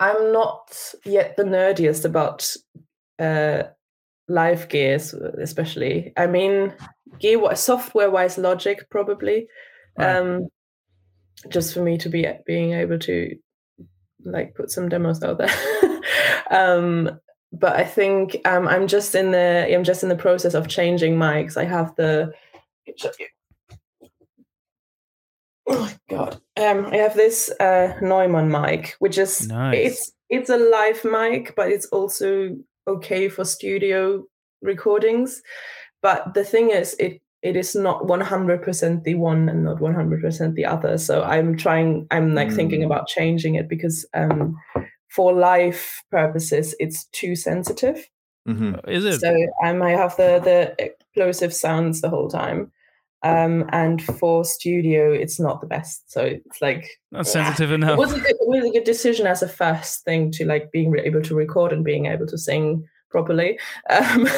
I'm 0.00 0.32
not 0.32 0.92
yet 1.04 1.36
the 1.36 1.44
nerdiest 1.44 2.04
about 2.04 2.52
uh, 3.20 3.62
live 4.28 4.68
gears, 4.68 5.14
especially. 5.14 6.12
I 6.16 6.26
mean, 6.26 6.74
gear 7.20 7.54
software 7.54 8.10
wise, 8.10 8.36
Logic 8.36 8.84
probably. 8.90 9.46
Right. 9.96 10.16
Um, 10.16 10.48
just 11.48 11.74
for 11.74 11.82
me 11.82 11.96
to 11.98 12.08
be 12.08 12.26
being 12.46 12.72
able 12.72 12.98
to 13.00 13.36
like 14.24 14.54
put 14.54 14.70
some 14.70 14.88
demos 14.88 15.22
out 15.22 15.38
there. 15.38 16.00
um, 16.50 17.20
but 17.58 17.76
I 17.76 17.84
think 17.84 18.36
um, 18.44 18.66
I'm 18.68 18.86
just 18.86 19.14
in 19.14 19.30
the 19.30 19.66
I'm 19.72 19.84
just 19.84 20.02
in 20.02 20.08
the 20.08 20.16
process 20.16 20.54
of 20.54 20.68
changing 20.68 21.16
mics. 21.16 21.56
I 21.56 21.64
have 21.64 21.94
the 21.96 22.32
oh 25.68 25.80
my 25.80 25.96
god, 26.10 26.40
um, 26.56 26.86
I 26.86 26.96
have 26.96 27.14
this 27.14 27.50
uh, 27.60 27.94
Neumann 28.02 28.50
mic, 28.50 28.96
which 28.98 29.18
is 29.18 29.48
Nice. 29.48 29.78
it's 29.86 30.12
it's 30.28 30.50
a 30.50 30.56
live 30.58 31.04
mic, 31.04 31.54
but 31.56 31.70
it's 31.70 31.86
also 31.86 32.56
okay 32.86 33.28
for 33.28 33.44
studio 33.44 34.24
recordings. 34.62 35.42
But 36.02 36.34
the 36.34 36.44
thing 36.44 36.70
is, 36.70 36.94
it 36.98 37.20
it 37.42 37.56
is 37.56 37.74
not 37.74 38.04
100% 38.04 39.04
the 39.04 39.14
one 39.16 39.50
and 39.50 39.64
not 39.64 39.76
100% 39.78 40.54
the 40.54 40.64
other. 40.64 40.96
So 40.98 41.22
I'm 41.22 41.56
trying. 41.58 42.06
I'm 42.10 42.34
like 42.34 42.50
thinking 42.50 42.80
Mm. 42.80 42.86
about 42.86 43.06
changing 43.06 43.54
it 43.56 43.68
because 43.68 44.06
um, 44.14 44.56
for 45.14 45.32
life 45.32 46.02
purposes, 46.10 46.74
it's 46.80 47.04
too 47.06 47.36
sensitive. 47.36 48.08
Mhm. 48.48 48.80
Is 48.88 49.04
it? 49.04 49.20
So 49.20 49.34
I 49.62 49.72
might 49.72 49.96
have 49.96 50.16
the 50.16 50.40
the 50.42 50.74
explosive 50.84 51.52
sounds 51.54 52.00
the 52.00 52.10
whole 52.10 52.28
time. 52.28 52.70
Um, 53.22 53.64
and 53.72 54.02
for 54.02 54.44
studio, 54.44 55.10
it's 55.10 55.40
not 55.40 55.62
the 55.62 55.66
best. 55.66 56.12
So 56.12 56.20
it's 56.24 56.60
like 56.60 56.86
Not 57.10 57.24
yeah. 57.26 57.32
sensitive 57.32 57.70
It 57.70 57.76
enough. 57.76 57.96
was 57.98 58.12
a 58.12 58.20
good, 58.20 58.30
it 58.32 58.36
was 58.48 58.64
a 58.66 58.70
good 58.70 58.84
decision 58.84 59.26
as 59.26 59.42
a 59.42 59.48
first 59.48 60.04
thing 60.04 60.30
to 60.32 60.44
like 60.44 60.70
being 60.72 60.94
able 60.98 61.22
to 61.22 61.34
record 61.34 61.72
and 61.72 61.82
being 61.82 62.04
able 62.04 62.26
to 62.26 62.36
sing 62.36 62.86
properly. 63.10 63.58
Um, 63.88 64.28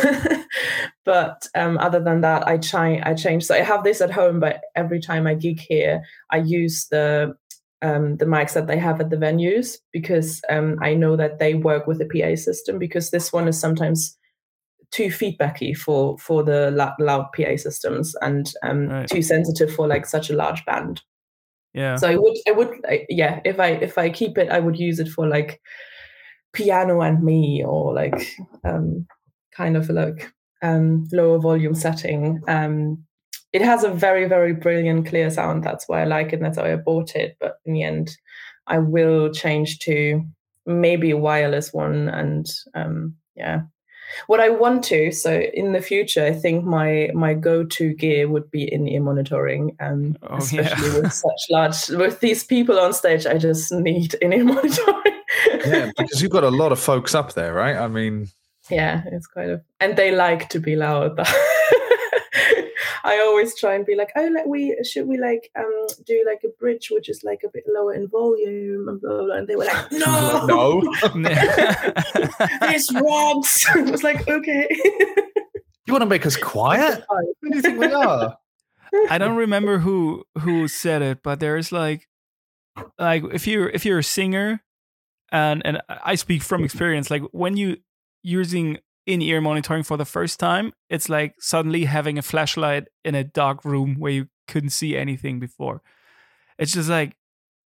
but 1.04 1.48
um, 1.54 1.78
other 1.78 2.00
than 2.00 2.20
that, 2.20 2.46
I 2.46 2.58
try 2.58 3.00
I 3.04 3.14
change. 3.14 3.44
So 3.44 3.54
I 3.54 3.62
have 3.62 3.82
this 3.84 4.00
at 4.00 4.10
home, 4.12 4.38
but 4.40 4.60
every 4.74 5.00
time 5.00 5.26
I 5.26 5.34
gig 5.34 5.58
here, 5.60 6.02
I 6.30 6.36
use 6.38 6.86
the 6.88 7.34
um, 7.82 8.16
the 8.16 8.24
mics 8.24 8.54
that 8.54 8.66
they 8.66 8.78
have 8.78 9.00
at 9.00 9.10
the 9.10 9.16
venues 9.16 9.78
because 9.92 10.40
um, 10.48 10.78
I 10.80 10.94
know 10.94 11.16
that 11.16 11.38
they 11.38 11.54
work 11.54 11.86
with 11.86 11.98
the 11.98 12.06
PA 12.06 12.34
system 12.36 12.78
because 12.78 13.10
this 13.10 13.32
one 13.32 13.48
is 13.48 13.58
sometimes 13.60 14.16
too 14.92 15.08
feedbacky 15.08 15.76
for 15.76 16.16
for 16.18 16.42
the 16.42 16.70
loud, 16.70 16.94
loud 16.98 17.26
PA 17.36 17.56
systems 17.56 18.14
and 18.22 18.52
um, 18.62 18.88
Right. 18.88 19.08
too 19.08 19.22
sensitive 19.22 19.74
for 19.74 19.86
like 19.86 20.06
such 20.06 20.30
a 20.30 20.36
large 20.36 20.64
band. 20.64 21.02
Yeah. 21.74 21.96
So 21.96 22.08
I 22.08 22.16
would, 22.16 22.36
I 22.48 22.52
would, 22.52 22.70
I, 22.88 23.04
yeah. 23.10 23.40
If 23.44 23.60
I 23.60 23.68
if 23.72 23.98
I 23.98 24.08
keep 24.08 24.38
it, 24.38 24.48
I 24.48 24.60
would 24.60 24.78
use 24.78 24.98
it 24.98 25.08
for 25.08 25.26
like 25.26 25.60
piano 26.54 27.02
and 27.02 27.22
me, 27.22 27.62
or 27.66 27.92
like 27.92 28.34
um, 28.64 29.06
kind 29.52 29.76
of 29.76 29.90
like 29.90 30.32
um, 30.62 31.06
lower 31.12 31.38
volume 31.38 31.74
setting. 31.74 32.40
Um, 32.48 33.04
it 33.53 33.62
has 33.62 33.84
a 33.84 33.90
very 33.90 34.26
very 34.26 34.53
brilliant 34.53 35.07
clear 35.07 35.30
sound. 35.30 35.64
That's 35.64 35.88
why 35.88 36.03
I 36.03 36.05
like 36.05 36.28
it. 36.32 36.36
and 36.36 36.44
That's 36.44 36.59
why 36.59 36.72
I 36.72 36.76
bought 36.76 37.14
it. 37.16 37.36
But 37.40 37.59
in 37.64 37.72
the 37.74 37.82
end, 37.82 38.16
I 38.66 38.78
will 38.78 39.32
change 39.32 39.78
to 39.80 40.24
maybe 40.66 41.11
a 41.12 41.16
wireless 41.16 41.72
one, 41.72 42.09
and 42.09 42.47
um, 42.74 43.14
yeah. 43.36 43.62
What 44.28 44.38
I 44.38 44.51
want 44.51 44.84
to, 44.84 45.11
so 45.11 45.40
in 45.53 45.72
the 45.72 45.80
future, 45.82 46.24
I 46.24 46.32
think 46.32 46.64
my 46.64 47.11
my 47.12 47.34
go-to 47.34 47.92
gear 47.92 48.28
would 48.28 48.49
be 48.53 48.72
in-ear 48.72 49.01
monitoring, 49.01 49.76
um, 49.80 50.16
Oh, 50.22 50.36
especially 50.36 50.88
yeah. 50.90 51.01
with 51.01 51.12
such 51.24 51.40
large 51.51 51.88
with 51.88 52.20
these 52.20 52.44
people 52.44 52.78
on 52.78 52.92
stage. 52.92 53.26
I 53.26 53.36
just 53.36 53.72
need 53.72 54.14
in-ear 54.22 54.44
monitoring. 54.55 55.22
Yeah, 55.66 55.90
because 55.99 56.22
you've 56.22 56.30
got 56.30 56.44
a 56.44 56.51
lot 56.51 56.70
of 56.70 56.78
folks 56.78 57.16
up 57.16 57.32
there, 57.34 57.53
right? 57.53 57.74
I 57.76 57.88
mean, 57.88 58.28
yeah, 58.70 59.03
it's 59.11 59.26
kind 59.26 59.51
of, 59.51 59.62
and 59.80 59.97
they 59.97 60.12
like 60.14 60.49
to 60.51 60.61
be 60.61 60.76
loud. 60.76 61.18
I 63.07 63.20
always 63.20 63.54
try 63.54 63.74
and 63.74 63.86
be 63.86 63.94
like, 63.94 64.11
oh, 64.16 64.28
like 64.34 64.46
we 64.46 64.76
should 64.82 65.07
we 65.07 65.16
like 65.16 65.48
um 65.57 65.86
do 66.04 66.24
like 66.26 66.40
a 66.44 66.48
bridge 66.59 66.88
which 66.90 67.09
is 67.09 67.22
like 67.22 67.42
a 67.44 67.48
bit 67.48 67.62
lower 67.68 67.94
in 67.94 68.09
volume 68.09 68.88
and 68.88 69.00
blah 69.00 69.18
blah. 69.18 69.24
blah. 69.26 69.34
And 69.36 69.46
they 69.46 69.54
were 69.54 69.64
like, 69.64 69.92
no, 69.92 70.44
no. 71.14 71.30
this 72.62 72.92
rocks. 72.92 73.64
I 73.74 73.82
was 73.82 74.02
like, 74.02 74.26
okay. 74.28 74.66
You 75.86 75.92
want 75.92 76.02
to 76.02 76.07
make 76.07 76.26
us 76.26 76.36
quiet? 76.36 77.04
Who 77.42 77.50
do 77.50 77.57
you 77.57 77.62
think 77.62 77.78
we 77.78 77.92
are? 77.92 78.36
I 79.09 79.18
don't 79.18 79.36
remember 79.36 79.78
who 79.78 80.24
who 80.40 80.66
said 80.66 81.00
it, 81.00 81.22
but 81.22 81.38
there's 81.38 81.70
like 81.70 82.09
like 82.98 83.22
if 83.32 83.46
you're 83.46 83.68
if 83.68 83.84
you're 83.86 84.00
a 84.00 84.04
singer 84.04 84.64
and 85.30 85.64
and 85.64 85.80
I 85.88 86.16
speak 86.16 86.42
from 86.42 86.64
experience, 86.64 87.09
like 87.09 87.22
when 87.30 87.57
you 87.57 87.76
using 88.24 88.78
in-ear 89.07 89.40
monitoring 89.40 89.82
for 89.82 89.96
the 89.96 90.04
first 90.04 90.38
time, 90.40 90.72
it's 90.90 91.09
like 91.09 91.34
suddenly 91.38 91.84
having 91.84 92.18
a 92.18 92.22
flashlight 92.22 92.88
in 93.04 93.14
a 93.14 93.24
dark 93.24 93.64
room 93.64 93.96
where 93.98 94.12
you 94.12 94.28
couldn't 94.48 94.70
see 94.70 94.96
anything 94.96 95.38
before. 95.38 95.82
It's 96.59 96.72
just 96.72 96.88
like 96.88 97.16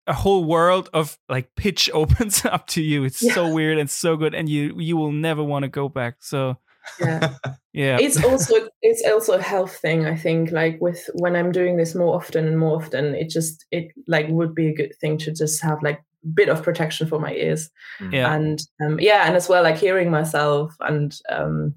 a 0.06 0.12
whole 0.12 0.44
world 0.44 0.88
of 0.92 1.18
like 1.28 1.54
pitch 1.56 1.90
opens 1.94 2.44
up 2.44 2.66
to 2.68 2.82
you. 2.82 3.04
It's 3.04 3.18
so 3.34 3.52
weird 3.52 3.78
and 3.78 3.90
so 3.90 4.16
good, 4.16 4.34
and 4.34 4.48
you 4.48 4.74
you 4.78 4.96
will 4.96 5.12
never 5.12 5.42
want 5.42 5.64
to 5.64 5.68
go 5.68 5.88
back. 5.88 6.16
So 6.20 6.58
Yeah. 7.00 7.34
yeah, 7.72 7.98
it's 8.00 8.22
also 8.22 8.54
it's 8.80 9.02
also 9.06 9.32
a 9.32 9.42
health 9.42 9.76
thing 9.76 10.06
i 10.06 10.14
think 10.14 10.52
like 10.52 10.78
with 10.80 11.10
when 11.14 11.34
i'm 11.34 11.50
doing 11.50 11.76
this 11.76 11.96
more 11.96 12.14
often 12.14 12.46
and 12.46 12.58
more 12.58 12.76
often 12.76 13.14
it 13.14 13.28
just 13.28 13.66
it 13.72 13.88
like 14.06 14.28
would 14.28 14.54
be 14.54 14.68
a 14.68 14.74
good 14.74 14.94
thing 15.00 15.18
to 15.18 15.32
just 15.32 15.60
have 15.62 15.82
like 15.82 16.00
bit 16.34 16.48
of 16.48 16.62
protection 16.62 17.06
for 17.06 17.18
my 17.18 17.32
ears 17.32 17.70
yeah, 18.10 18.34
and 18.34 18.60
um, 18.80 18.98
yeah 19.00 19.26
and 19.26 19.36
as 19.36 19.48
well 19.48 19.62
like 19.62 19.78
hearing 19.78 20.10
myself 20.10 20.74
and 20.80 21.20
um 21.28 21.74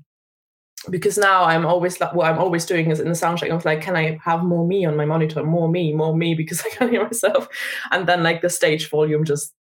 because 0.89 1.18
now 1.18 1.43
i'm 1.43 1.66
always 1.66 2.00
like 2.00 2.14
what 2.14 2.30
i'm 2.30 2.39
always 2.39 2.66
doing 2.66 2.89
is 2.89 3.00
in 3.00 3.10
the 3.10 3.16
sound 3.16 3.38
check 3.38 3.52
i 3.52 3.54
was 3.54 3.66
like 3.66 3.82
can 3.82 3.95
i 3.95 4.18
have 4.24 4.43
more 4.43 4.66
me 4.66 4.86
on 4.86 4.95
my 4.95 5.06
monitor 5.06 5.43
more 5.43 5.70
me 5.70 5.93
more 5.93 6.16
me 6.16 6.34
because 6.34 6.62
i 6.66 6.70
can't 6.70 6.91
hear 6.91 7.04
myself 7.04 7.47
and 7.91 8.08
then 8.08 8.24
like 8.24 8.41
the 8.41 8.50
stage 8.50 8.89
volume 8.89 9.26
just 9.26 9.54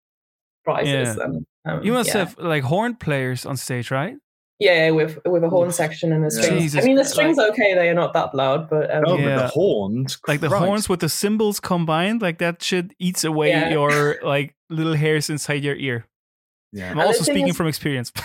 rises 0.67 1.17
Yeah. 1.17 1.25
and 1.25 1.47
um, 1.67 1.83
you 1.83 1.93
must 1.93 2.09
yeah. 2.11 2.19
have 2.19 2.39
like 2.39 2.63
horn 2.63 2.95
players 2.95 3.45
on 3.45 3.57
stage, 3.57 3.91
right? 3.91 4.17
Yeah 4.59 4.91
with 4.91 5.19
with 5.27 5.45
a 5.45 5.49
horn 5.51 5.71
section 5.73 6.13
and 6.13 6.25
the 6.25 6.35
Yeah. 6.35 6.43
strings 6.43 6.63
Jesus, 6.63 6.83
i 6.83 6.87
mean 6.87 6.97
the 6.97 7.05
strings 7.05 7.39
are 7.39 7.49
okay 7.49 7.75
they 7.75 7.89
are 7.89 7.95
not 7.95 8.13
that 8.15 8.35
loud 8.35 8.71
but 8.71 8.91
um, 8.95 9.03
No, 9.03 9.17
but 9.19 9.37
the 9.37 9.47
horns, 9.49 10.19
like 10.27 10.41
the 10.41 10.49
Christ. 10.49 10.65
horns 10.65 10.89
with 10.89 11.01
the 11.01 11.09
cymbals 11.09 11.61
combined, 11.61 12.23
like 12.23 12.39
that 12.39 12.63
shit 12.63 12.93
eats 12.99 13.23
away 13.25 13.51
Yeah. 13.51 13.71
your 13.71 14.17
like 14.23 14.55
little 14.71 14.95
hairs 14.95 15.29
inside 15.31 15.63
your 15.63 15.77
ear. 15.77 16.07
Yeah. 16.73 16.91
I'm 16.91 16.99
And 16.99 17.07
also 17.09 17.23
speaking 17.23 17.49
is- 17.49 17.57
from 17.57 17.67
experience. 17.69 18.13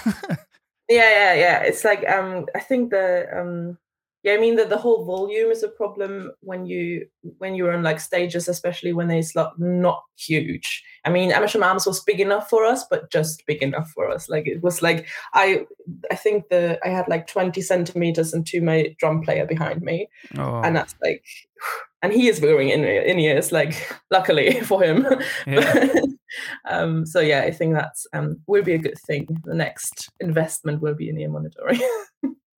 Yeah, 0.89 1.09
yeah, 1.09 1.33
yeah. 1.35 1.57
It's 1.63 1.85
like 1.85 2.03
um 2.09 2.47
I 2.55 2.59
think 2.59 2.89
the 2.91 3.27
um 3.31 3.77
yeah, 4.23 4.33
I 4.33 4.37
mean 4.37 4.55
that 4.57 4.69
the 4.69 4.77
whole 4.77 5.03
volume 5.03 5.49
is 5.49 5.63
a 5.63 5.67
problem 5.67 6.31
when 6.41 6.67
you 6.67 7.07
when 7.39 7.55
you're 7.55 7.73
on 7.73 7.81
like 7.81 7.99
stages, 7.99 8.47
especially 8.47 8.93
when 8.93 9.09
it's 9.09 9.35
like 9.35 9.51
not 9.57 10.03
huge. 10.15 10.83
I 11.05 11.09
mean, 11.09 11.31
Amersham 11.31 11.63
Arms 11.63 11.87
was 11.87 12.03
big 12.03 12.19
enough 12.19 12.47
for 12.47 12.63
us, 12.63 12.85
but 12.87 13.11
just 13.11 13.43
big 13.47 13.63
enough 13.63 13.89
for 13.89 14.11
us. 14.11 14.29
Like 14.29 14.45
it 14.45 14.61
was 14.61 14.83
like 14.83 15.07
I 15.33 15.65
I 16.11 16.15
think 16.15 16.49
the 16.49 16.79
I 16.85 16.89
had 16.89 17.07
like 17.07 17.25
20 17.25 17.59
centimeters 17.61 18.33
into 18.33 18.61
my 18.61 18.95
drum 18.99 19.21
player 19.21 19.47
behind 19.47 19.81
me. 19.81 20.07
oh, 20.37 20.61
And 20.61 20.75
that's 20.75 20.93
like 21.03 21.25
and 22.03 22.13
he 22.13 22.27
is 22.27 22.41
wearing 22.41 22.69
in 22.69 22.83
in 22.83 23.19
ears, 23.19 23.51
like 23.51 23.73
luckily 24.11 24.61
for 24.61 24.83
him. 24.83 25.07
yeah. 25.47 25.93
um, 26.69 27.07
so 27.07 27.21
yeah, 27.21 27.41
I 27.41 27.49
think 27.49 27.73
that's 27.73 28.05
um, 28.13 28.39
will 28.45 28.63
be 28.63 28.73
a 28.73 28.77
good 28.77 28.99
thing. 29.07 29.27
The 29.45 29.55
next 29.55 30.11
investment 30.19 30.79
will 30.79 30.93
be 30.93 31.09
in 31.09 31.19
ear 31.19 31.29
monitoring. 31.29 31.81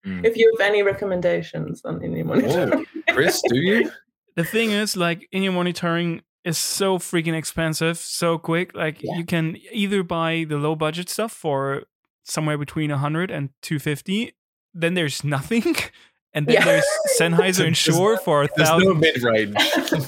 Mm. 0.05 0.25
if 0.25 0.35
you 0.35 0.51
have 0.57 0.67
any 0.67 0.81
recommendations 0.83 1.81
on 1.85 2.03
in 2.03 2.15
ear 2.17 2.25
monitoring, 2.25 2.85
Oh, 3.07 3.13
Chris, 3.13 3.41
do 3.49 3.57
you? 3.57 3.91
the 4.35 4.43
thing 4.43 4.71
is, 4.71 4.97
like, 4.97 5.27
in-ear 5.31 5.51
monitoring 5.51 6.21
is 6.43 6.57
so 6.57 6.97
freaking 6.97 7.35
expensive, 7.35 7.97
so 7.97 8.37
quick. 8.39 8.73
Like, 8.75 9.03
Yeah. 9.03 9.17
you 9.17 9.25
can 9.25 9.57
either 9.71 10.01
buy 10.03 10.45
the 10.49 10.57
low 10.57 10.75
budget 10.75 11.07
stuff 11.09 11.31
for 11.31 11.83
somewhere 12.23 12.57
between 12.57 12.89
100 12.91 13.29
and 13.29 13.49
250. 13.61 14.33
Then 14.73 14.93
there's 14.95 15.23
nothing. 15.23 15.75
And 16.33 16.47
then 16.47 16.53
Yeah. 16.55 16.63
there's 16.65 16.85
Sennheiser 17.19 17.65
and 17.67 17.75
There's 17.75 17.77
Shure 17.77 18.15
for 18.17 18.43
a 18.43 18.49
There's 18.55 18.69
no 18.69 18.79
thousand. 18.79 18.99
mid 19.01 19.21
range. 19.21 19.53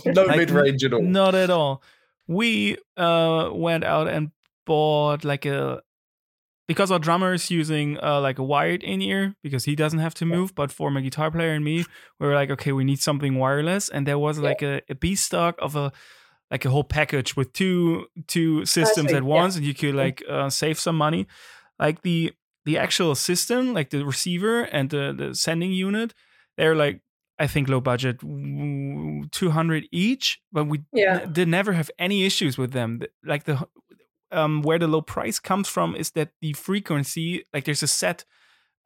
no 0.05 0.23
Like, 0.23 0.37
mid 0.37 0.51
range 0.51 0.81
at 0.85 0.93
all. 0.93 1.01
Not 1.01 1.35
at 1.35 1.49
all. 1.49 1.83
We 2.27 2.77
uh, 2.95 3.49
went 3.51 3.83
out 3.83 4.07
and 4.07 4.31
bought 4.65 5.25
like 5.25 5.45
a 5.45 5.81
because 6.67 6.91
our 6.91 6.99
drummer 6.99 7.33
is 7.33 7.51
using 7.51 7.97
uh, 8.01 8.21
like 8.21 8.39
a 8.39 8.43
wired 8.43 8.83
in 8.83 9.01
ear 9.01 9.35
because 9.43 9.65
he 9.65 9.75
doesn't 9.75 9.99
have 9.99 10.13
to 10.15 10.25
move. 10.25 10.55
But 10.55 10.71
for 10.71 10.89
my 10.91 11.01
guitar 11.01 11.31
player 11.31 11.53
and 11.53 11.63
me, 11.63 11.85
we 12.19 12.27
were 12.27 12.35
like, 12.35 12.49
okay, 12.51 12.71
we 12.71 12.83
need 12.83 12.99
something 12.99 13.37
wireless, 13.37 13.89
and 13.89 14.07
there 14.07 14.19
was 14.19 14.39
like 14.39 14.61
a, 14.61 14.81
a 14.89 14.95
B 14.95 15.15
stock 15.15 15.55
of 15.59 15.75
a 15.75 15.91
like 16.51 16.65
a 16.65 16.69
whole 16.69 16.83
package 16.83 17.35
with 17.35 17.51
two 17.53 18.05
two 18.27 18.65
systems 18.65 19.11
at 19.11 19.23
yeah. 19.23 19.27
once, 19.27 19.55
and 19.55 19.65
you 19.65 19.73
could 19.73 19.95
like 19.95 20.23
uh, 20.29 20.49
save 20.49 20.79
some 20.79 20.97
money. 20.97 21.27
Like 21.79 22.01
the 22.01 22.33
the 22.65 22.77
actual 22.77 23.15
system, 23.15 23.73
like 23.73 23.89
the 23.89 24.05
receiver 24.05 24.63
and 24.63 24.89
the 24.89 25.13
the 25.17 25.35
sending 25.35 25.71
unit, 25.71 26.13
they're 26.57 26.75
like 26.75 27.01
I 27.39 27.47
think 27.47 27.67
low 27.67 27.81
budget, 27.81 28.19
two 28.21 29.49
hundred 29.49 29.85
each, 29.91 30.39
but 30.51 30.65
we 30.65 30.83
Yeah. 30.93 31.25
did 31.25 31.47
never 31.47 31.73
have 31.73 31.89
any 31.97 32.25
issues 32.25 32.57
with 32.57 32.71
them. 32.71 33.01
Like 33.25 33.45
the 33.45 33.67
um, 34.33 34.61
where 34.63 34.79
the 34.79 34.87
low 34.87 35.01
price 35.01 35.39
comes 35.39 35.67
from 35.69 35.95
is 35.95 36.11
that 36.11 36.29
the 36.41 36.53
frequency, 36.53 37.45
like 37.53 37.65
there's 37.65 37.83
a 37.83 37.87
set 37.87 38.25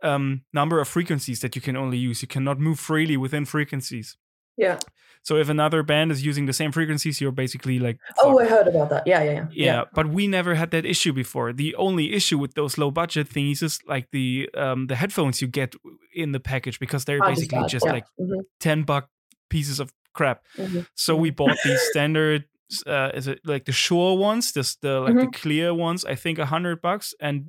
um, 0.03 0.43
number 0.53 0.79
of 0.79 0.87
frequencies 0.87 1.39
that 1.41 1.55
you 1.55 1.61
can 1.61 1.75
only 1.75 1.97
use. 1.97 2.21
You 2.21 2.27
cannot 2.27 2.59
move 2.59 2.79
freely 2.79 3.17
within 3.17 3.45
frequencies. 3.45 4.17
yeah. 4.57 4.77
So 5.23 5.35
if 5.35 5.49
another 5.49 5.83
band 5.83 6.11
is 6.11 6.25
using 6.25 6.45
the 6.45 6.53
same 6.53 6.71
frequencies, 6.71 7.19
you're 7.19 7.33
basically 7.33 7.79
like 7.79 7.97
Oh, 8.23 8.39
I 8.39 8.45
heard 8.45 8.67
about 8.67 8.89
that. 8.91 9.03
Yeah, 9.05 9.23
yeah, 9.23 9.31
yeah. 9.33 9.47
Yeah, 9.51 9.83
but 9.93 10.07
we 10.07 10.25
never 10.27 10.55
had 10.55 10.71
that 10.71 10.85
issue 10.85 11.11
before. 11.11 11.51
The 11.51 11.75
only 11.75 12.13
issue 12.13 12.37
with 12.37 12.53
those 12.53 12.77
low 12.77 12.91
budget 12.91 13.27
things 13.27 13.61
is 13.61 13.79
like 13.87 14.07
the 14.11 14.49
um 14.55 14.87
the 14.87 14.95
headphones 14.95 15.41
you 15.41 15.47
get 15.49 15.75
in 16.15 16.31
the 16.31 16.39
package 16.39 16.79
because 16.79 17.03
they're 17.03 17.21
I 17.21 17.27
basically 17.33 17.65
just 17.67 17.85
yeah. 17.85 17.91
like 17.93 18.05
Mhm, 18.17 18.41
10 18.61 18.83
buck 18.83 19.09
pieces 19.49 19.79
of 19.81 19.91
crap. 20.13 20.45
mhm. 20.57 20.87
So 20.95 21.15
we 21.17 21.29
bought 21.31 21.57
these 21.65 21.81
standard 21.91 22.45
uh 22.85 23.11
is 23.13 23.27
it 23.27 23.39
like 23.45 23.65
the 23.65 23.71
Shure 23.71 24.17
ones, 24.17 24.51
this 24.51 24.75
the 24.75 24.99
like 24.99 25.15
the 25.15 25.27
clear 25.27 25.73
ones, 25.73 26.05
I 26.05 26.15
think 26.15 26.39
a 26.39 26.45
hundred 26.45 26.81
bucks 26.81 27.13
and 27.19 27.47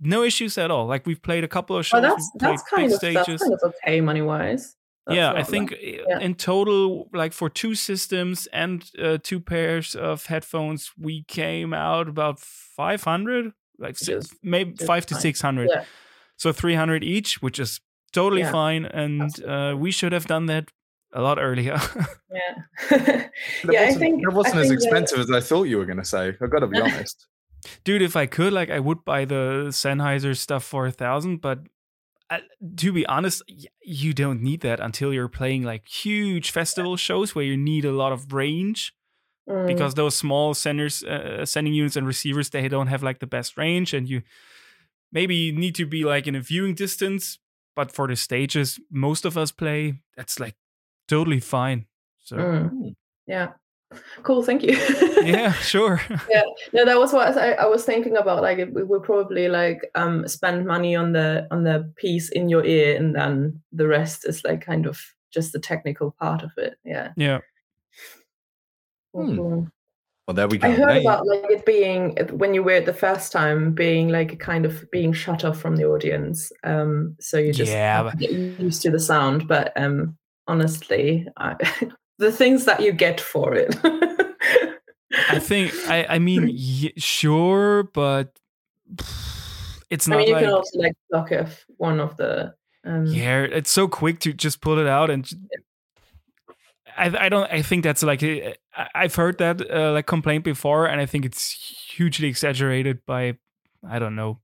no 0.00 0.22
issues 0.22 0.58
at 0.58 0.70
all. 0.70 0.86
Like 0.86 1.06
we've 1.06 1.22
played 1.22 1.44
a 1.44 1.48
couple 1.48 1.76
of 1.78 1.86
shows, 1.86 1.98
Oh, 1.98 2.02
that's 2.08 2.30
that's 2.38 2.62
kind 2.70 2.92
of 2.92 3.00
that's 3.00 3.24
kind 3.42 3.52
of 3.54 3.60
okay 3.64 4.00
money 4.00 4.22
wise. 4.22 4.76
yeah, 5.08 5.32
I 5.32 5.42
think 5.44 5.72
uh, 5.72 6.18
in 6.18 6.34
total, 6.34 7.08
like 7.14 7.32
for 7.32 7.48
two 7.48 7.74
systems 7.74 8.48
and 8.52 8.84
uh, 9.00 9.18
two 9.22 9.40
pairs 9.40 9.94
of 9.94 10.26
headphones, 10.26 10.92
we 10.98 11.24
came 11.28 11.72
out 11.72 12.08
about 12.08 12.40
500, 12.40 13.52
like 13.78 13.96
si- 13.96 14.12
Just- 14.12 14.34
maybe 14.42 14.72
just 14.72 14.86
five 14.86 15.06
to 15.06 15.14
600. 15.14 15.68
Yeah. 15.72 15.84
So 16.36 16.52
300 16.52 17.02
each, 17.04 17.40
which 17.40 17.58
is 17.60 17.80
totally 18.12 18.42
Yeah, 18.42 18.52
fine. 18.52 18.84
And 18.84 19.30
uh, 19.44 19.74
we 19.78 19.90
should 19.92 20.12
have 20.12 20.26
done 20.26 20.46
that 20.46 20.70
a 21.12 21.20
lot 21.20 21.38
earlier. 21.40 21.78
Yeah. 22.30 22.58
That 23.64 23.72
yeah, 23.72 23.80
I 23.80 23.84
wasn't, 23.86 24.00
think 24.00 24.22
that 24.24 24.34
wasn't 24.34 24.56
I 24.56 24.60
as 24.60 24.68
think 24.68 24.80
that- 24.80 24.86
expensive 24.86 25.18
as 25.20 25.30
I 25.30 25.40
thought 25.40 25.64
you 25.64 25.78
were 25.78 25.86
going 25.86 25.98
to 25.98 26.04
say. 26.04 26.34
I've 26.40 26.50
got 26.50 26.58
to 26.60 26.66
be 26.66 26.78
honest. 26.86 27.26
Dude, 27.84 28.02
if 28.02 28.14
I 28.16 28.26
could, 28.26 28.52
like, 28.52 28.70
I 28.70 28.78
would 28.78 29.04
buy 29.04 29.24
the 29.24 29.68
Sennheiser 29.70 30.36
stuff 30.36 30.62
for 30.64 30.86
a 30.86 30.90
thousand, 30.92 31.40
but 31.40 31.60
uh, 32.28 32.38
to 32.76 32.92
be 32.92 33.06
honest, 33.06 33.42
you 33.82 34.12
don't 34.12 34.42
need 34.42 34.60
that 34.60 34.80
until 34.80 35.12
you're 35.14 35.28
playing 35.28 35.62
like 35.62 35.88
huge 35.88 36.50
festival 36.50 36.96
shows 36.96 37.34
where 37.34 37.44
you 37.44 37.56
need 37.56 37.84
a 37.84 37.92
lot 37.92 38.12
of 38.12 38.32
range. 38.32 38.92
Mm, 39.48 39.66
because 39.66 39.94
those 39.94 40.16
small 40.16 40.52
senders, 40.54 41.02
uh, 41.04 41.46
sending 41.46 41.72
units 41.72 41.96
and 41.96 42.06
receivers, 42.06 42.50
they 42.50 42.68
don't 42.68 42.88
have 42.88 43.02
like 43.02 43.20
the 43.20 43.26
best 43.28 43.56
range, 43.56 43.94
and 43.94 44.08
you 44.08 44.22
maybe 45.12 45.52
need 45.52 45.74
to 45.76 45.86
be 45.86 46.04
like 46.04 46.26
in 46.26 46.34
a 46.34 46.40
viewing 46.40 46.74
distance. 46.74 47.38
But 47.76 47.92
for 47.92 48.08
the 48.08 48.16
stages 48.16 48.80
most 48.90 49.24
of 49.24 49.38
us 49.38 49.52
play, 49.52 50.00
that's 50.16 50.40
like 50.40 50.56
totally 51.08 51.40
fine. 51.40 51.86
So 52.24 52.36
mm, 52.36 52.94
yeah. 53.26 53.52
Cool. 54.24 54.42
Thank 54.42 54.62
you. 54.64 54.72
yeah, 55.24 55.52
sure. 55.52 56.00
Yeah, 56.28 56.42
no 56.72 56.84
that 56.84 56.98
was 56.98 57.12
what 57.12 57.36
I, 57.38 57.52
I 57.52 57.66
was 57.66 57.84
thinking 57.84 58.16
about 58.16 58.42
like 58.42 58.58
we 58.72 58.82
would 58.82 59.04
probably 59.04 59.46
like 59.48 59.80
um 59.94 60.26
spend 60.26 60.66
money 60.66 60.96
on 60.96 61.12
the 61.12 61.46
on 61.52 61.62
the 61.62 61.92
piece 61.96 62.30
in 62.30 62.48
your 62.48 62.64
ear 62.64 62.96
and 62.96 63.14
then 63.14 63.62
the 63.72 63.86
rest 63.86 64.26
is 64.28 64.42
like 64.44 64.60
kind 64.66 64.86
of 64.86 65.00
just 65.30 65.52
the 65.52 65.60
technical 65.60 66.10
part 66.20 66.42
of 66.42 66.50
it 66.56 66.78
yeah 66.84 67.12
yeah, 67.16 67.38
Hmm. 69.14 69.36
cool. 69.36 69.68
Well, 70.26 70.34
there 70.34 70.48
we 70.48 70.58
go. 70.58 70.66
i 70.68 70.72
heard 70.72 70.94
you- 70.96 71.08
about 71.08 71.24
like 71.26 71.44
it 71.50 71.64
being 71.64 72.16
when 72.32 72.54
you 72.54 72.62
wear 72.64 72.78
it 72.78 72.86
the 72.86 72.92
first 72.92 73.30
time 73.30 73.72
being 73.72 74.08
like 74.08 74.32
a 74.32 74.36
kind 74.36 74.66
of 74.66 74.84
being 74.90 75.12
shut 75.12 75.44
off 75.44 75.60
from 75.60 75.76
the 75.76 75.84
audience 75.84 76.50
um 76.64 77.14
so 77.20 77.38
you 77.38 77.52
just 77.52 77.70
Yeah, 77.72 78.02
have 78.02 78.10
to 78.12 78.16
get 78.18 78.32
used 78.32 78.82
to 78.82 78.90
the 78.90 78.98
sound 79.00 79.46
but 79.46 79.72
um 79.76 80.16
honestly 80.48 81.26
I, 81.36 81.56
the 82.18 82.32
things 82.32 82.64
that 82.64 82.80
you 82.80 82.92
get 82.92 83.20
for 83.20 83.54
it 83.54 83.74
I 85.28 85.38
think 85.38 85.72
I 85.88 86.06
I 86.08 86.18
mean 86.18 86.46
y- 86.48 86.92
sure, 86.96 87.84
but 87.94 88.38
it's 89.88 90.08
not. 90.08 90.16
I 90.16 90.18
mean, 90.18 90.28
you 90.28 90.34
like 90.34 90.44
can 90.44 90.52
also 90.52 90.78
like 90.78 90.92
block 91.10 91.32
off 91.32 91.64
one 91.76 92.00
of 92.00 92.16
the. 92.16 92.54
Um, 92.84 93.06
yeah, 93.06 93.42
it's 93.42 93.70
so 93.70 93.88
quick 93.88 94.18
to 94.20 94.32
just 94.32 94.60
pull 94.60 94.78
it 94.78 94.86
out 94.86 95.10
and. 95.10 95.28
I 96.98 97.26
I 97.26 97.28
don't 97.28 97.50
I 97.52 97.62
think 97.62 97.84
that's 97.84 98.02
like 98.02 98.22
I- 98.22 98.56
I've 98.94 99.14
heard 99.14 99.38
that 99.38 99.60
uh, 99.70 99.92
like 99.92 100.06
complaint 100.06 100.44
before 100.44 100.86
and 100.86 101.00
I 101.00 101.06
think 101.06 101.24
it's 101.24 101.52
hugely 101.96 102.28
exaggerated 102.28 103.04
by 103.06 103.36
I 103.88 103.98
don't 103.98 104.16
know 104.16 104.38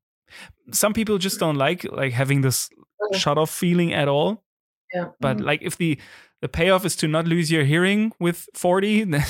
some 0.70 0.92
people 0.92 1.18
just 1.18 1.40
don't 1.40 1.56
like 1.56 1.84
like 1.92 2.12
having 2.12 2.42
this 2.42 2.68
Mhm. 3.02 3.16
shut 3.16 3.38
off 3.38 3.50
feeling 3.50 3.92
at 3.94 4.06
all 4.08 4.44
yeah. 4.92 5.06
but 5.20 5.38
mhm. 5.38 5.44
like 5.44 5.62
if 5.62 5.76
the 5.76 5.98
the 6.40 6.48
payoff 6.48 6.84
is 6.84 6.96
to 6.96 7.08
not 7.08 7.26
lose 7.26 7.50
your 7.50 7.64
hearing 7.64 8.12
with 8.18 8.48
40 8.54 9.04
then 9.10 9.24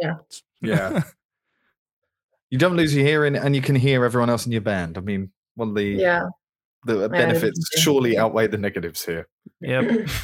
Yeah. 0.00 0.14
yeah. 0.60 1.02
you 2.50 2.58
don't 2.58 2.76
lose 2.76 2.94
your 2.94 3.06
hearing 3.06 3.36
and 3.36 3.54
you 3.54 3.62
can 3.62 3.76
hear 3.76 4.04
everyone 4.04 4.30
else 4.30 4.46
in 4.46 4.52
your 4.52 4.62
band. 4.62 4.96
I 4.96 5.00
mean, 5.02 5.30
one 5.54 5.70
of 5.70 5.74
the, 5.74 5.84
yeah. 5.84 6.24
the 6.84 7.08
benefits 7.08 7.58
definitely. 7.58 7.82
surely 7.82 8.18
outweigh 8.18 8.46
the 8.46 8.58
negatives 8.58 9.04
here. 9.04 9.28
yep 9.60 10.08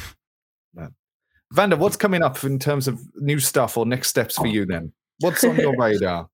Vanda, 1.53 1.77
what's 1.77 1.95
coming 1.95 2.23
up 2.23 2.43
in 2.43 2.59
terms 2.59 2.87
of 2.87 3.01
new 3.15 3.39
stuff 3.39 3.77
or 3.77 3.85
next 3.85 4.09
steps 4.09 4.35
for 4.35 4.47
you 4.47 4.65
then? 4.65 4.91
What's 5.19 5.43
on 5.43 5.55
your 5.55 5.77
radar? 5.77 6.27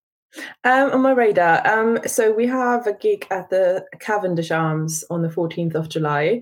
Um, 0.64 0.92
on 0.92 1.02
my 1.02 1.12
radar, 1.12 1.68
um, 1.68 2.00
so 2.08 2.32
we 2.32 2.48
have 2.48 2.88
a 2.88 2.94
gig 2.94 3.28
at 3.30 3.50
the 3.50 3.86
Cavendish 4.00 4.50
Arms 4.50 5.04
on 5.10 5.22
the 5.22 5.28
14th 5.28 5.76
of 5.76 5.90
July, 5.90 6.42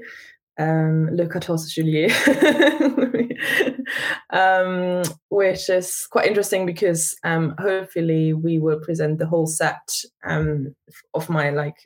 um, 0.59 1.09
Le 1.15 1.27
14 1.27 1.69
juillet, 1.69 2.09
um, 4.29 5.01
which 5.29 5.69
is 5.69 6.05
quite 6.11 6.27
interesting 6.27 6.65
because 6.65 7.15
um, 7.23 7.55
hopefully 7.57 8.33
we 8.33 8.59
will 8.59 8.79
present 8.79 9.17
the 9.17 9.25
whole 9.25 9.47
set 9.47 9.89
um, 10.25 10.75
of 11.13 11.29
my 11.29 11.49
like 11.49 11.77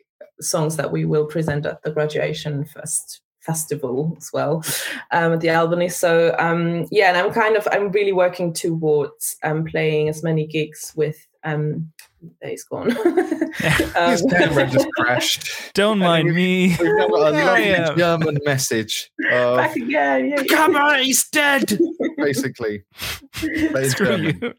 songs 0.41 0.75
that 0.75 0.91
we 0.91 1.05
will 1.05 1.27
present 1.27 1.65
at 1.65 1.81
the 1.83 1.91
graduation 1.91 2.65
fest 2.65 3.21
festival 3.39 4.15
as 4.17 4.29
well 4.33 4.63
um, 5.11 5.33
at 5.33 5.41
the 5.41 5.49
Albany. 5.49 5.89
So 5.89 6.35
um, 6.39 6.87
yeah, 6.91 7.09
and 7.09 7.17
I'm 7.17 7.31
kind 7.31 7.55
of 7.55 7.67
I'm 7.71 7.91
really 7.91 8.13
working 8.13 8.53
towards 8.53 9.37
um, 9.43 9.65
playing 9.65 10.09
as 10.09 10.23
many 10.23 10.47
gigs 10.47 10.93
with 10.95 11.27
um, 11.43 11.91
Days 12.41 12.63
Gone. 12.63 12.95
Um, 13.95 14.11
His 14.11 14.25
camera 14.31 14.67
just 14.67 14.87
crashed. 14.97 15.71
don't 15.75 15.99
mind 15.99 16.33
me 16.33 16.69
We've 16.79 16.97
got 16.97 17.09
a 17.09 17.13
lovely 17.13 17.69
Yeah. 17.69 17.93
German 17.95 18.39
message. 18.45 19.11
of, 19.31 19.57
Back 19.57 19.75
again, 19.75 20.29
yeah, 20.29 20.35
yeah. 20.41 20.43
come 20.49 20.75
on 20.75 21.03
he's 21.03 21.29
dead 21.29 21.77
basically. 22.17 22.83
Screw 23.35 24.15
you 24.17 24.53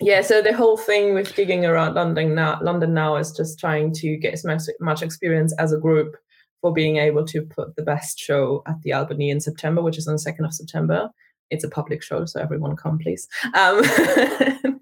yeah 0.00 0.20
so 0.22 0.40
the 0.42 0.52
whole 0.52 0.76
thing 0.76 1.12
with 1.14 1.32
gigging 1.34 1.68
around 1.68 1.94
london 1.94 2.34
now 2.34 2.58
london 2.62 2.94
now 2.94 3.16
is 3.16 3.32
just 3.32 3.58
trying 3.58 3.92
to 3.92 4.16
get 4.16 4.32
as 4.32 4.44
much, 4.44 4.62
much 4.80 5.02
experience 5.02 5.52
as 5.58 5.72
a 5.72 5.78
group 5.78 6.16
for 6.60 6.72
being 6.72 6.96
able 6.98 7.24
to 7.26 7.42
put 7.42 7.74
the 7.76 7.82
best 7.82 8.18
show 8.18 8.62
at 8.66 8.80
the 8.82 8.92
albany 8.92 9.30
in 9.30 9.40
september 9.40 9.82
which 9.82 9.98
is 9.98 10.06
on 10.08 10.14
the 10.14 10.20
2nd 10.32 10.44
of 10.44 10.52
september 10.54 11.08
it's 11.50 11.64
a 11.64 11.68
public 11.68 12.02
show 12.02 12.24
so 12.24 12.40
everyone 12.40 12.76
come 12.76 12.98
please. 12.98 13.28
Um, 13.54 13.82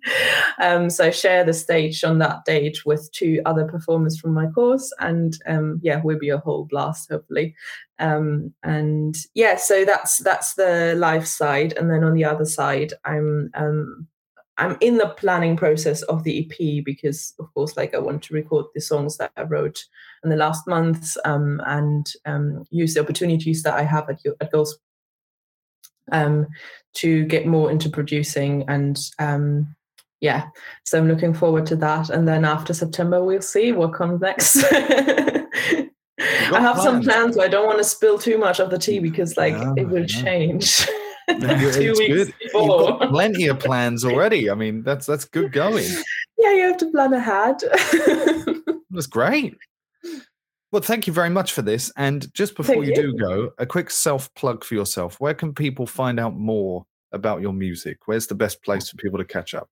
um, 0.60 0.90
so 0.90 1.10
share 1.10 1.44
the 1.44 1.52
stage 1.52 2.04
on 2.04 2.18
that 2.18 2.44
date 2.44 2.84
with 2.84 3.10
two 3.12 3.40
other 3.46 3.64
performers 3.64 4.18
from 4.18 4.34
my 4.34 4.46
course 4.48 4.92
and 5.00 5.38
um, 5.46 5.80
yeah 5.82 6.00
will 6.02 6.18
be 6.18 6.30
a 6.30 6.38
whole 6.38 6.64
blast 6.64 7.10
hopefully. 7.10 7.54
Um, 7.98 8.52
and 8.62 9.16
yeah 9.34 9.56
so 9.56 9.84
that's 9.84 10.18
that's 10.18 10.54
the 10.54 10.94
live 10.96 11.26
side. 11.26 11.72
And 11.74 11.90
then 11.90 12.04
on 12.04 12.14
the 12.14 12.24
other 12.24 12.44
side 12.44 12.92
i'm 13.04 13.50
um, 13.54 14.08
I'm 14.58 14.76
in 14.80 14.96
the 14.96 15.08
planning 15.08 15.56
process 15.56 16.02
of 16.02 16.24
the 16.24 16.40
EP 16.40 16.84
because, 16.84 17.34
of 17.38 17.52
course, 17.52 17.76
like 17.76 17.94
I 17.94 17.98
want 17.98 18.22
to 18.24 18.34
record 18.34 18.66
the 18.74 18.80
songs 18.80 19.18
that 19.18 19.30
I 19.36 19.42
wrote 19.42 19.84
in 20.24 20.30
the 20.30 20.36
last 20.36 20.66
months 20.66 21.18
um, 21.24 21.60
and 21.66 22.10
um, 22.24 22.64
use 22.70 22.94
the 22.94 23.00
opportunities 23.00 23.62
that 23.64 23.74
I 23.74 23.82
have 23.82 24.08
at, 24.08 24.20
at 24.40 24.52
Ghost 24.52 24.78
um, 26.12 26.46
to 26.94 27.24
get 27.26 27.46
more 27.46 27.70
into 27.70 27.88
producing. 27.88 28.64
And 28.68 28.98
um, 29.18 29.74
yeah, 30.20 30.46
so 30.84 30.98
I'm 30.98 31.08
looking 31.08 31.34
forward 31.34 31.66
to 31.66 31.76
that. 31.76 32.10
And 32.10 32.26
then 32.26 32.44
after 32.44 32.72
September, 32.72 33.22
we'll 33.22 33.42
see 33.42 33.72
what 33.72 33.94
comes 33.94 34.20
next. 34.20 34.64
I 34.72 36.60
have 36.60 36.78
some 36.78 37.02
plans. 37.02 37.06
plans, 37.06 37.36
but 37.36 37.44
I 37.44 37.48
don't 37.48 37.66
want 37.66 37.78
to 37.78 37.84
spill 37.84 38.18
too 38.18 38.38
much 38.38 38.60
of 38.60 38.70
the 38.70 38.78
tea 38.78 38.98
because, 39.00 39.36
like, 39.36 39.54
No, 39.54 39.74
it 39.76 39.88
will 39.88 40.00
no. 40.00 40.06
change. 40.06 40.86
Two 41.28 41.92
weeks 41.98 42.06
good. 42.06 42.34
before. 42.40 42.88
You've 42.88 43.00
got 43.00 43.10
plenty 43.10 43.48
of 43.48 43.58
plans 43.58 44.04
already. 44.04 44.48
I 44.48 44.54
mean, 44.54 44.84
that's 44.84 45.06
that's 45.06 45.24
good 45.24 45.50
going. 45.50 45.84
yeah, 46.38 46.52
you 46.52 46.62
have 46.68 46.76
to 46.76 46.90
plan 46.92 47.12
ahead. 47.12 47.56
That's 48.90 49.08
great. 49.08 49.56
Well, 50.72 50.82
thank 50.82 51.06
you 51.06 51.12
very 51.12 51.30
much 51.30 51.52
for 51.52 51.62
this. 51.62 51.92
And 51.96 52.32
just 52.34 52.56
before 52.56 52.84
you, 52.84 52.90
you. 52.90 52.94
do 52.94 53.14
go, 53.16 53.50
a 53.58 53.66
quick 53.66 53.90
self 53.90 54.32
plug 54.34 54.64
for 54.64 54.74
yourself. 54.74 55.20
Where 55.20 55.34
can 55.34 55.54
people 55.54 55.86
find 55.86 56.18
out 56.18 56.36
more 56.36 56.84
about 57.12 57.40
your 57.40 57.52
music? 57.52 57.98
Where's 58.06 58.26
the 58.26 58.34
best 58.34 58.62
place 58.62 58.90
for 58.90 58.96
people 58.96 59.18
to 59.18 59.24
catch 59.24 59.54
up? 59.54 59.68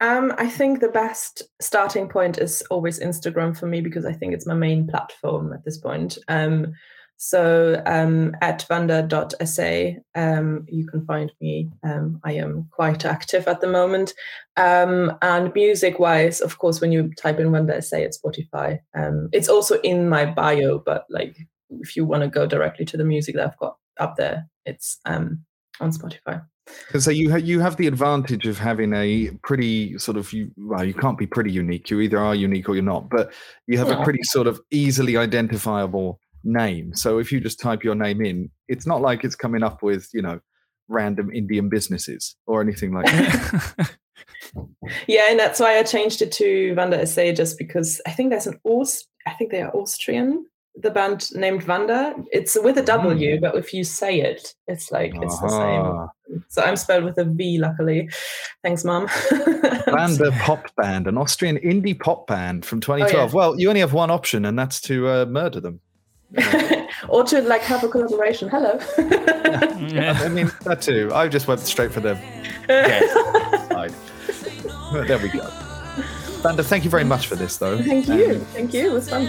um, 0.00 0.34
I 0.36 0.48
think 0.48 0.80
the 0.80 0.88
best 0.88 1.42
starting 1.60 2.08
point 2.08 2.38
is 2.38 2.62
always 2.70 3.00
Instagram 3.00 3.56
for 3.56 3.66
me 3.66 3.80
because 3.80 4.04
I 4.04 4.12
think 4.12 4.34
it's 4.34 4.46
my 4.46 4.54
main 4.54 4.86
platform 4.86 5.52
at 5.52 5.64
this 5.64 5.78
point. 5.78 6.18
Um, 6.28 6.74
so 7.16 7.82
um, 7.86 8.36
at 8.42 8.64
vanda.sa, 8.68 9.90
um, 10.14 10.66
you 10.68 10.86
can 10.86 11.04
find 11.06 11.32
me. 11.40 11.70
Um, 11.82 12.20
I 12.24 12.32
am 12.32 12.68
quite 12.70 13.04
active 13.04 13.48
at 13.48 13.60
the 13.60 13.66
moment. 13.66 14.12
Um, 14.56 15.16
and 15.22 15.52
music 15.54 15.98
wise, 15.98 16.40
of 16.40 16.58
course, 16.58 16.80
when 16.80 16.92
you 16.92 17.10
type 17.14 17.38
in 17.38 17.50
Vanda 17.52 17.80
SA 17.80 17.98
at 17.98 18.14
Spotify, 18.14 18.80
um, 18.94 19.28
it's 19.32 19.48
also 19.48 19.80
in 19.80 20.08
my 20.08 20.26
bio, 20.26 20.78
but 20.78 21.06
like 21.08 21.36
if 21.70 21.96
you 21.96 22.04
want 22.04 22.22
to 22.22 22.28
go 22.28 22.46
directly 22.46 22.84
to 22.86 22.96
the 22.96 23.04
music 23.04 23.34
that 23.34 23.46
I've 23.46 23.58
got 23.58 23.76
up 23.98 24.16
there, 24.16 24.46
it's 24.66 24.98
um, 25.06 25.44
on 25.80 25.92
Spotify. 25.92 26.44
So 26.98 27.12
you 27.12 27.30
ha- 27.30 27.36
you 27.36 27.60
have 27.60 27.76
the 27.76 27.86
advantage 27.86 28.46
of 28.46 28.58
having 28.58 28.92
a 28.92 29.30
pretty 29.42 29.96
sort 29.98 30.16
of 30.16 30.32
you 30.32 30.50
well 30.56 30.84
you 30.84 30.94
can't 30.94 31.16
be 31.16 31.26
pretty 31.26 31.52
unique. 31.52 31.90
You 31.90 32.00
either 32.00 32.18
are 32.18 32.34
unique 32.34 32.68
or 32.68 32.74
you're 32.74 32.82
not. 32.82 33.08
But 33.08 33.32
you 33.68 33.78
have 33.78 33.90
a 33.90 34.02
pretty 34.02 34.22
sort 34.24 34.48
of 34.48 34.60
easily 34.72 35.16
identifiable 35.16 36.18
name. 36.46 36.94
So 36.94 37.18
if 37.18 37.32
you 37.32 37.40
just 37.40 37.60
type 37.60 37.84
your 37.84 37.94
name 37.94 38.24
in, 38.24 38.50
it's 38.68 38.86
not 38.86 39.02
like 39.02 39.24
it's 39.24 39.36
coming 39.36 39.62
up 39.62 39.82
with 39.82 40.08
you 40.14 40.22
know 40.22 40.40
random 40.88 41.30
Indian 41.32 41.68
businesses 41.68 42.36
or 42.46 42.60
anything 42.60 42.92
like 42.92 43.06
that. 43.06 43.90
Yeah, 45.06 45.26
and 45.28 45.38
that's 45.38 45.60
why 45.60 45.78
I 45.78 45.82
changed 45.82 46.22
it 46.22 46.32
to 46.32 46.74
Vanda 46.74 47.04
SA 47.06 47.32
just 47.32 47.58
because 47.58 48.00
I 48.06 48.12
think 48.12 48.30
there's 48.30 48.46
an 48.46 48.58
Aust 48.64 49.06
I 49.26 49.32
think 49.32 49.50
they 49.50 49.60
are 49.60 49.76
Austrian, 49.76 50.46
the 50.76 50.90
band 50.90 51.34
named 51.34 51.64
Vanda. 51.64 52.14
It's 52.30 52.56
with 52.60 52.78
a 52.78 52.82
W, 52.82 53.40
but 53.40 53.56
if 53.56 53.74
you 53.74 53.82
say 53.82 54.20
it, 54.20 54.54
it's 54.68 54.92
like 54.92 55.12
it's 55.16 55.38
the 55.40 55.48
same. 55.48 56.42
So 56.48 56.62
I'm 56.62 56.76
spelled 56.76 57.04
with 57.04 57.18
a 57.18 57.24
V, 57.24 57.58
luckily. 57.58 58.08
Thanks, 58.62 58.84
Mum. 58.84 59.08
Vanda 59.86 60.30
Pop 60.40 60.74
Band, 60.76 61.08
an 61.08 61.18
Austrian 61.18 61.56
indie 61.58 61.98
pop 61.98 62.26
band 62.26 62.64
from 62.64 62.80
2012. 62.80 63.34
Well, 63.34 63.58
you 63.58 63.68
only 63.68 63.80
have 63.80 63.92
one 63.92 64.10
option, 64.10 64.44
and 64.44 64.58
that's 64.58 64.80
to 64.82 65.08
uh, 65.08 65.26
murder 65.26 65.60
them. 65.60 65.80
or 67.08 67.24
to 67.24 67.40
like 67.42 67.62
have 67.62 67.84
a 67.84 67.88
collaboration. 67.88 68.48
Hello. 68.48 68.78
Yeah. 69.78 70.18
I 70.20 70.28
mean, 70.28 70.50
that 70.64 70.82
too. 70.82 71.10
I 71.14 71.28
just 71.28 71.46
went 71.46 71.60
straight 71.60 71.92
for 71.92 72.00
the 72.00 72.14
guest 72.66 73.68
side. 73.68 73.94
But 74.92 75.08
there 75.08 75.18
we 75.18 75.28
go. 75.28 75.48
Vanda, 76.42 76.62
thank 76.62 76.84
you 76.84 76.90
very 76.90 77.04
much 77.04 77.26
for 77.26 77.36
this, 77.36 77.56
though. 77.56 77.82
Thank 77.82 78.08
you. 78.08 78.38
Thank 78.52 78.74
you. 78.74 78.90
It 78.90 78.92
was 78.92 79.08
fun. 79.10 79.26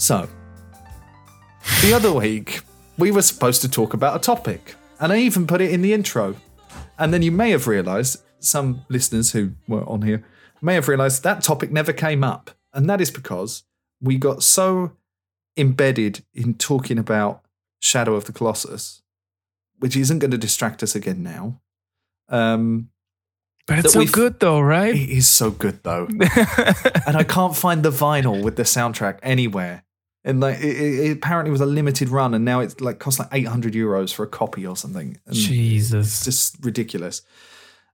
So, 0.00 0.26
the 1.82 1.92
other 1.92 2.10
week, 2.10 2.62
we 2.96 3.10
were 3.10 3.20
supposed 3.20 3.60
to 3.60 3.68
talk 3.68 3.92
about 3.92 4.16
a 4.16 4.18
topic, 4.18 4.74
and 4.98 5.12
I 5.12 5.18
even 5.18 5.46
put 5.46 5.60
it 5.60 5.70
in 5.70 5.82
the 5.82 5.92
intro. 5.92 6.36
And 6.98 7.12
then 7.12 7.20
you 7.20 7.30
may 7.30 7.50
have 7.50 7.66
realized, 7.66 8.22
some 8.38 8.86
listeners 8.88 9.32
who 9.32 9.52
were 9.68 9.86
on 9.86 10.00
here 10.00 10.24
may 10.62 10.74
have 10.74 10.88
realized 10.88 11.22
that 11.24 11.42
topic 11.42 11.70
never 11.70 11.92
came 11.92 12.24
up. 12.24 12.50
And 12.72 12.88
that 12.88 13.02
is 13.02 13.10
because 13.10 13.64
we 14.00 14.16
got 14.16 14.42
so 14.42 14.92
embedded 15.54 16.24
in 16.32 16.54
talking 16.54 16.98
about 16.98 17.42
Shadow 17.80 18.14
of 18.14 18.24
the 18.24 18.32
Colossus, 18.32 19.02
which 19.80 19.96
isn't 19.96 20.20
going 20.20 20.30
to 20.30 20.38
distract 20.38 20.82
us 20.82 20.94
again 20.94 21.22
now. 21.22 21.60
Um, 22.30 22.88
But 23.66 23.80
it's 23.80 23.92
so 23.92 24.06
good 24.06 24.40
though, 24.40 24.60
right? 24.60 24.94
it 24.94 25.10
is 25.10 25.28
so 25.28 25.50
good 25.50 25.82
though. 25.82 26.06
and 27.06 27.16
I 27.18 27.24
can't 27.24 27.54
find 27.54 27.82
the 27.82 27.90
vinyl 27.90 28.42
with 28.42 28.56
the 28.56 28.62
soundtrack 28.62 29.18
anywhere. 29.22 29.84
And 30.22 30.40
like, 30.40 30.58
it, 30.58 30.76
it 30.76 31.12
apparently 31.16 31.50
was 31.50 31.60
a 31.62 31.66
limited 31.66 32.10
run, 32.10 32.34
and 32.34 32.44
now 32.44 32.60
it's 32.60 32.80
like 32.80 32.98
costs 32.98 33.18
like 33.18 33.28
eight 33.32 33.48
hundred 33.48 33.72
euros 33.72 34.12
for 34.12 34.22
a 34.22 34.28
copy 34.28 34.66
or 34.66 34.76
something. 34.76 35.18
And 35.26 35.36
It's 35.36 35.46
Jesus. 35.46 36.24
just 36.24 36.56
ridiculous. 36.62 37.22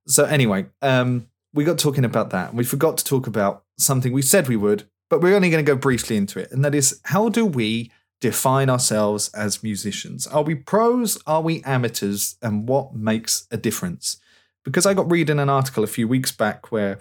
So 0.07 0.25
anyway, 0.25 0.67
um, 0.83 1.29
we 1.53 1.65
got 1.65 1.79
talking 1.79 2.05
about 2.05 2.31
that. 2.31 2.55
We 2.55 2.65
forgot 2.65 2.99
to 2.99 3.05
talk 3.05 3.27
about 3.27 3.65
something 3.79 4.13
we 4.13 4.23
said 4.23 4.49
we 4.49 4.57
would, 4.57 4.89
but 5.09 5.21
we're 5.21 5.37
only 5.37 5.51
going 5.51 5.65
to 5.65 5.73
go 5.73 5.77
briefly 5.79 6.17
into 6.17 6.41
it, 6.41 6.51
and 6.51 6.65
that 6.65 6.75
is 6.75 7.01
how 7.05 7.29
do 7.29 7.47
we 7.47 7.93
define 8.21 8.71
ourselves 8.71 9.29
as 9.35 9.63
musicians? 9.63 10.27
Are 10.27 10.43
we 10.43 10.55
pros? 10.55 11.19
Are 11.27 11.43
we 11.43 11.63
amateurs? 11.65 12.37
And 12.43 12.69
what 12.69 12.95
makes 12.95 13.47
a 13.51 13.57
difference? 13.57 14.17
Because 14.65 14.87
I 14.87 14.95
got 14.95 15.11
reading 15.11 15.39
an 15.39 15.49
article 15.51 15.85
a 15.85 15.87
few 15.87 16.09
weeks 16.09 16.33
back 16.33 16.73
where 16.73 16.99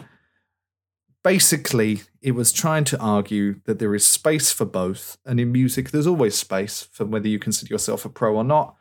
basically 1.26 2.02
it 2.22 2.34
was 2.34 2.52
trying 2.54 2.84
to 2.86 3.00
argue 3.00 3.60
that 3.66 3.80
there 3.80 3.96
is 3.96 4.08
space 4.08 4.52
for 4.52 4.66
both, 4.66 5.18
and 5.26 5.40
in 5.40 5.52
music 5.52 5.90
there's 5.90 6.08
always 6.08 6.36
space 6.36 6.88
for 6.92 7.04
whether 7.06 7.28
you 7.28 7.40
consider 7.40 7.74
yourself 7.74 8.06
a 8.06 8.10
pro 8.10 8.36
or 8.36 8.44
not 8.44 8.76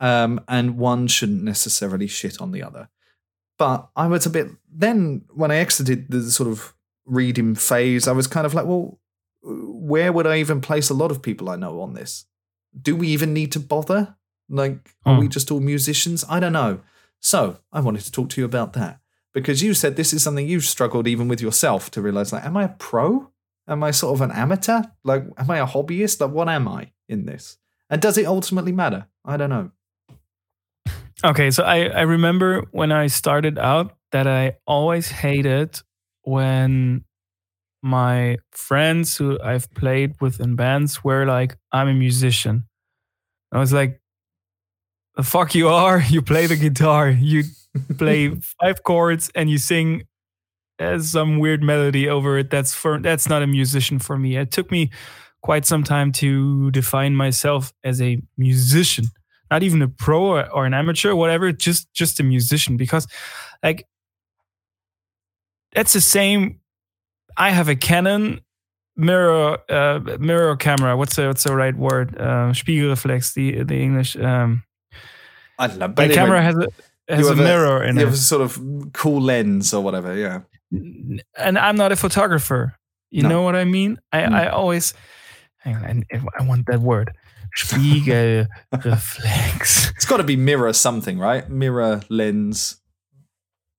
um, 0.00 0.40
and 0.48 0.76
one 0.76 1.06
shouldn't 1.06 1.44
necessarily 1.44 2.08
shit 2.08 2.40
on 2.40 2.50
the 2.52 2.62
other. 2.62 2.88
But 3.58 3.88
I 3.94 4.08
was 4.08 4.26
a 4.26 4.30
bit 4.30 4.48
then 4.68 5.22
when 5.32 5.50
I 5.52 5.56
exited 5.56 6.10
the 6.10 6.22
sort 6.30 6.50
of 6.50 6.74
reading 7.06 7.54
phase, 7.54 8.08
I 8.08 8.12
was 8.12 8.26
kind 8.26 8.44
of 8.46 8.54
like, 8.54 8.66
well, 8.66 8.98
where 9.42 10.12
would 10.12 10.26
I 10.26 10.38
even 10.38 10.60
place 10.60 10.90
a 10.90 10.94
lot 11.02 11.10
of 11.12 11.22
people 11.22 11.48
I 11.48 11.56
know 11.56 11.80
on 11.80 11.94
this? 11.94 12.24
Do 12.88 12.96
we 12.96 13.08
even 13.08 13.32
need 13.32 13.52
to 13.52 13.60
bother? 13.60 14.16
Like, 14.48 14.90
are 15.06 15.14
Hmm. 15.14 15.20
we 15.20 15.28
just 15.28 15.50
all 15.52 15.60
musicians? 15.60 16.24
I 16.28 16.40
don't 16.40 16.52
know. 16.52 16.80
So 17.20 17.58
I 17.72 17.80
wanted 17.80 18.02
to 18.04 18.10
talk 18.12 18.28
to 18.30 18.40
you 18.40 18.44
about 18.44 18.72
that 18.72 18.98
because 19.34 19.62
you 19.62 19.74
said 19.74 19.96
this 19.96 20.12
is 20.12 20.22
something 20.22 20.48
you've 20.48 20.64
struggled 20.64 21.06
even 21.06 21.28
with 21.28 21.40
yourself 21.40 21.90
to 21.90 22.00
realize. 22.00 22.32
Like, 22.32 22.44
am 22.44 22.56
I 22.56 22.64
a 22.64 22.68
pro? 22.68 23.30
Am 23.66 23.82
I 23.82 23.90
sort 23.90 24.14
of 24.14 24.20
an 24.20 24.30
amateur? 24.30 24.82
Like, 25.02 25.24
am 25.36 25.50
I 25.50 25.58
a 25.58 25.66
hobbyist? 25.66 26.20
Like, 26.20 26.30
what 26.30 26.48
am 26.48 26.68
I 26.68 26.92
in 27.08 27.26
this? 27.26 27.58
And 27.90 28.00
does 28.00 28.16
it 28.16 28.26
ultimately 28.26 28.72
matter? 28.72 29.06
I 29.24 29.36
don't 29.36 29.50
know. 29.50 29.70
Okay, 31.24 31.50
so 31.50 31.64
I, 31.64 31.86
I 31.86 32.02
remember 32.02 32.64
when 32.70 32.92
I 32.92 33.06
started 33.06 33.58
out 33.58 33.96
that 34.12 34.26
I 34.26 34.58
always 34.66 35.08
hated 35.08 35.80
when 36.22 37.04
my 37.82 38.38
friends 38.52 39.16
who 39.16 39.38
I've 39.42 39.70
played 39.74 40.20
with 40.20 40.40
in 40.40 40.54
bands 40.54 41.02
were 41.02 41.24
like, 41.24 41.56
I'm 41.72 41.88
a 41.88 41.94
musician. 41.94 42.64
I 43.52 43.58
was 43.58 43.72
like, 43.72 44.00
the 45.16 45.22
fuck 45.22 45.54
you 45.54 45.68
are? 45.68 46.00
You 46.08 46.22
play 46.22 46.46
the 46.46 46.56
guitar, 46.56 47.08
you 47.08 47.44
play 47.98 48.34
five 48.60 48.82
chords, 48.82 49.30
and 49.34 49.50
you 49.50 49.58
sing 49.58 50.04
uh, 50.78 50.98
some 50.98 51.38
weird 51.38 51.62
melody 51.62 52.08
over 52.08 52.38
it. 52.38 52.50
That's 52.50 52.74
for 52.74 52.98
that's 52.98 53.28
not 53.28 53.42
a 53.42 53.46
musician 53.46 53.98
for 53.98 54.18
me. 54.18 54.36
It 54.36 54.50
took 54.50 54.70
me 54.70 54.90
quite 55.42 55.66
some 55.66 55.84
time 55.84 56.10
to 56.10 56.70
define 56.70 57.14
myself 57.14 57.72
as 57.84 58.00
a 58.00 58.20
musician 58.38 59.04
not 59.50 59.62
even 59.62 59.82
a 59.82 59.88
pro 59.88 60.20
or, 60.22 60.50
or 60.50 60.66
an 60.66 60.74
amateur 60.74 61.14
whatever 61.14 61.52
just 61.52 61.92
just 61.92 62.18
a 62.18 62.22
musician 62.22 62.76
because 62.76 63.06
like 63.62 63.86
that's 65.74 65.92
the 65.92 66.00
same 66.00 66.60
i 67.36 67.50
have 67.50 67.68
a 67.68 67.76
canon 67.76 68.40
mirror 68.96 69.58
uh, 69.68 70.00
mirror 70.18 70.56
camera 70.56 70.96
what's 70.96 71.16
the 71.16 71.26
what's 71.26 71.44
the 71.44 71.54
right 71.54 71.76
word 71.76 72.16
uh, 72.18 72.50
spiegelreflex 72.52 73.34
the 73.34 73.62
the 73.64 73.80
english 73.80 74.16
um 74.16 74.62
I 75.58 75.68
don't 75.68 75.78
know. 75.78 75.86
my 75.86 75.92
But 75.94 76.02
anyway, 76.06 76.14
camera 76.16 76.42
has 76.42 76.56
a 76.56 76.66
has 77.08 77.20
you 77.20 77.26
a 77.26 77.34
have 77.36 77.44
mirror 77.44 77.82
in 77.84 77.96
you 77.96 78.02
it 78.02 78.04
have 78.06 78.14
a 78.14 78.16
sort 78.16 78.42
of 78.42 78.58
cool 78.92 79.20
lens 79.20 79.72
or 79.74 79.82
whatever. 79.82 80.14
Yeah. 80.16 80.40
and 81.38 81.58
i'm 81.58 81.76
not 81.76 81.92
a 81.92 81.96
photographer 81.96 82.74
you 83.10 83.22
No. 83.22 83.28
know 83.28 83.42
what 83.42 83.54
i 83.56 83.64
mean 83.64 83.98
i 84.12 84.20
Mm. 84.22 84.32
i 84.34 84.48
always 84.48 84.94
hang 85.58 85.76
on 85.76 86.04
I, 86.12 86.20
I 86.38 86.42
want 86.44 86.66
that 86.66 86.80
word 86.80 87.12
spiegelreflex 87.56 89.90
It's 89.96 90.04
got 90.06 90.16
to 90.18 90.24
be 90.24 90.36
mirror 90.36 90.72
something, 90.72 91.18
right? 91.18 91.48
Mirror 91.48 92.02
lens 92.08 92.80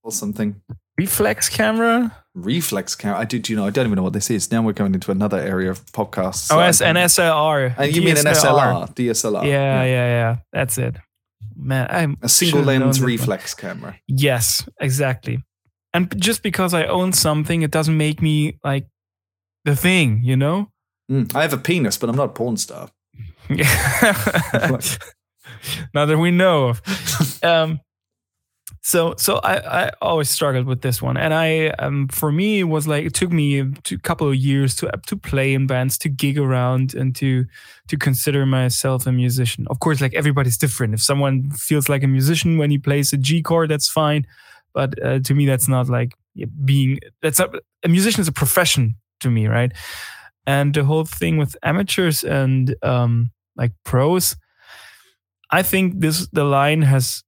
or 0.04 0.12
something. 0.12 0.62
reflex 0.98 1.50
camera 1.50 2.16
Reflex 2.38 2.96
camera. 2.96 3.18
I 3.20 3.24
did. 3.26 3.48
You 3.48 3.56
know? 3.56 3.66
I 3.66 3.70
don't 3.70 3.86
even 3.86 3.96
know 3.96 4.04
what 4.04 4.12
this 4.12 4.30
is. 4.30 4.52
Now 4.52 4.62
we're 4.62 4.74
going 4.74 4.94
into 4.94 5.10
another 5.10 5.40
area 5.40 5.72
of 5.72 5.86
podcasts. 5.94 6.52
Oh, 6.52 6.58
that 6.58 6.66
I 6.66 6.68
S- 6.68 6.82
an 6.82 6.98
SLR. 6.98 7.74
And 7.78 7.96
you 7.96 8.02
mean 8.02 8.18
an 8.18 8.26
SLR, 8.26 8.94
DSLR? 8.94 9.46
Yeah, 9.46 9.84
yeah, 9.84 9.86
yeah, 9.86 10.38
That's 10.52 10.78
it. 10.78 10.98
Man, 11.56 11.88
I'm 11.90 12.18
A 12.22 12.30
single 12.30 12.62
lens 12.62 13.02
reflex 13.02 13.54
camera. 13.54 14.00
Yes, 14.08 14.68
exactly. 14.80 15.44
And 15.94 16.20
just 16.22 16.44
because 16.44 16.74
I 16.74 16.86
own 16.86 17.14
something, 17.14 17.62
it 17.62 17.72
doesn't 17.72 17.96
make 17.96 18.22
me 18.22 18.60
like 18.64 18.88
the 19.64 19.76
thing, 19.76 20.22
you 20.24 20.36
know? 20.36 20.72
Mm, 21.10 21.34
I 21.36 21.44
have 21.44 21.54
a 21.54 21.58
penis, 21.58 21.98
but 21.98 22.10
I'm 22.10 22.16
not 22.16 22.30
a 22.30 22.34
porn 22.34 22.58
star. 22.58 22.90
now 23.50 23.58
that 26.06 26.18
we 26.18 26.32
know 26.32 26.70
of. 26.70 26.82
Um, 27.44 27.80
so 28.86 29.16
so 29.18 29.38
I, 29.44 29.86
I 29.86 29.92
always 30.00 30.30
struggled 30.30 30.68
with 30.68 30.82
this 30.82 31.02
one, 31.02 31.18
and 31.18 31.34
I 31.34 31.70
um 31.80 32.08
for 32.10 32.32
me 32.32 32.60
it 32.60 32.66
was 32.66 32.88
like 32.88 33.04
it 33.04 33.16
took 33.16 33.32
me 33.32 33.60
a 33.60 33.98
couple 34.04 34.28
of 34.30 34.36
years 34.36 34.76
to 34.76 34.92
to 35.08 35.18
play 35.18 35.56
in 35.56 35.66
bands, 35.66 35.98
to 36.00 36.10
gig 36.10 36.38
around, 36.38 36.94
and 36.94 37.16
to 37.16 37.46
to 37.88 37.98
consider 37.98 38.46
myself 38.46 39.08
a 39.08 39.12
musician. 39.12 39.66
Of 39.72 39.80
course, 39.80 40.02
like 40.02 40.14
everybody's 40.14 40.56
different. 40.58 40.94
If 40.94 41.02
someone 41.02 41.50
feels 41.50 41.90
like 41.90 42.04
a 42.04 42.08
musician 42.08 42.60
when 42.60 42.70
he 42.70 42.78
plays 42.78 43.12
a 43.12 43.18
G 43.18 43.42
chord, 43.42 43.72
that's 43.72 43.90
fine. 43.90 44.28
But 44.74 45.04
uh, 45.04 45.20
to 45.20 45.34
me, 45.34 45.48
that's 45.48 45.68
not 45.68 45.90
like 45.90 46.14
being. 46.64 47.00
That's 47.24 47.40
not 47.40 47.56
a 47.84 47.90
musician 47.90 48.22
is 48.22 48.28
a 48.28 48.32
profession 48.34 48.96
to 49.22 49.32
me, 49.32 49.48
right? 49.48 49.72
And 50.46 50.76
the 50.76 50.84
whole 50.84 51.06
thing 51.06 51.38
with 51.38 51.58
amateurs 51.64 52.24
and 52.24 52.76
um 52.84 53.32
like 53.58 53.72
pros, 53.84 54.36
I 55.50 55.64
think 55.64 56.02
this 56.02 56.28
the 56.34 56.44
line 56.44 56.84
has 56.84 57.25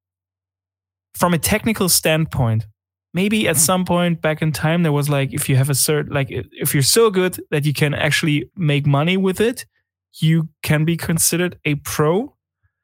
from 1.17 1.33
a 1.33 1.37
technical 1.37 1.89
standpoint, 1.89 2.65
maybe 3.13 3.47
at 3.47 3.57
some 3.57 3.85
point 3.85 4.21
back 4.21 4.41
in 4.41 4.51
time 4.51 4.83
there 4.83 4.91
was 4.91 5.09
like 5.09 5.33
if 5.33 5.49
you 5.49 5.55
have 5.55 5.69
a 5.69 5.75
certain 5.75 6.13
like 6.13 6.27
if 6.29 6.73
you're 6.73 6.83
so 6.83 7.09
good 7.09 7.39
that 7.51 7.65
you 7.65 7.73
can 7.73 7.93
actually 7.93 8.49
make 8.55 8.85
money 8.85 9.17
with 9.17 9.41
it, 9.41 9.65
you 10.21 10.49
can 10.63 10.85
be 10.85 10.97
considered 10.97 11.57
a 11.65 11.75
pro. 11.75 12.35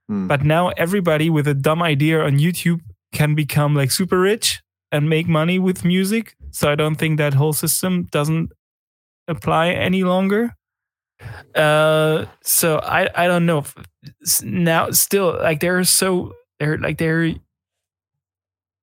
Hmm. 0.08 0.28
But 0.28 0.44
now 0.44 0.70
everybody 0.70 1.30
with 1.30 1.48
a 1.48 1.54
dumb 1.54 1.82
idea 1.82 2.22
on 2.22 2.40
YouTube 2.40 2.82
can 3.14 3.36
become 3.36 3.76
like 3.76 3.92
super 3.92 4.20
rich 4.20 4.62
and 4.92 5.10
make 5.10 5.28
money 5.28 5.60
with 5.60 5.86
music. 5.86 6.36
So 6.52 6.72
I 6.72 6.76
don't 6.76 6.96
think 6.96 7.18
that 7.18 7.34
whole 7.34 7.54
system 7.54 8.08
doesn't 8.12 8.52
apply 9.28 9.70
any 9.70 10.04
longer. 10.04 10.56
Uh, 11.56 12.26
so 12.44 12.80
I 12.80 13.10
I 13.16 13.28
don't 13.28 13.46
know. 13.46 13.64
Now 14.44 14.92
still 14.92 15.38
like 15.42 15.60
there 15.60 15.78
are 15.78 15.84
so 15.84 16.34
there 16.60 16.78
like 16.78 16.98
there 16.98 17.36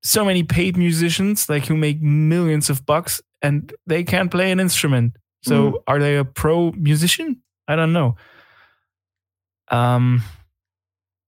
so 0.02 0.24
many 0.24 0.42
paid 0.42 0.76
musicians 0.76 1.48
like 1.48 1.66
who 1.66 1.76
make 1.76 2.00
millions 2.02 2.70
of 2.70 2.84
bucks 2.86 3.20
and 3.42 3.72
they 3.86 4.02
can't 4.04 4.30
play 4.30 4.50
an 4.52 4.60
instrument. 4.60 5.16
So 5.42 5.54
Mm. 5.72 5.74
are 5.86 5.98
they 6.00 6.16
a 6.18 6.24
pro 6.24 6.72
musician? 6.72 7.42
I 7.68 7.76
don't 7.76 7.92
know. 7.92 8.16
Um 9.68 10.22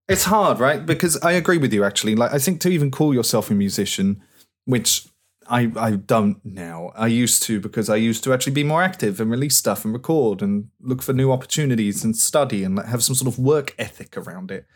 It's 0.09 0.25
hard, 0.25 0.59
right? 0.61 0.85
Because 0.85 1.17
I 1.23 1.33
agree 1.33 1.59
with 1.59 1.73
you 1.73 1.85
actually. 1.85 2.17
Like 2.17 2.33
I 2.35 2.39
think 2.39 2.61
to 2.61 2.69
even 2.69 2.91
call 2.91 3.15
yourself 3.15 3.51
a 3.51 3.55
musician, 3.55 4.23
which 4.65 5.07
I 5.49 5.71
I 5.77 5.97
don't 5.97 6.39
now. 6.45 6.93
I 6.97 7.23
used 7.23 7.43
to 7.45 7.61
because 7.61 7.89
I 7.89 7.97
used 7.97 8.25
to 8.25 8.33
actually 8.33 8.55
be 8.55 8.65
more 8.65 8.83
active 8.83 9.21
and 9.23 9.31
release 9.31 9.57
stuff 9.57 9.85
and 9.85 9.95
record 9.95 10.43
and 10.43 10.69
look 10.81 11.03
for 11.03 11.13
new 11.15 11.33
opportunities 11.33 12.05
and 12.05 12.17
study 12.17 12.65
and 12.65 12.79
have 12.79 13.03
some 13.03 13.15
sort 13.17 13.33
of 13.33 13.39
work 13.39 13.75
ethic 13.79 14.17
around 14.17 14.51
it. 14.51 14.67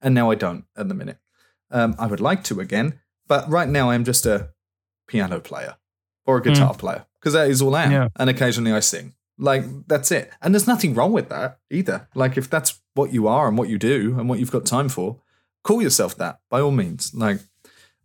And 0.00 0.14
now 0.14 0.30
I 0.32 0.34
don't 0.36 0.64
at 0.76 0.88
the 0.88 0.94
minute. 0.94 1.18
Um, 1.70 1.94
I 1.98 2.06
would 2.06 2.20
like 2.20 2.42
to 2.44 2.60
again, 2.60 3.00
but 3.32 3.48
right 3.50 3.70
now 3.70 3.88
I'm 3.88 4.04
just 4.04 4.26
a 4.26 4.50
piano 5.08 5.40
player 5.40 5.76
or 6.26 6.36
a 6.36 6.42
guitar 6.42 6.74
hmm. 6.74 6.80
player 6.80 7.06
because 7.18 7.32
that 7.32 7.48
is 7.48 7.62
all 7.62 7.74
I 7.74 7.84
am. 7.84 7.92
Yeah. 7.92 8.08
And 8.16 8.28
occasionally 8.28 8.72
I 8.72 8.80
sing. 8.80 9.14
Like 9.38 9.64
that's 9.86 10.10
it. 10.10 10.30
And 10.42 10.52
there's 10.52 10.66
nothing 10.66 10.92
wrong 10.92 11.12
with 11.14 11.30
that 11.30 11.58
either. 11.70 12.08
Like 12.14 12.36
if 12.36 12.50
that's 12.50 12.78
what 12.92 13.10
you 13.10 13.26
are 13.28 13.48
and 13.48 13.56
what 13.56 13.70
you 13.70 13.78
do 13.78 14.16
and 14.18 14.28
what 14.28 14.38
you've 14.38 14.50
got 14.50 14.66
time 14.66 14.90
for, 14.90 15.22
call 15.64 15.80
yourself 15.80 16.14
that 16.16 16.40
by 16.50 16.60
all 16.60 16.72
means. 16.72 17.14
Like, 17.14 17.40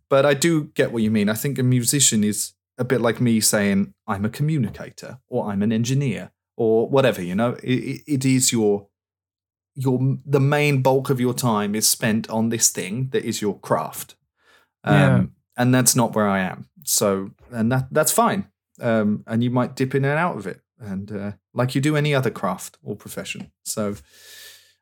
but 0.08 0.24
I 0.24 0.32
do 0.32 0.70
get 0.72 0.92
what 0.92 1.02
you 1.02 1.10
mean. 1.10 1.28
I 1.28 1.34
think 1.34 1.58
a 1.58 1.62
musician 1.62 2.24
is 2.24 2.54
a 2.78 2.84
bit 2.84 3.02
like 3.02 3.20
me 3.20 3.38
saying 3.40 3.92
I'm 4.06 4.24
a 4.24 4.30
communicator 4.30 5.18
or 5.28 5.50
I'm 5.50 5.62
an 5.62 5.72
engineer 5.72 6.30
or 6.56 6.88
whatever. 6.88 7.20
You 7.20 7.34
know, 7.34 7.50
it, 7.62 7.80
it- 7.92 8.02
it 8.06 8.24
is 8.24 8.50
your 8.50 8.88
your 9.74 10.18
the 10.24 10.40
main 10.40 10.80
bulk 10.80 11.10
of 11.10 11.20
your 11.20 11.34
time 11.34 11.74
is 11.74 11.86
spent 11.86 12.30
on 12.30 12.48
this 12.48 12.70
thing 12.70 13.10
that 13.10 13.26
is 13.26 13.42
your 13.42 13.58
craft. 13.58 14.16
Um, 14.88 14.96
Yeah. 14.96 15.24
and 15.56 15.74
that's 15.74 15.94
not 15.94 16.14
where 16.14 16.28
I 16.28 16.40
am. 16.40 16.68
So, 16.84 17.30
and 17.50 17.70
that 17.72 17.88
that's 17.90 18.12
fine. 18.12 18.48
Um, 18.80 19.24
and 19.26 19.42
you 19.42 19.50
might 19.50 19.76
dip 19.76 19.94
in 19.94 20.04
and 20.04 20.18
out 20.18 20.36
of 20.36 20.46
it, 20.46 20.60
and 20.78 21.10
uh, 21.12 21.32
like 21.52 21.74
you 21.74 21.80
do 21.80 21.96
any 21.96 22.14
other 22.14 22.30
craft 22.30 22.78
or 22.82 22.94
profession. 22.96 23.50
So, 23.64 23.96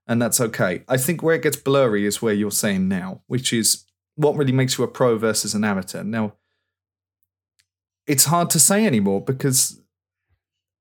and 0.06 0.20
that's 0.20 0.40
okay. 0.40 0.82
I 0.88 0.96
think 0.98 1.22
where 1.22 1.34
it 1.34 1.42
gets 1.42 1.56
blurry 1.56 2.04
is 2.06 2.20
where 2.22 2.34
you're 2.34 2.50
saying 2.50 2.88
now, 2.88 3.22
which 3.26 3.52
is 3.52 3.84
what 4.14 4.36
really 4.36 4.52
makes 4.52 4.76
you 4.78 4.84
a 4.84 4.88
pro 4.88 5.18
versus 5.18 5.54
an 5.54 5.64
amateur. 5.64 6.04
Now, 6.04 6.34
it's 8.06 8.26
hard 8.26 8.50
to 8.50 8.58
say 8.58 8.86
anymore 8.86 9.20
because, 9.24 9.80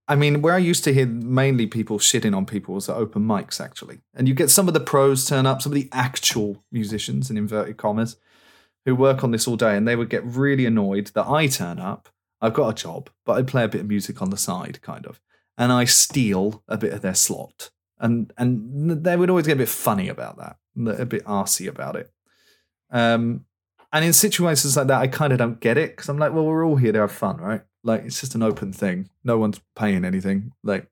I 0.07 0.15
mean, 0.15 0.41
where 0.41 0.53
I 0.53 0.59
used 0.59 0.83
to 0.83 0.93
hear 0.93 1.07
mainly 1.07 1.67
people 1.67 1.97
shitting 1.99 2.35
on 2.35 2.45
people 2.45 2.75
was 2.75 2.89
at 2.89 2.95
open 2.97 3.23
mics, 3.23 3.59
actually. 3.59 4.01
And 4.13 4.27
you 4.27 4.35
get 4.35 4.49
some 4.51 4.67
of 4.67 4.73
the 4.73 4.79
pros 4.79 5.25
turn 5.25 5.45
up, 5.45 5.61
some 5.61 5.71
of 5.71 5.75
the 5.75 5.89
actual 5.91 6.63
musicians, 6.71 7.31
in 7.31 7.37
inverted 7.37 7.77
commas, 7.77 8.17
who 8.85 8.95
work 8.95 9.23
on 9.23 9.31
this 9.31 9.47
all 9.47 9.55
day, 9.55 9.75
and 9.75 9.87
they 9.87 9.95
would 9.95 10.09
get 10.09 10.23
really 10.23 10.65
annoyed 10.65 11.11
that 11.15 11.27
I 11.27 11.47
turn 11.47 11.79
up. 11.79 12.09
I've 12.41 12.53
got 12.53 12.69
a 12.69 12.83
job, 12.83 13.09
but 13.25 13.33
I 13.33 13.41
play 13.41 13.63
a 13.63 13.67
bit 13.67 13.81
of 13.81 13.87
music 13.87 14.21
on 14.21 14.29
the 14.29 14.37
side, 14.37 14.81
kind 14.81 15.05
of, 15.05 15.19
and 15.57 15.71
I 15.71 15.85
steal 15.85 16.63
a 16.67 16.77
bit 16.77 16.93
of 16.93 17.01
their 17.01 17.15
slot. 17.15 17.71
And 17.99 18.31
and 18.37 19.03
they 19.03 19.15
would 19.15 19.29
always 19.29 19.47
get 19.47 19.53
a 19.53 19.57
bit 19.57 19.69
funny 19.69 20.09
about 20.09 20.37
that, 20.37 20.57
a 20.99 21.05
bit 21.05 21.25
arsy 21.25 21.67
about 21.67 21.95
it. 21.95 22.11
Um, 22.91 23.45
and 23.91 24.03
in 24.03 24.13
situations 24.13 24.75
like 24.75 24.87
that, 24.87 25.01
I 25.01 25.07
kind 25.07 25.31
of 25.31 25.39
don't 25.39 25.59
get 25.61 25.77
it 25.77 25.91
because 25.91 26.09
I'm 26.09 26.17
like, 26.17 26.33
well, 26.33 26.45
we're 26.45 26.65
all 26.65 26.75
here 26.75 26.91
to 26.91 26.99
have 26.99 27.11
fun, 27.11 27.37
right? 27.37 27.61
Like, 27.83 28.03
it's 28.03 28.19
just 28.19 28.35
an 28.35 28.43
open 28.43 28.73
thing. 28.73 29.09
No 29.23 29.37
one's 29.37 29.61
paying 29.75 30.03
anything. 30.03 30.51
Like, 30.63 30.87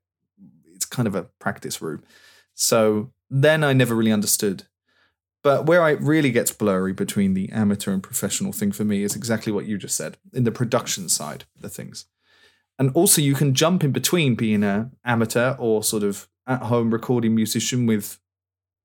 it's 0.74 0.86
kind 0.86 1.06
of 1.06 1.14
a 1.14 1.24
practice 1.38 1.82
room. 1.82 2.02
So 2.54 3.12
then 3.28 3.62
I 3.62 3.74
never 3.74 3.94
really 3.94 4.12
understood. 4.12 4.64
But 5.44 5.66
where 5.66 5.88
it 5.88 6.00
really 6.00 6.32
gets 6.32 6.50
blurry 6.50 6.92
between 6.92 7.34
the 7.34 7.48
amateur 7.52 7.92
and 7.92 8.02
professional 8.02 8.52
thing 8.52 8.72
for 8.72 8.84
me 8.84 9.04
is 9.04 9.14
exactly 9.14 9.52
what 9.52 9.66
you 9.66 9.78
just 9.78 9.96
said 9.96 10.16
in 10.32 10.42
the 10.42 10.50
production 10.50 11.08
side 11.08 11.44
of 11.54 11.62
the 11.62 11.68
things. 11.68 12.06
And 12.78 12.90
also, 12.94 13.22
you 13.22 13.34
can 13.34 13.54
jump 13.54 13.84
in 13.84 13.92
between 13.92 14.34
being 14.34 14.64
an 14.64 14.96
amateur 15.04 15.54
or 15.58 15.84
sort 15.84 16.02
of 16.02 16.28
at 16.46 16.62
home 16.62 16.92
recording 16.92 17.34
musician 17.34 17.86
with 17.86 18.18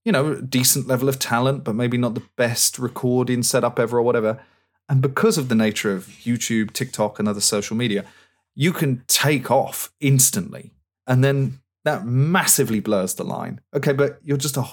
you 0.05 0.11
know, 0.11 0.33
a 0.33 0.41
decent 0.41 0.87
level 0.87 1.09
of 1.09 1.19
talent, 1.19 1.63
but 1.63 1.75
maybe 1.75 1.97
not 1.97 2.15
the 2.15 2.23
best 2.35 2.79
recording 2.79 3.43
setup 3.43 3.79
ever 3.79 3.97
or 3.97 4.01
whatever. 4.01 4.41
And 4.87 5.01
because 5.01 5.37
of 5.37 5.49
the 5.49 5.55
nature 5.55 5.93
of 5.93 6.07
YouTube, 6.07 6.71
TikTok, 6.71 7.19
and 7.19 7.27
other 7.27 7.41
social 7.41 7.75
media, 7.75 8.05
you 8.55 8.73
can 8.73 9.03
take 9.07 9.51
off 9.51 9.91
instantly. 9.99 10.71
And 11.05 11.23
then 11.23 11.59
that 11.85 12.05
massively 12.05 12.79
blurs 12.79 13.15
the 13.15 13.23
line. 13.23 13.61
Okay, 13.73 13.93
but 13.93 14.19
you're 14.23 14.37
just 14.37 14.57
a 14.57 14.65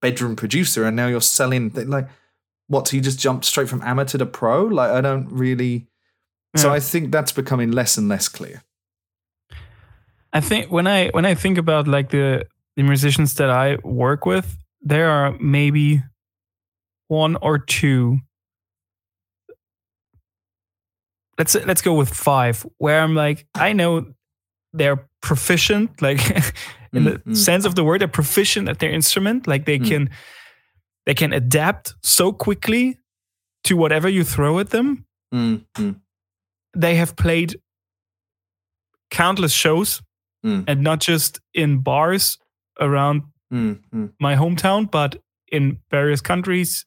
bedroom 0.00 0.36
producer 0.36 0.84
and 0.84 0.96
now 0.96 1.06
you're 1.06 1.20
selling, 1.20 1.70
like, 1.74 2.08
what? 2.68 2.88
So 2.88 2.96
you 2.96 3.02
just 3.02 3.18
jumped 3.18 3.44
straight 3.44 3.68
from 3.68 3.82
amateur 3.82 4.18
to 4.18 4.26
pro? 4.26 4.64
Like, 4.64 4.90
I 4.90 5.00
don't 5.00 5.28
really. 5.30 5.86
So 6.56 6.72
I 6.72 6.80
think 6.80 7.12
that's 7.12 7.32
becoming 7.32 7.70
less 7.70 7.98
and 7.98 8.08
less 8.08 8.28
clear. 8.28 8.62
I 10.32 10.40
think 10.40 10.70
when 10.70 10.86
I 10.86 11.08
when 11.08 11.24
I 11.24 11.34
think 11.34 11.58
about 11.58 11.86
like 11.86 12.10
the 12.10 12.46
the 12.76 12.82
musicians 12.82 13.34
that 13.34 13.50
I 13.50 13.76
work 13.84 14.26
with, 14.26 14.56
there 14.80 15.10
are 15.10 15.36
maybe 15.38 16.02
one 17.08 17.36
or 17.36 17.58
two. 17.58 18.18
Let's 21.38 21.54
let's 21.54 21.82
go 21.82 21.94
with 21.94 22.08
five, 22.08 22.66
where 22.78 23.00
I'm 23.00 23.14
like, 23.14 23.46
I 23.54 23.72
know 23.72 24.12
they're 24.72 25.08
proficient, 25.20 26.00
like 26.00 26.20
in 26.96 27.04
the 27.04 27.10
Mm, 27.12 27.22
mm. 27.24 27.36
sense 27.36 27.66
of 27.66 27.74
the 27.74 27.84
word, 27.84 28.00
they're 28.00 28.08
proficient 28.08 28.68
at 28.68 28.78
their 28.78 28.90
instrument. 28.90 29.46
Like 29.46 29.64
they 29.66 29.78
Mm. 29.78 29.88
can 29.88 30.10
they 31.06 31.14
can 31.14 31.32
adapt 31.32 31.94
so 32.02 32.32
quickly 32.32 32.98
to 33.64 33.76
whatever 33.76 34.08
you 34.08 34.24
throw 34.24 34.58
at 34.58 34.70
them. 34.70 35.04
Mm, 35.34 35.64
mm, 35.78 36.00
They 36.76 36.96
have 36.96 37.14
played 37.14 37.54
countless 39.10 39.52
shows 39.52 40.02
Mm. 40.44 40.64
and 40.68 40.82
not 40.82 41.00
just 41.00 41.40
in 41.54 41.78
bars 41.82 42.38
around 42.80 43.22
mm, 43.52 43.78
mm, 43.94 44.12
my 44.20 44.34
hometown, 44.36 44.90
but 44.90 45.22
in 45.52 45.78
various 45.90 46.20
countries, 46.20 46.84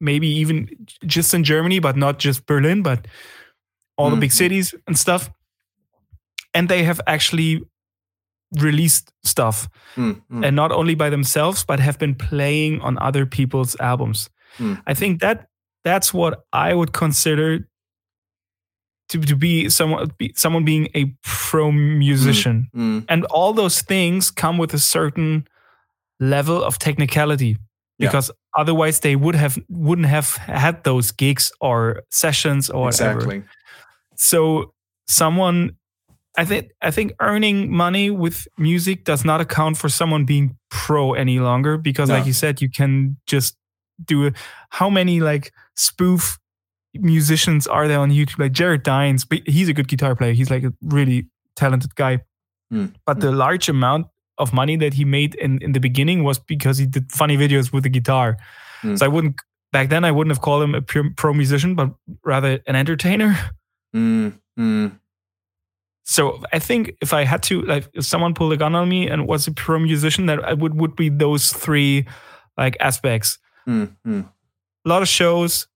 maybe 0.00 0.26
even 0.28 0.68
just 1.06 1.32
in 1.34 1.42
Germany, 1.44 1.80
but 1.80 1.96
not 1.96 2.18
just 2.18 2.46
Berlin, 2.46 2.82
but 2.82 3.06
all 3.96 4.10
the 4.10 4.16
big 4.20 4.32
cities 4.32 4.74
and 4.86 4.98
stuff. 4.98 5.30
And 6.52 6.68
they 6.68 6.84
have 6.84 7.00
actually 7.06 7.62
released 8.52 9.12
stuff, 9.24 9.68
mm, 9.96 10.20
mm. 10.30 10.46
and 10.46 10.54
not 10.56 10.70
only 10.72 10.94
by 10.94 11.10
themselves, 11.10 11.64
but 11.64 11.80
have 11.80 11.98
been 11.98 12.14
playing 12.14 12.80
on 12.80 12.98
other 12.98 13.26
people's 13.26 13.76
albums. 13.80 14.30
Mm. 14.58 14.82
I 14.86 14.94
think 14.94 15.20
that 15.20 15.48
that's 15.84 16.14
what 16.14 16.44
I 16.52 16.72
would 16.74 16.92
consider 16.92 17.68
to, 19.10 19.20
to 19.20 19.36
be 19.36 19.68
someone 19.68 20.10
be, 20.18 20.32
someone 20.36 20.64
being 20.64 20.88
a 20.94 21.14
pro 21.22 21.70
musician 21.72 22.68
Mm. 22.74 23.04
and 23.08 23.24
all 23.26 23.52
those 23.52 23.82
things 23.82 24.30
come 24.30 24.56
with 24.58 24.72
a 24.74 24.78
certain 24.78 25.46
level 26.20 26.62
of 26.62 26.78
technicality 26.78 27.58
Yeah. 27.98 28.08
because 28.08 28.30
otherwise 28.56 29.00
they 29.00 29.16
would 29.16 29.34
have 29.34 29.58
wouldn't 29.68 30.08
have 30.08 30.36
had 30.36 30.84
those 30.84 31.12
gigs 31.12 31.52
or 31.60 32.02
sessions 32.10 32.70
or 32.70 32.84
whatever 32.84 33.44
so 34.16 34.72
someone 35.06 35.76
i 36.36 36.44
think 36.44 36.70
i 36.82 36.90
think 36.90 37.12
earning 37.20 37.70
money 37.70 38.10
with 38.10 38.46
music 38.58 39.04
does 39.04 39.24
not 39.24 39.40
account 39.40 39.76
for 39.76 39.88
someone 39.88 40.24
being 40.24 40.56
pro 40.70 41.12
any 41.14 41.38
longer 41.38 41.76
because 41.78 42.08
No. 42.08 42.16
like 42.16 42.26
you 42.26 42.32
said 42.32 42.60
you 42.60 42.70
can 42.70 43.16
just 43.26 43.56
do 44.04 44.26
it 44.26 44.34
how 44.70 44.90
many 44.90 45.20
like 45.20 45.52
spoof 45.76 46.38
musicians 46.94 47.66
are 47.66 47.88
there 47.88 47.98
on 47.98 48.10
youtube? 48.10 48.38
Like 48.38 48.52
jared 48.52 48.82
dines 48.82 49.24
but 49.24 49.40
he's 49.46 49.68
a 49.68 49.72
good 49.72 49.88
guitar 49.88 50.14
player. 50.14 50.32
He's 50.32 50.50
like 50.50 50.62
a 50.64 50.72
really 50.82 51.26
talented 51.56 51.94
guy. 51.96 52.20
Mm, 52.72 52.94
but 53.04 53.20
the 53.20 53.32
large 53.32 53.68
amount 53.68 54.06
of 54.38 54.52
money 54.52 54.76
that 54.76 54.94
he 54.94 55.04
made 55.04 55.34
in, 55.36 55.58
in 55.62 55.72
the 55.72 55.80
beginning 55.80 56.24
was 56.24 56.38
because 56.38 56.78
he 56.78 56.86
did 56.86 57.10
funny 57.10 57.36
videos 57.36 57.72
with 57.72 57.82
the 57.82 57.88
guitar. 57.88 58.36
Mm. 58.82 58.98
so 58.98 59.04
i 59.06 59.08
wouldn't 59.08 59.36
back 59.72 59.88
then 59.88 60.04
i 60.04 60.10
wouldn't 60.10 60.30
have 60.34 60.40
called 60.42 60.62
him 60.62 60.74
a 60.74 60.82
pure 60.82 61.10
pro 61.16 61.32
musician 61.32 61.74
but 61.74 61.90
rather 62.24 62.60
an 62.66 62.76
entertainer. 62.76 63.36
Mm, 63.94 64.38
mm, 64.58 64.98
so 66.04 66.42
I 66.52 66.58
think 66.58 66.92
if 67.00 67.12
I 67.12 67.24
had 67.24 67.42
to, 67.44 67.62
like, 67.62 67.88
if 67.94 68.04
someone 68.04 68.34
pulled 68.34 68.52
a 68.52 68.56
gun 68.56 68.74
on 68.74 68.88
me 68.88 69.08
and 69.08 69.26
was 69.26 69.46
a 69.46 69.52
pro 69.52 69.78
musician, 69.78 70.26
that 70.26 70.44
I 70.44 70.52
would 70.54 70.74
would 70.80 70.94
be 70.96 71.08
those 71.08 71.52
three 71.52 72.04
like 72.58 72.76
aspects. 72.80 73.38
mm, 73.68 73.88
mm. 74.06 74.24
A 74.86 74.88
lot 74.88 75.02
of 75.02 75.08
shows, 75.08 75.66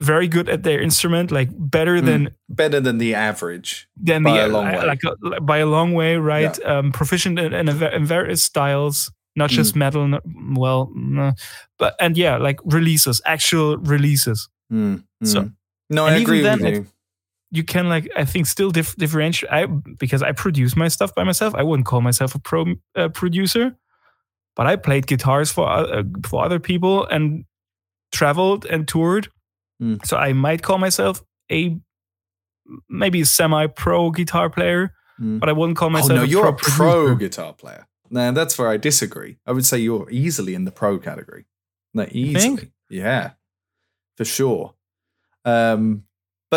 very 0.00 0.28
good 0.28 0.48
at 0.48 0.62
their 0.62 0.80
instrument, 0.80 1.30
like 1.30 1.50
better 1.52 2.00
Mm. 2.00 2.04
than 2.06 2.28
Better 2.48 2.80
than 2.80 2.98
the 2.98 3.14
average. 3.14 3.86
than 3.96 4.22
By 4.22 4.32
the 4.38 4.46
a 4.46 4.48
long 4.48 4.66
uh, 4.66 4.78
way. 4.80 4.86
like 4.86 5.04
uh, 5.04 5.40
by 5.40 5.58
a 5.58 5.66
long 5.66 5.92
way, 5.94 6.16
right? 6.16 6.58
Um, 6.64 6.90
proficient 6.92 7.38
in, 7.38 7.52
in, 7.52 7.68
a, 7.68 7.88
in 7.96 8.06
various 8.06 8.42
styles, 8.42 9.12
not 9.36 9.50
just 9.50 9.74
Mm. 9.74 9.78
metal. 9.78 10.08
Not, 10.08 10.22
well, 10.56 10.90
no. 10.94 11.32
but 11.78 11.94
and 12.00 12.16
yeah, 12.16 12.38
like 12.38 12.60
releases, 12.64 13.20
actual 13.26 13.76
releases. 13.78 14.48
Mm, 14.72 15.04
So- 15.22 15.42
mm. 15.42 15.52
no, 15.90 16.06
I 16.06 16.16
agree 16.16 16.40
then, 16.42 16.60
with 16.62 16.74
it- 16.74 16.86
you. 17.56 17.64
can 17.64 17.88
like 17.88 18.08
I 18.16 18.24
think 18.24 18.46
still 18.46 18.70
dif- 18.70 18.96
differentiate. 18.96 19.52
I 19.52 19.66
because 19.66 20.22
I 20.22 20.32
produce 20.32 20.76
my 20.76 20.88
stuff 20.88 21.14
by 21.14 21.24
myself. 21.24 21.54
I 21.54 21.62
wouldn't 21.62 21.86
call 21.86 22.00
myself 22.00 22.34
a 22.34 22.38
pro 22.38 22.66
uh, 22.94 23.08
producer, 23.08 23.76
but 24.54 24.66
I 24.66 24.76
played 24.76 25.06
guitars 25.06 25.50
for 25.52 25.68
uh, 25.68 26.02
for 26.28 26.44
other 26.44 26.58
people 26.60 27.04
and 27.06 27.44
traveled 28.12 28.64
and 28.66 28.86
toured. 28.86 29.28
Mm. 29.82 30.04
So 30.06 30.16
I 30.16 30.32
might 30.32 30.62
call 30.62 30.78
myself 30.78 31.22
a 31.50 31.76
maybe 32.88 33.20
a 33.20 33.26
semi-pro 33.26 34.10
guitar 34.10 34.50
player, 34.50 34.92
Mm. 35.20 35.38
but 35.40 35.48
I 35.48 35.52
wouldn't 35.52 35.78
call 35.78 35.86
Oh 35.88 35.90
myself. 35.90 36.12
no, 36.18 36.22
a 36.24 36.26
you're 36.26 36.42
pro 36.42 36.50
a 36.52 36.56
pro 36.56 37.06
producer. 37.06 37.14
guitar 37.16 37.52
player. 37.54 37.86
No, 38.10 38.32
that's 38.32 38.58
where 38.58 38.68
I 38.68 38.76
disagree. 38.76 39.38
I 39.46 39.52
would 39.52 39.64
say 39.64 39.78
you're 39.78 40.08
easily 40.10 40.54
in 40.54 40.64
the 40.64 40.70
pro 40.72 40.98
category. 40.98 41.44
Like 41.94 42.12
easily. 42.12 42.72
Yeah, 42.90 43.30
for 44.16 44.24
sure. 44.24 44.74
Um, 45.44 46.04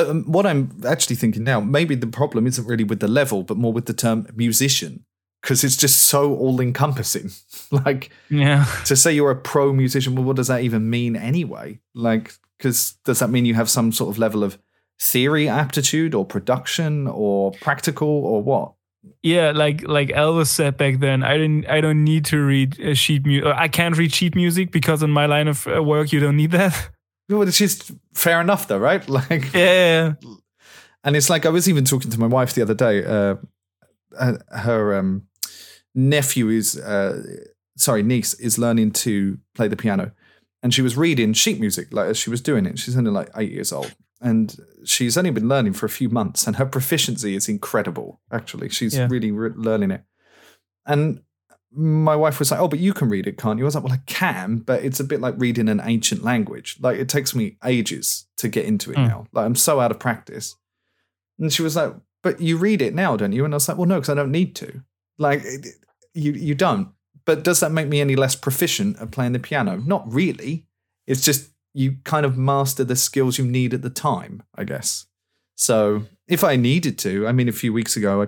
but 0.03 0.09
um, 0.09 0.23
what 0.31 0.45
I'm 0.45 0.69
actually 0.87 1.15
thinking 1.15 1.43
now, 1.43 1.59
maybe 1.59 1.95
the 1.95 2.07
problem 2.07 2.47
isn't 2.47 2.65
really 2.67 2.83
with 2.83 2.99
the 2.99 3.07
level, 3.07 3.43
but 3.43 3.57
more 3.57 3.73
with 3.73 3.85
the 3.85 3.93
term 3.93 4.27
musician, 4.35 5.05
because 5.41 5.63
it's 5.63 5.77
just 5.77 5.97
so 6.03 6.35
all 6.35 6.59
encompassing. 6.61 7.31
like 7.85 8.09
Yeah. 8.29 8.65
to 8.85 8.95
say 8.95 9.13
you're 9.13 9.31
a 9.31 9.35
pro 9.35 9.73
musician, 9.73 10.15
well, 10.15 10.23
what 10.25 10.35
does 10.35 10.47
that 10.47 10.61
even 10.61 10.89
mean 10.89 11.15
anyway? 11.15 11.79
Like, 11.93 12.33
because 12.57 12.93
does 13.05 13.19
that 13.19 13.29
mean 13.29 13.45
you 13.45 13.55
have 13.55 13.69
some 13.69 13.91
sort 13.91 14.09
of 14.09 14.17
level 14.19 14.43
of 14.43 14.57
theory 15.01 15.47
aptitude 15.47 16.13
or 16.13 16.25
production 16.25 17.07
or 17.07 17.51
practical 17.61 18.07
or 18.07 18.41
what? 18.43 18.73
Yeah, 19.23 19.51
like 19.51 19.87
like 19.87 20.09
Elvis 20.09 20.47
said 20.47 20.75
back 20.75 20.99
then, 20.99 21.23
I 21.23 21.37
didn't. 21.37 21.65
I 21.69 21.79
don't 21.81 22.03
need 22.03 22.25
to 22.25 22.37
read 22.45 22.79
uh, 22.81 22.93
sheet 22.93 23.25
music. 23.25 23.47
I 23.55 23.69
can't 23.69 23.97
read 23.97 24.13
sheet 24.13 24.35
music 24.35 24.71
because 24.71 25.01
in 25.03 25.09
my 25.09 25.25
line 25.25 25.47
of 25.47 25.65
uh, 25.67 25.81
work, 25.81 26.11
you 26.11 26.19
don't 26.19 26.35
need 26.35 26.51
that. 26.51 26.89
Well, 27.29 27.47
it's 27.47 27.57
just 27.57 27.91
fair 28.13 28.41
enough, 28.41 28.67
though, 28.67 28.79
right? 28.79 29.07
Like, 29.09 29.53
yeah, 29.53 30.13
and 31.03 31.15
it's 31.15 31.29
like 31.29 31.45
I 31.45 31.49
was 31.49 31.69
even 31.69 31.85
talking 31.85 32.11
to 32.11 32.19
my 32.19 32.27
wife 32.27 32.53
the 32.53 32.61
other 32.61 32.73
day. 32.73 33.05
Uh, 33.05 33.35
uh, 34.17 34.37
her 34.57 34.97
um, 34.97 35.27
nephew 35.95 36.49
is, 36.49 36.77
uh, 36.79 37.21
sorry, 37.77 38.03
niece 38.03 38.33
is 38.33 38.57
learning 38.57 38.91
to 38.91 39.37
play 39.55 39.67
the 39.67 39.75
piano, 39.77 40.11
and 40.63 40.73
she 40.73 40.81
was 40.81 40.97
reading 40.97 41.33
sheet 41.33 41.59
music 41.59 41.93
like 41.93 42.09
as 42.09 42.17
she 42.17 42.29
was 42.29 42.41
doing 42.41 42.65
it. 42.65 42.79
She's 42.79 42.97
only 42.97 43.11
like 43.11 43.29
eight 43.37 43.51
years 43.51 43.71
old, 43.71 43.95
and 44.19 44.55
she's 44.83 45.17
only 45.17 45.31
been 45.31 45.47
learning 45.47 45.73
for 45.73 45.85
a 45.85 45.89
few 45.89 46.09
months, 46.09 46.47
and 46.47 46.55
her 46.55 46.65
proficiency 46.65 47.35
is 47.35 47.47
incredible. 47.47 48.19
Actually, 48.31 48.69
she's 48.69 48.97
Yeah. 48.97 49.07
really 49.09 49.31
re- 49.31 49.51
learning 49.55 49.91
it. 49.91 50.03
And 50.85 51.21
my 51.71 52.15
wife 52.15 52.39
was 52.39 52.51
like, 52.51 52.59
"Oh, 52.59 52.67
but 52.67 52.79
you 52.79 52.93
can 52.93 53.09
read 53.09 53.27
it, 53.27 53.37
can't 53.37 53.59
you?" 53.59 53.65
I 53.65 53.67
was 53.67 53.75
like, 53.75 53.83
"Well, 53.83 53.93
I 53.93 54.01
can, 54.07 54.57
but 54.57 54.83
it's 54.83 54.99
a 54.99 55.03
bit 55.03 55.21
like 55.21 55.35
reading 55.37 55.69
an 55.69 55.81
ancient 55.83 56.23
language. 56.23 56.77
Like 56.81 56.97
it 56.97 57.09
takes 57.09 57.35
me 57.35 57.57
ages 57.63 58.25
to 58.37 58.47
get 58.47 58.65
into 58.65 58.91
it 58.91 58.97
Mm. 58.97 59.07
now. 59.07 59.27
Like 59.33 59.45
I'm 59.45 59.55
so 59.55 59.79
out 59.79 59.91
of 59.91 59.99
practice." 59.99 60.55
And 61.37 61.53
she 61.53 61.61
was 61.61 61.75
like, 61.75 61.93
"But 62.23 62.41
you 62.41 62.57
read 62.57 62.81
it 62.81 62.93
now, 62.95 63.15
don't 63.15 63.31
you?" 63.33 63.45
And 63.45 63.53
I 63.53 63.57
was 63.57 63.67
like, 63.67 63.77
"Well, 63.77 63.87
no, 63.87 63.95
because 63.95 64.09
I 64.09 64.15
don't 64.15 64.31
need 64.31 64.55
to. 64.55 64.81
Like 65.17 65.43
you 66.13 66.31
you 66.33 66.55
don't. 66.55 66.89
But 67.25 67.43
does 67.43 67.59
that 67.59 67.71
make 67.71 67.87
me 67.87 68.01
any 68.01 68.15
less 68.15 68.35
proficient 68.35 68.97
at 68.99 69.11
playing 69.11 69.33
the 69.33 69.39
piano? 69.39 69.77
Not 69.77 70.11
really. 70.11 70.65
It's 71.05 71.23
just 71.23 71.51
you 71.73 71.97
kind 72.03 72.25
of 72.25 72.37
master 72.37 72.83
the 72.83 72.95
skills 72.95 73.37
you 73.37 73.45
need 73.45 73.73
at 73.75 73.83
the 73.83 73.89
time, 73.91 74.41
I 74.55 74.63
guess. 74.63 75.05
So 75.55 76.05
if 76.27 76.43
I 76.43 76.55
needed 76.55 76.97
to, 76.99 77.27
I 77.27 77.31
mean, 77.31 77.47
a 77.47 77.51
few 77.51 77.71
weeks 77.71 77.95
ago, 77.95 78.27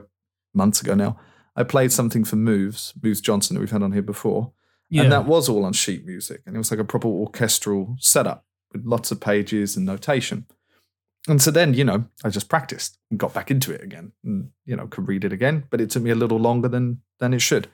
months 0.54 0.82
ago 0.82 0.94
now, 0.94 1.18
I 1.56 1.64
played 1.64 1.92
something 1.92 2.24
for 2.24 2.36
Moves, 2.38 2.94
Moves 3.02 3.22
Johnson, 3.22 3.56
that 3.56 3.60
we've 3.60 3.72
had 3.72 3.84
on 3.84 3.92
here 3.92 4.02
before. 4.02 4.54
yeah. 4.90 5.04
And 5.04 5.12
that 5.12 5.26
was 5.26 5.50
all 5.50 5.66
on 5.66 5.74
sheet 5.74 6.06
music. 6.06 6.42
And 6.46 6.56
it 6.56 6.60
was 6.60 6.72
like 6.72 6.80
a 6.80 6.86
proper 6.86 7.08
orchestral 7.08 7.96
setup 8.00 8.46
with 8.72 8.86
lots 8.86 9.12
of 9.12 9.20
pages 9.20 9.76
and 9.76 9.86
notation. 9.86 10.46
And 11.28 11.42
so 11.42 11.52
then, 11.52 11.74
you 11.74 11.84
know, 11.84 12.06
I 12.24 12.30
just 12.30 12.50
practiced 12.50 12.98
and 13.10 13.20
got 13.20 13.34
back 13.34 13.52
into 13.52 13.72
it 13.72 13.84
again 13.84 14.12
and, 14.24 14.50
you 14.66 14.76
know, 14.76 14.88
could 14.88 15.08
read 15.08 15.24
it 15.24 15.34
again, 15.34 15.66
but 15.70 15.80
it 15.80 15.90
took 15.92 16.02
me 16.02 16.10
a 16.10 16.16
little 16.16 16.40
longer 16.40 16.68
than 16.68 17.02
than 17.20 17.34
it 17.34 17.42
should. 17.42 17.68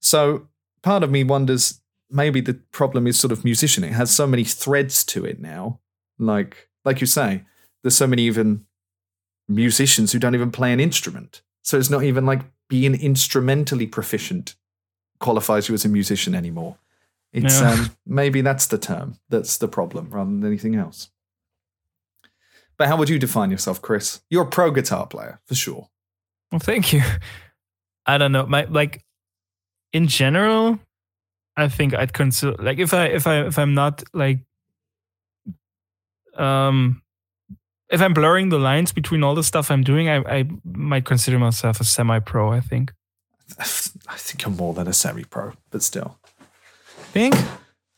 So 0.00 0.48
part 0.82 1.02
of 1.02 1.10
me 1.10 1.22
wonders 1.22 1.80
maybe 2.10 2.40
the 2.40 2.54
problem 2.72 3.06
is 3.06 3.18
sort 3.18 3.32
of 3.32 3.44
musician. 3.44 3.84
It 3.84 3.92
has 3.92 4.10
so 4.10 4.26
many 4.26 4.44
threads 4.44 5.02
to 5.04 5.24
it 5.24 5.40
now. 5.40 5.80
Like 6.18 6.68
like 6.84 7.00
you 7.00 7.06
say, 7.06 7.44
there's 7.82 7.96
so 7.96 8.06
many 8.06 8.22
even 8.22 8.66
musicians 9.48 10.12
who 10.12 10.18
don't 10.18 10.34
even 10.34 10.50
play 10.50 10.72
an 10.72 10.80
instrument. 10.80 11.42
So 11.62 11.78
it's 11.78 11.90
not 11.90 12.02
even 12.02 12.26
like 12.26 12.42
being 12.72 12.94
instrumentally 12.94 13.86
proficient 13.86 14.54
qualifies 15.20 15.68
you 15.68 15.74
as 15.74 15.84
a 15.84 15.88
musician 15.90 16.34
anymore. 16.34 16.78
It's 17.30 17.60
No. 17.60 17.66
um, 17.68 17.96
maybe 18.06 18.40
that's 18.40 18.66
the 18.66 18.78
term 18.78 19.18
that's 19.28 19.58
the 19.58 19.68
problem 19.68 20.08
rather 20.08 20.30
than 20.30 20.42
anything 20.42 20.74
else. 20.74 21.10
But 22.78 22.88
how 22.88 22.96
would 22.96 23.10
you 23.10 23.18
define 23.18 23.50
yourself, 23.50 23.82
Chris? 23.82 24.22
You're 24.30 24.44
a 24.44 24.48
pro 24.50 24.70
guitar 24.70 25.06
player 25.06 25.38
for 25.44 25.54
sure. 25.54 25.90
Well, 26.50 26.60
thank 26.60 26.94
you. 26.94 27.02
I 28.06 28.16
don't 28.16 28.32
know. 28.32 28.46
My 28.46 28.64
like 28.64 29.04
in 29.92 30.08
general, 30.08 30.80
I 31.54 31.68
think 31.68 31.92
I'd 31.94 32.14
consider 32.14 32.56
like 32.58 32.78
if 32.78 32.94
I 32.94 33.04
if 33.08 33.26
I 33.26 33.44
if 33.46 33.58
I'm 33.58 33.74
not 33.74 34.02
like 34.14 34.40
um 36.38 37.01
if 37.92 38.00
I'm 38.00 38.14
blurring 38.14 38.48
the 38.48 38.58
lines 38.58 38.90
between 38.90 39.22
all 39.22 39.34
the 39.34 39.44
stuff 39.44 39.70
I'm 39.70 39.84
doing, 39.84 40.08
I, 40.08 40.16
I 40.38 40.48
might 40.64 41.04
consider 41.04 41.38
myself 41.38 41.78
a 41.78 41.84
semi-pro. 41.84 42.50
I 42.50 42.60
think. 42.60 42.92
I 43.58 44.16
think 44.16 44.42
you're 44.42 44.50
more 44.50 44.72
than 44.72 44.88
a 44.88 44.92
semi-pro, 44.94 45.52
but 45.70 45.82
still. 45.82 46.18
Think. 47.12 47.34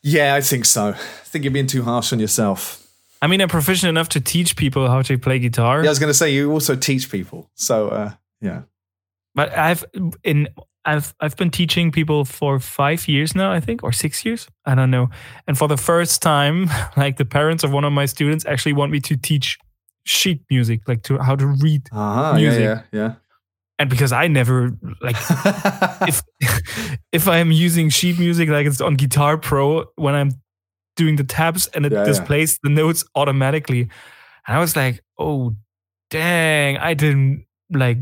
Yeah, 0.03 0.35
I 0.35 0.41
think 0.41 0.65
so. 0.65 0.89
I 0.89 0.93
think 1.23 1.45
you're 1.45 1.53
being 1.53 1.67
too 1.67 1.83
harsh 1.83 2.11
on 2.11 2.19
yourself. 2.19 2.85
I 3.21 3.27
mean, 3.27 3.41
I'm 3.41 3.47
proficient 3.47 3.89
enough 3.89 4.09
to 4.09 4.19
teach 4.19 4.57
people 4.57 4.87
how 4.89 5.01
to 5.03 5.17
play 5.17 5.39
guitar. 5.39 5.81
Yeah, 5.81 5.87
I 5.87 5.91
was 5.91 5.99
going 5.99 6.09
to 6.09 6.13
say 6.13 6.31
you 6.31 6.51
also 6.51 6.75
teach 6.75 7.09
people, 7.09 7.49
so 7.55 7.87
uh, 7.87 8.11
yeah. 8.41 8.63
But 9.33 9.57
I've 9.57 9.85
in 10.23 10.49
I've 10.83 11.15
I've 11.21 11.37
been 11.37 11.51
teaching 11.51 11.91
people 11.91 12.25
for 12.25 12.59
five 12.59 13.07
years 13.07 13.33
now, 13.33 13.51
I 13.51 13.61
think, 13.61 13.83
or 13.83 13.93
six 13.93 14.25
years. 14.25 14.47
I 14.65 14.75
don't 14.75 14.91
know. 14.91 15.09
And 15.47 15.57
for 15.57 15.69
the 15.69 15.77
first 15.77 16.21
time, 16.21 16.69
like 16.97 17.15
the 17.17 17.25
parents 17.25 17.63
of 17.63 17.71
one 17.71 17.85
of 17.85 17.93
my 17.93 18.05
students 18.05 18.45
actually 18.45 18.73
want 18.73 18.91
me 18.91 18.99
to 18.99 19.15
teach 19.15 19.57
sheet 20.05 20.41
music, 20.49 20.81
like 20.87 21.03
to 21.03 21.17
how 21.17 21.35
to 21.35 21.47
read. 21.47 21.87
Uh-huh, 21.91 22.33
Music. 22.35 22.61
yeah, 22.61 22.81
yeah, 22.91 23.13
And 23.79 23.89
because 23.89 24.11
I 24.11 24.27
never 24.27 24.71
like 25.01 25.15
if 26.07 26.21
if 27.11 27.27
I'm 27.27 27.51
using 27.51 27.89
sheet 27.89 28.19
music 28.19 28.49
like 28.49 28.65
it's 28.67 28.81
on 28.81 28.95
Guitar 28.95 29.37
Pro 29.37 29.85
when 29.95 30.15
I'm 30.15 30.31
doing 30.95 31.15
the 31.17 31.23
tabs 31.23 31.67
and 31.73 31.85
it 31.85 31.91
Yeah, 31.91 31.99
yeah. 31.99 32.05
displays 32.05 32.59
the 32.63 32.69
notes 32.69 33.03
automatically. 33.15 33.81
And 34.47 34.57
I 34.57 34.59
was 34.59 34.75
like, 34.75 35.01
oh 35.17 35.55
dang, 36.09 36.77
I 36.77 36.93
didn't 36.93 37.45
like 37.71 37.97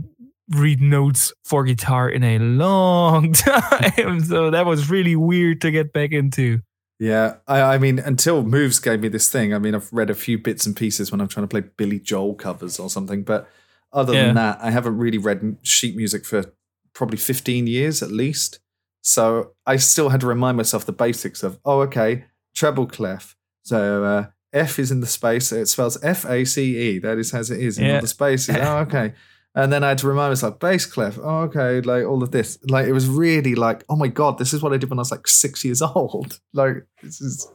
read 0.50 0.82
notes 0.82 1.32
for 1.46 1.64
guitar 1.64 2.10
in 2.10 2.24
a 2.24 2.38
long 2.38 3.32
time. 3.34 4.20
so 4.22 4.52
that 4.52 4.66
was 4.66 4.90
really 4.90 5.16
weird 5.16 5.62
to 5.62 5.72
get 5.72 5.94
back 5.94 6.12
into. 6.12 6.60
Yeah, 7.00 7.38
I, 7.48 7.62
I 7.62 7.78
mean, 7.80 8.00
until 8.00 8.44
Moves 8.44 8.80
gave 8.80 9.02
me 9.02 9.08
this 9.10 9.30
thing, 9.30 9.54
I 9.54 9.60
mean, 9.60 9.76
I've 9.76 9.92
read 9.92 10.10
a 10.10 10.16
few 10.16 10.38
bits 10.38 10.66
and 10.66 10.76
pieces 10.76 11.12
when 11.12 11.20
I'm 11.20 11.28
trying 11.28 11.44
to 11.46 11.50
play 11.50 11.62
Billy 11.76 12.00
Joel 12.00 12.36
covers 12.36 12.80
or 12.80 12.90
something, 12.90 13.24
but 13.24 13.50
other 13.92 14.14
Yeah. 14.14 14.28
than 14.28 14.36
that, 14.36 14.60
I 14.62 14.72
haven't 14.72 14.98
really 14.98 15.18
read 15.18 15.58
sheet 15.64 15.96
music 15.96 16.26
for 16.26 16.46
probably 16.94 17.18
15 17.18 17.68
years 17.68 18.02
at 18.04 18.12
least. 18.12 18.60
So 19.02 19.54
I 19.66 19.76
still 19.78 20.10
had 20.10 20.22
to 20.22 20.28
remind 20.28 20.56
myself 20.58 20.86
the 20.86 20.94
basics 20.94 21.44
of, 21.44 21.60
oh, 21.66 21.82
okay, 21.82 22.26
treble 22.56 22.86
clef. 22.88 23.36
So 23.64 24.04
uh, 24.04 24.26
F 24.54 24.80
is 24.80 24.92
in 24.92 25.02
the 25.02 25.08
space, 25.08 25.52
it 25.52 25.66
spells 25.68 26.02
F 26.04 26.26
A 26.26 26.46
C 26.46 26.78
E. 26.78 27.00
That 27.00 27.18
is 27.18 27.34
as 27.34 27.50
it 27.52 27.60
is 27.60 27.78
Yeah. 27.80 28.00
the 28.00 28.08
spaces. 28.08 28.56
oh, 28.60 28.78
okay. 28.88 29.14
And 29.56 29.72
then 29.72 29.84
I 29.84 29.90
had 29.90 30.00
to 30.00 30.08
remind 30.08 30.32
myself, 30.32 30.60
bass 30.60 30.86
clef. 30.88 31.20
Oh, 31.22 31.42
okay. 31.42 31.80
Like 31.82 32.06
all 32.06 32.24
of 32.24 32.32
this. 32.32 32.58
Like 32.68 32.88
it 32.88 32.92
was 32.94 33.08
really 33.08 33.54
like, 33.54 33.84
oh 33.88 33.96
my 33.96 34.08
God, 34.08 34.40
this 34.40 34.52
is 34.54 34.64
what 34.64 34.74
I 34.74 34.78
did 34.78 34.90
when 34.90 34.98
I 34.98 35.02
was 35.02 35.12
like 35.12 35.28
six 35.28 35.64
years 35.64 35.82
old. 35.96 36.40
Like 36.54 36.88
this 37.04 37.22
is 37.22 37.48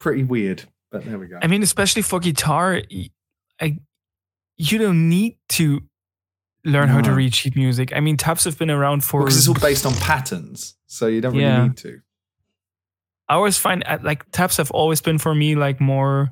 pretty 0.00 0.24
weird. 0.24 0.64
But 0.92 1.04
there 1.06 1.18
we 1.18 1.26
go. 1.26 1.38
I 1.42 1.46
mean, 1.46 1.62
especially 1.62 2.02
for 2.02 2.20
guitar, 2.20 2.82
I 3.60 3.78
you 4.58 4.78
don't 4.78 5.08
need 5.08 5.38
to 5.50 5.80
learn 6.64 6.88
how 6.88 7.00
to 7.00 7.12
read 7.12 7.34
sheet 7.34 7.56
music. 7.56 7.92
I 7.96 8.00
mean, 8.00 8.16
tabs 8.16 8.44
have 8.44 8.56
been 8.58 8.70
around 8.70 9.02
for 9.02 9.20
because 9.20 9.36
it's 9.38 9.48
all 9.48 9.54
based 9.54 9.84
on 9.86 9.94
patterns. 9.94 10.76
So 10.86 11.06
you 11.06 11.20
don't 11.20 11.32
really 11.32 11.44
Yeah. 11.44 11.64
need 11.64 11.76
to. 11.78 12.00
I 13.28 13.34
always 13.34 13.56
find 13.58 13.82
uh, 13.86 13.98
like 14.02 14.30
tabs 14.30 14.58
have 14.58 14.70
always 14.70 15.00
been 15.00 15.18
for 15.18 15.34
me 15.34 15.54
like 15.56 15.80
more 15.80 16.30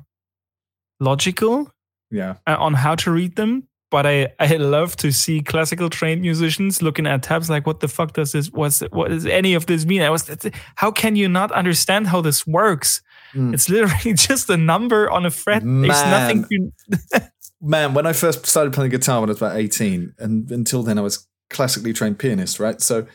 logical 0.99 1.71
Yeah. 2.11 2.35
uh, 2.47 2.55
on 2.59 2.75
how 2.75 2.95
to 2.95 3.11
read 3.11 3.35
them. 3.35 3.67
But 3.93 4.07
I, 4.07 4.33
I 4.39 4.55
love 4.55 4.95
to 4.97 5.11
see 5.11 5.41
classical 5.41 5.87
trained 5.87 6.21
musicians 6.21 6.81
looking 6.81 7.05
at 7.05 7.21
tabs 7.21 7.47
like, 7.47 7.67
what 7.67 7.79
the 7.79 7.87
fuck 7.87 8.13
does 8.13 8.31
this, 8.31 8.47
what's, 8.47 8.79
what 8.89 9.09
does 9.09 9.27
any 9.27 9.53
of 9.53 9.67
this 9.67 9.85
mean? 9.85 10.01
I 10.01 10.09
was, 10.09 10.35
how 10.77 10.89
can 10.89 11.15
you 11.15 11.29
not 11.29 11.51
understand 11.51 12.07
how 12.07 12.19
this 12.19 12.47
works? 12.47 13.03
Mm. 13.35 13.53
It's 13.53 13.69
literally 13.69 14.13
just 14.15 14.49
a 14.49 14.57
number 14.57 15.11
on 15.11 15.27
a 15.27 15.29
fret. 15.29 15.61
There's 15.63 15.87
nothing 15.89 16.43
to, 16.45 17.31
Man, 17.61 17.93
when 17.93 18.07
I 18.07 18.13
first 18.13 18.47
started 18.47 18.73
playing 18.73 18.89
guitar 18.89 19.21
when 19.21 19.29
I 19.29 19.33
was 19.33 19.37
about 19.37 19.57
18, 19.57 20.15
and 20.17 20.49
until 20.49 20.81
then 20.81 20.97
I 20.97 21.01
was 21.01 21.27
classically 21.51 21.93
trained 21.93 22.17
pianist, 22.17 22.59
right? 22.59 22.81
So 22.81 23.05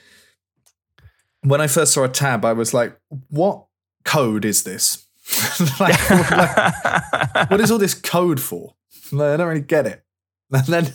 when 1.43 1.61
I 1.61 1.67
first 1.67 1.93
saw 1.93 2.05
a 2.05 2.09
tab, 2.09 2.45
I 2.45 2.53
was 2.53 2.73
like, 2.73 2.97
what 3.31 3.65
code 4.05 4.45
is 4.45 4.63
this? 4.63 5.05
like, 5.81 6.09
like, 6.09 7.51
what 7.51 7.61
is 7.61 7.73
all 7.73 7.79
this 7.79 7.95
code 7.95 8.41
for? 8.41 8.77
Like, 9.11 9.35
I 9.35 9.37
don't 9.39 9.49
really 9.49 9.61
get 9.61 9.85
it. 9.85 10.05
And 10.53 10.67
then 10.67 10.93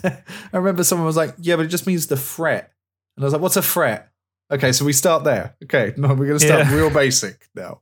I 0.51 0.57
remember 0.57 0.83
someone 0.83 1.05
was 1.05 1.15
like, 1.17 1.35
yeah, 1.39 1.55
but 1.55 1.65
it 1.65 1.69
just 1.69 1.85
means 1.87 2.07
the 2.07 2.17
fret. 2.17 2.71
And 3.15 3.23
I 3.23 3.25
was 3.27 3.33
like, 3.33 3.41
what's 3.41 3.57
a 3.57 3.61
fret? 3.61 4.09
Okay, 4.51 4.71
so 4.71 4.83
we 4.85 4.93
start 4.93 5.23
there. 5.23 5.55
Okay, 5.63 5.93
no, 5.97 6.09
we're 6.09 6.27
going 6.27 6.39
to 6.39 6.45
start 6.45 6.65
Yeah. 6.67 6.75
real 6.75 6.89
basic 6.89 7.47
now. 7.55 7.79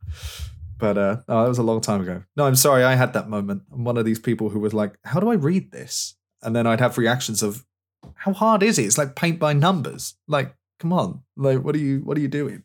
But 0.78 0.97
uh, 0.97 1.17
oh, 1.28 1.43
that 1.43 1.47
was 1.49 1.57
a 1.59 1.63
long 1.63 1.80
time 1.82 2.01
ago. 2.01 2.24
No, 2.36 2.45
I'm 2.45 2.55
sorry, 2.55 2.84
I 2.84 2.95
had 2.95 3.13
that 3.13 3.30
moment. 3.30 3.63
I'm 3.72 3.84
one 3.84 3.97
of 3.97 4.05
these 4.05 4.19
people 4.19 4.49
who 4.49 4.59
was 4.59 4.74
like, 4.74 4.95
how 5.03 5.19
do 5.19 5.30
I 5.30 5.36
read 5.36 5.72
this? 5.72 6.15
And 6.41 6.55
then 6.55 6.65
I'd 6.67 6.80
have 6.80 6.97
reactions 6.97 7.43
of, 7.43 7.63
how 8.15 8.34
hard 8.34 8.63
is 8.63 8.80
it? 8.80 8.84
It's 8.86 8.97
like 8.97 9.15
paint 9.15 9.38
by 9.39 9.53
numbers. 9.53 10.15
Like, 10.28 10.55
come 10.80 10.91
on. 10.91 11.22
Like, 11.38 11.59
what 11.63 11.76
are 11.76 11.80
you, 11.80 11.99
what 11.99 12.17
are 12.17 12.22
you 12.22 12.28
doing? 12.28 12.63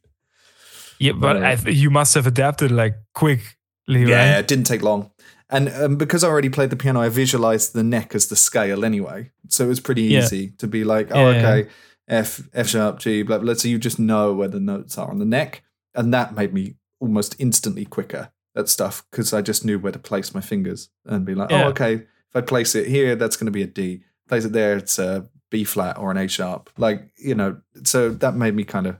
Yeah, 0.98 1.12
but 1.12 1.42
I 1.44 1.56
th- 1.56 1.76
you 1.76 1.90
must 1.90 2.14
have 2.14 2.26
adapted 2.26 2.70
like 2.72 2.94
quickly, 3.14 3.44
Yeah, 3.88 4.30
right? 4.32 4.38
it 4.40 4.48
didn't 4.48 4.64
take 4.64 4.82
long. 4.82 5.10
And 5.48 5.68
um, 5.70 5.96
because 5.96 6.24
I 6.24 6.28
already 6.28 6.48
played 6.48 6.70
the 6.70 6.76
piano, 6.76 7.00
I 7.00 7.08
visualized 7.08 7.72
the 7.72 7.84
neck 7.84 8.14
as 8.14 8.26
the 8.26 8.36
scale 8.36 8.84
anyway. 8.84 9.30
So 9.48 9.64
it 9.64 9.68
was 9.68 9.80
pretty 9.80 10.02
Yeah. 10.02 10.24
easy 10.24 10.50
to 10.58 10.66
be 10.66 10.82
like, 10.84 11.08
oh, 11.12 11.30
Yeah, 11.30 11.30
yeah. 11.40 11.48
okay, 11.48 11.70
F, 12.08 12.42
F 12.52 12.68
sharp, 12.68 12.98
G, 12.98 13.22
blah, 13.22 13.38
blah. 13.38 13.54
So 13.54 13.68
you 13.68 13.78
just 13.78 13.98
know 13.98 14.32
where 14.34 14.48
the 14.48 14.60
notes 14.60 14.98
are 14.98 15.08
on 15.08 15.18
the 15.18 15.24
neck. 15.24 15.62
And 15.94 16.12
that 16.12 16.34
made 16.34 16.52
me 16.52 16.74
almost 17.00 17.36
instantly 17.38 17.84
quicker 17.84 18.30
at 18.56 18.68
stuff 18.68 19.04
because 19.10 19.32
I 19.32 19.40
just 19.42 19.64
knew 19.64 19.78
where 19.78 19.92
to 19.92 19.98
place 19.98 20.34
my 20.34 20.40
fingers 20.40 20.88
and 21.04 21.24
be 21.24 21.34
like, 21.34 21.50
Yeah. 21.50 21.66
oh, 21.66 21.68
okay, 21.68 21.94
if 21.94 22.34
I 22.34 22.40
place 22.40 22.74
it 22.74 22.88
here, 22.88 23.14
that's 23.14 23.36
going 23.36 23.46
to 23.46 23.52
be 23.52 23.62
a 23.62 23.66
D. 23.66 24.02
Place 24.28 24.44
it 24.44 24.52
there, 24.52 24.76
it's 24.76 24.98
a 24.98 25.28
B 25.50 25.62
flat 25.62 25.96
or 25.98 26.10
an 26.10 26.16
A 26.16 26.26
sharp. 26.26 26.70
Like, 26.76 27.08
you 27.16 27.34
know, 27.36 27.60
so 27.84 28.08
that 28.10 28.34
made 28.34 28.54
me 28.56 28.64
kind 28.64 28.86
of, 28.88 28.96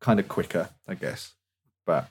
kind 0.00 0.20
of 0.20 0.28
quicker, 0.28 0.68
I 0.86 0.94
guess. 0.94 1.32
But 1.86 2.08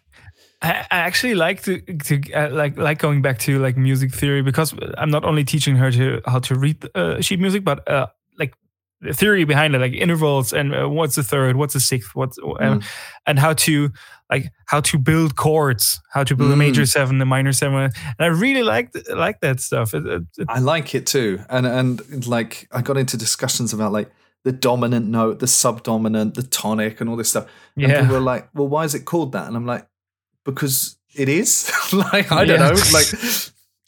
I, 0.62 0.70
I 0.92 0.98
actually 1.00 1.36
like 1.36 1.62
to, 1.64 1.80
to 1.82 2.34
uh, 2.34 2.50
like 2.52 2.78
like 2.78 2.98
going 3.00 3.22
back 3.22 3.38
to 3.40 3.60
like 3.60 3.78
music 3.78 4.12
theory 4.12 4.42
because 4.42 4.74
I'm 4.98 5.12
not 5.12 5.24
only 5.24 5.44
teaching 5.44 5.76
her 5.76 5.92
to 5.92 6.22
how 6.26 6.40
to 6.40 6.56
read 6.56 6.78
uh, 6.96 7.22
sheet 7.22 7.40
music, 7.40 7.64
but 7.64 7.88
uh, 7.88 8.08
like 8.40 8.54
the 9.02 9.14
theory 9.14 9.44
behind 9.46 9.76
it, 9.76 9.80
like 9.80 9.94
intervals 9.94 10.54
and 10.54 10.74
uh, 10.74 10.90
what's 10.90 11.16
the 11.16 11.22
third, 11.24 11.58
what's 11.58 11.74
the 11.76 11.80
sixth, 11.80 12.16
what's 12.16 12.40
and, 12.60 12.84
and 13.28 13.38
how 13.40 13.54
to 13.54 13.92
like 14.32 14.52
how 14.66 14.82
to 14.82 14.98
build 14.98 15.36
chords, 15.36 16.02
how 16.12 16.24
to 16.24 16.36
build 16.36 16.52
a 16.52 16.56
major 16.56 16.82
Mm. 16.82 16.88
seven, 16.92 17.22
a 17.22 17.26
minor 17.26 17.54
seven, 17.54 17.78
and 17.80 17.94
I 18.20 18.26
really 18.26 18.64
like 18.64 18.90
like 19.16 19.40
that 19.42 19.60
stuff. 19.60 19.94
It, 19.94 20.08
it, 20.08 20.24
it- 20.40 20.48
I 20.50 20.58
like 20.60 20.96
it 20.96 21.06
too. 21.06 21.40
And 21.50 21.68
and 21.68 22.28
like 22.28 22.68
I 22.72 22.82
got 22.82 22.98
into 22.98 23.16
discussions 23.16 23.74
about 23.74 23.92
like 23.92 24.10
the 24.44 24.52
dominant 24.52 25.06
note, 25.06 25.38
the 25.40 25.48
subdominant, 25.48 26.34
the 26.34 26.44
tonic, 26.44 27.00
and 27.00 27.10
all 27.12 27.16
this 27.16 27.30
stuff. 27.30 27.46
And 27.76 27.90
yeah, 27.90 28.02
people 28.02 28.16
were 28.16 28.22
like, 28.22 28.50
"Well, 28.56 28.68
why 28.68 28.86
is 28.86 28.96
it 28.96 29.06
called 29.06 29.34
that?" 29.34 29.48
And 29.48 29.56
I'm 29.56 29.66
like, 29.68 29.86
"Because 30.48 30.98
it 31.16 31.30
is. 31.30 31.72
like 31.94 32.32
I 32.32 32.46
don't 32.46 32.60
Yeah. 32.60 32.70
know. 32.70 32.76
Like 32.94 33.08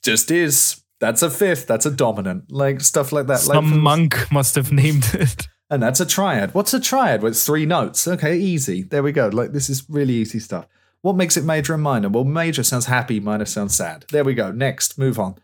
just 0.03 0.29
is. 0.31 0.81
That's 0.99 1.21
a 1.23 1.29
fifth. 1.29 1.65
That's 1.65 1.85
a 1.85 1.91
dominant. 1.91 2.51
Like 2.51 2.81
stuff 2.81 3.11
like 3.11 3.27
that. 3.27 3.45
like 3.47 3.55
some 3.55 3.69
for- 3.69 3.75
monk 3.77 4.31
must 4.31 4.55
have 4.55 4.71
named 4.71 5.09
it. 5.13 5.47
and 5.69 5.81
that's 5.81 5.99
a 5.99 6.05
triad. 6.05 6.53
What's 6.53 6.73
a 6.73 6.79
triad? 6.79 7.21
Well, 7.23 7.31
it's 7.31 7.45
three 7.45 7.65
notes. 7.65 8.07
Okay, 8.07 8.37
easy. 8.37 8.83
There 8.83 9.01
we 9.03 9.11
go. 9.11 9.29
Like 9.29 9.51
this 9.53 9.69
is 9.69 9.83
really 9.89 10.13
easy 10.13 10.39
stuff. 10.39 10.67
What 11.01 11.15
makes 11.15 11.37
it 11.37 11.45
major 11.45 11.73
and 11.73 11.81
minor? 11.81 12.09
Well, 12.09 12.25
major 12.25 12.61
sounds 12.63 12.85
happy, 12.87 13.21
minor 13.21 13.45
sounds 13.45 13.73
sad. 13.75 14.03
There 14.11 14.25
we 14.25 14.33
go. 14.33 14.51
Next, 14.51 14.97
move 14.97 15.17
on. 15.17 15.35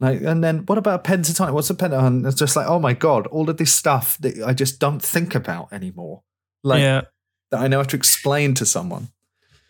Like, 0.00 0.20
and 0.20 0.42
then 0.42 0.66
what 0.66 0.76
about 0.78 1.04
pentatonic? 1.04 1.52
What's 1.54 1.70
a 1.70 1.74
pentatonic? 1.74 2.26
It's 2.26 2.36
just 2.38 2.56
like, 2.56 2.66
oh 2.66 2.80
my 2.80 2.92
god, 2.92 3.28
all 3.28 3.48
of 3.48 3.56
this 3.56 3.72
stuff 3.72 4.18
that 4.18 4.42
I 4.44 4.52
just 4.52 4.80
don't 4.80 5.00
think 5.00 5.34
about 5.36 5.72
anymore. 5.72 6.22
Like 6.64 6.80
yeah, 6.82 7.02
that 7.52 7.60
I 7.60 7.68
now 7.68 7.78
have 7.78 7.86
to 7.88 7.96
explain 7.96 8.54
to 8.54 8.66
someone. 8.66 9.08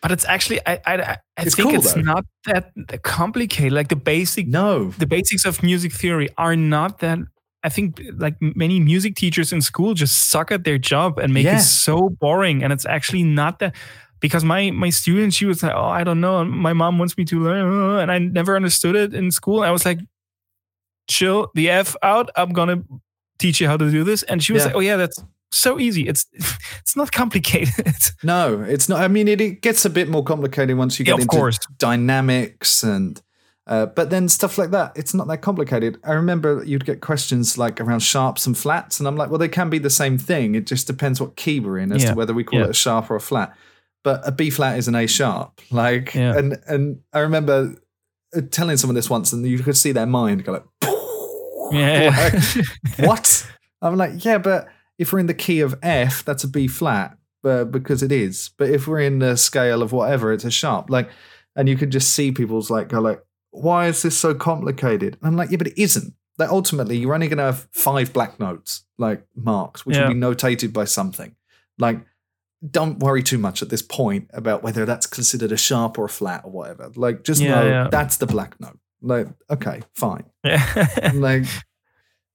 But 0.01 0.11
it's 0.11 0.25
actually 0.25 0.59
I 0.67 0.79
I, 0.85 0.93
I 0.95 1.17
It's 1.45 1.55
think 1.55 1.69
cool, 1.69 1.77
it's 1.79 1.93
though. 1.93 2.01
not 2.01 2.25
that 2.45 2.71
complicated. 3.03 3.73
Like 3.73 3.89
the 3.89 3.95
basic 3.95 4.47
No, 4.47 4.91
the 4.91 5.07
basics 5.07 5.45
of 5.45 5.61
music 5.63 5.91
theory 5.93 6.29
are 6.37 6.55
not 6.55 6.99
that 6.99 7.19
I 7.63 7.69
think 7.69 7.99
like 8.17 8.35
many 8.41 8.79
music 8.79 9.15
teachers 9.15 9.51
in 9.51 9.61
school 9.61 9.93
just 9.93 10.29
suck 10.29 10.51
at 10.51 10.63
their 10.63 10.77
job 10.77 11.17
and 11.19 11.33
make 11.33 11.45
Yeah. 11.45 11.57
it 11.57 11.61
so 11.63 12.09
boring 12.09 12.63
and 12.63 12.71
it's 12.71 12.85
actually 12.85 13.23
not 13.23 13.59
that 13.59 13.75
because 14.19 14.43
my 14.43 14.71
my 14.71 14.89
student 14.91 15.33
she 15.33 15.45
was 15.45 15.61
like 15.63 15.73
oh 15.75 15.89
I 15.99 16.03
don't 16.03 16.21
know 16.21 16.45
my 16.45 16.73
mom 16.73 16.97
wants 16.99 17.17
me 17.17 17.25
to 17.25 17.39
learn 17.39 17.99
and 17.99 18.11
I 18.11 18.19
never 18.19 18.55
understood 18.55 18.95
it 18.95 19.13
in 19.13 19.31
school 19.31 19.61
I 19.63 19.71
was 19.71 19.85
like 19.85 19.99
chill 21.09 21.49
the 21.55 21.69
f 21.69 21.95
out 22.03 22.29
I'm 22.35 22.51
gonna 22.51 22.83
teach 23.39 23.61
you 23.61 23.67
how 23.67 23.77
to 23.77 23.89
do 23.91 24.03
this 24.03 24.23
and 24.23 24.43
she 24.43 24.53
was 24.53 24.61
Yeah. 24.61 24.67
like 24.67 24.75
oh 24.75 24.79
yeah 24.81 24.97
that's 24.97 25.23
so 25.51 25.79
easy 25.79 26.07
it's 26.07 26.25
it's 26.79 26.95
not 26.95 27.11
complicated 27.11 27.95
no, 28.23 28.61
it's 28.61 28.89
not. 28.89 29.01
I 29.01 29.07
mean, 29.07 29.27
it, 29.27 29.39
it 29.41 29.61
gets 29.61 29.85
a 29.85 29.89
bit 29.89 30.09
more 30.09 30.23
complicated 30.23 30.77
once 30.77 30.99
you 30.99 31.03
yeah, 31.03 31.11
get 31.11 31.15
of 31.15 31.19
into 31.21 31.35
course 31.37 31.59
dynamics 31.77 32.83
and 32.83 33.21
uh, 33.67 33.85
but 33.85 34.09
then 34.09 34.29
stuff 34.29 34.57
like 34.57 34.71
that 34.71 34.93
it's 34.95 35.13
not 35.13 35.27
that 35.27 35.39
complicated 35.41 35.99
i 36.05 36.13
remember 36.13 36.63
you'd 36.63 36.85
get 36.85 37.01
questions 37.01 37.57
like 37.57 37.81
around 37.81 37.99
sharps 37.99 38.45
and 38.47 38.57
flats 38.57 38.97
and 38.99 39.07
i'm 39.07 39.17
like 39.17 39.29
well 39.29 39.37
they 39.37 39.49
can 39.49 39.69
be 39.69 39.77
the 39.77 39.89
same 39.89 40.17
thing 40.17 40.55
it 40.55 40.65
just 40.65 40.87
depends 40.87 41.19
what 41.19 41.35
key 41.35 41.59
we're 41.59 41.77
in 41.77 41.91
as 41.91 42.01
Yeah. 42.03 42.11
to 42.11 42.15
whether 42.15 42.33
we 42.33 42.45
call 42.45 42.59
Yeah. 42.59 42.65
it 42.67 42.69
a 42.71 42.73
sharp 42.73 43.11
or 43.11 43.17
a 43.17 43.19
flat 43.19 43.53
but 44.05 44.21
a 44.25 44.31
b 44.31 44.49
flat 44.49 44.77
is 44.77 44.87
an 44.87 44.95
a 44.95 45.05
sharp 45.05 45.59
like 45.69 46.15
Yeah. 46.15 46.37
and 46.37 46.57
and 46.67 46.99
i 47.11 47.19
remember 47.19 47.75
uh, 48.33 48.41
telling 48.51 48.77
someone 48.77 48.95
this 48.95 49.09
once 49.09 49.33
and 49.33 49.45
you 49.45 49.59
could 49.59 49.75
see 49.75 49.91
their 49.91 50.05
mind 50.05 50.45
go 50.45 50.53
like 50.53 50.65
yeah 51.73 52.31
like, 52.33 53.05
what 53.07 53.51
i'm 53.81 53.97
like 53.97 54.23
yeah 54.23 54.37
but 54.37 54.67
if 54.97 55.13
we're 55.13 55.19
in 55.19 55.27
the 55.27 55.33
key 55.33 55.59
of 55.59 55.75
f 55.83 56.23
that's 56.25 56.43
a 56.43 56.47
b 56.47 56.67
flat 56.67 57.17
uh, 57.43 57.63
because 57.63 58.03
it 58.03 58.11
is. 58.11 58.49
But 58.57 58.69
if 58.69 58.87
we're 58.87 58.99
in 59.01 59.19
the 59.19 59.35
scale 59.37 59.81
of 59.81 59.91
whatever 59.91 60.33
it's 60.33 60.43
a 60.45 60.51
sharp 60.51 60.89
like 60.89 61.09
and 61.55 61.67
you 61.69 61.75
can 61.77 61.89
just 61.91 62.13
see 62.13 62.31
people's 62.31 62.69
like 62.69 62.89
go 62.89 62.99
like 63.01 63.21
why 63.51 63.87
is 63.87 64.01
this 64.01 64.17
so 64.17 64.33
complicated? 64.35 65.17
And 65.21 65.27
i'm 65.27 65.35
like 65.37 65.49
yeah 65.51 65.57
but 65.57 65.67
it 65.67 65.81
isn't. 65.81 66.13
That 66.37 66.49
ultimately 66.51 66.97
you're 66.97 67.15
only 67.15 67.27
going 67.27 67.37
to 67.39 67.43
have 67.45 67.67
five 67.71 68.13
black 68.13 68.39
notes 68.39 68.83
like 68.99 69.25
marks 69.35 69.85
which 69.85 69.95
Yeah. 69.97 70.07
will 70.07 70.13
be 70.13 70.19
notated 70.19 70.71
by 70.73 70.85
something. 70.85 71.35
Like 71.79 71.99
don't 72.69 72.99
worry 72.99 73.21
too 73.23 73.37
much 73.37 73.61
at 73.61 73.69
this 73.69 73.81
point 73.83 74.29
about 74.33 74.63
whether 74.63 74.83
that's 74.85 75.05
considered 75.05 75.51
a 75.51 75.57
sharp 75.57 75.97
or 75.99 76.05
a 76.05 76.09
flat 76.09 76.41
or 76.43 76.51
whatever. 76.51 76.91
Like 76.95 77.23
just 77.23 77.41
Yeah, 77.41 77.49
know 77.61 77.67
yeah. 77.67 77.87
that's 77.91 78.17
the 78.17 78.25
black 78.27 78.59
note. 78.59 78.77
Like 79.01 79.27
okay 79.49 79.81
fine. 79.95 80.25
Yeah 80.43 81.11
like 81.15 81.45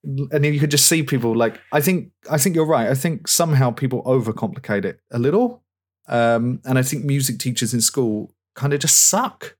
and 0.04 0.30
then 0.44 0.52
you 0.52 0.58
could 0.60 0.70
just 0.70 0.86
see 0.86 1.02
people 1.02 1.34
like 1.36 1.60
i 1.72 1.80
think 1.80 2.10
i 2.30 2.36
think 2.38 2.56
you're 2.56 2.66
right. 2.66 2.88
I 2.88 2.94
think 2.94 3.28
somehow 3.28 3.70
people 3.70 4.02
overcomplicate 4.02 4.84
it 4.84 5.00
a 5.10 5.18
little. 5.18 5.62
Um 6.08 6.60
and 6.64 6.78
i 6.78 6.82
think 6.82 7.04
music 7.04 7.38
teachers 7.38 7.72
in 7.72 7.80
school 7.80 8.34
kind 8.54 8.72
of 8.72 8.80
just 8.80 9.06
suck. 9.08 9.56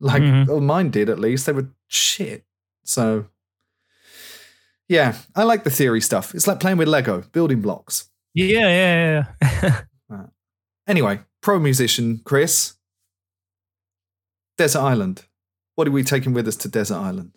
Like 0.00 0.22
Mhm. 0.22 0.46
well, 0.48 0.60
mine 0.60 0.90
did 0.90 1.08
at 1.08 1.18
least. 1.18 1.46
They 1.46 1.52
were 1.52 1.68
shit. 1.88 2.44
So 2.84 3.26
yeah 4.88 5.16
i 5.34 5.42
like 5.44 5.64
the 5.64 5.70
theory 5.70 6.00
stuff. 6.02 6.34
It's 6.34 6.46
like 6.46 6.60
playing 6.60 6.76
with 6.78 6.88
lego 6.88 7.22
building 7.32 7.62
blocks. 7.62 8.10
Yeah 8.34 8.68
yeah 8.68 9.24
yeah 9.40 9.80
anyway 10.86 11.20
pro 11.40 11.58
musician 11.58 12.20
chris. 12.24 12.74
Desert 14.58 14.80
island. 14.80 15.24
What 15.74 15.88
are 15.88 15.90
we 15.90 16.04
taking 16.04 16.34
with 16.34 16.46
us 16.46 16.56
to 16.56 16.68
desert 16.68 16.96
island 16.98 17.32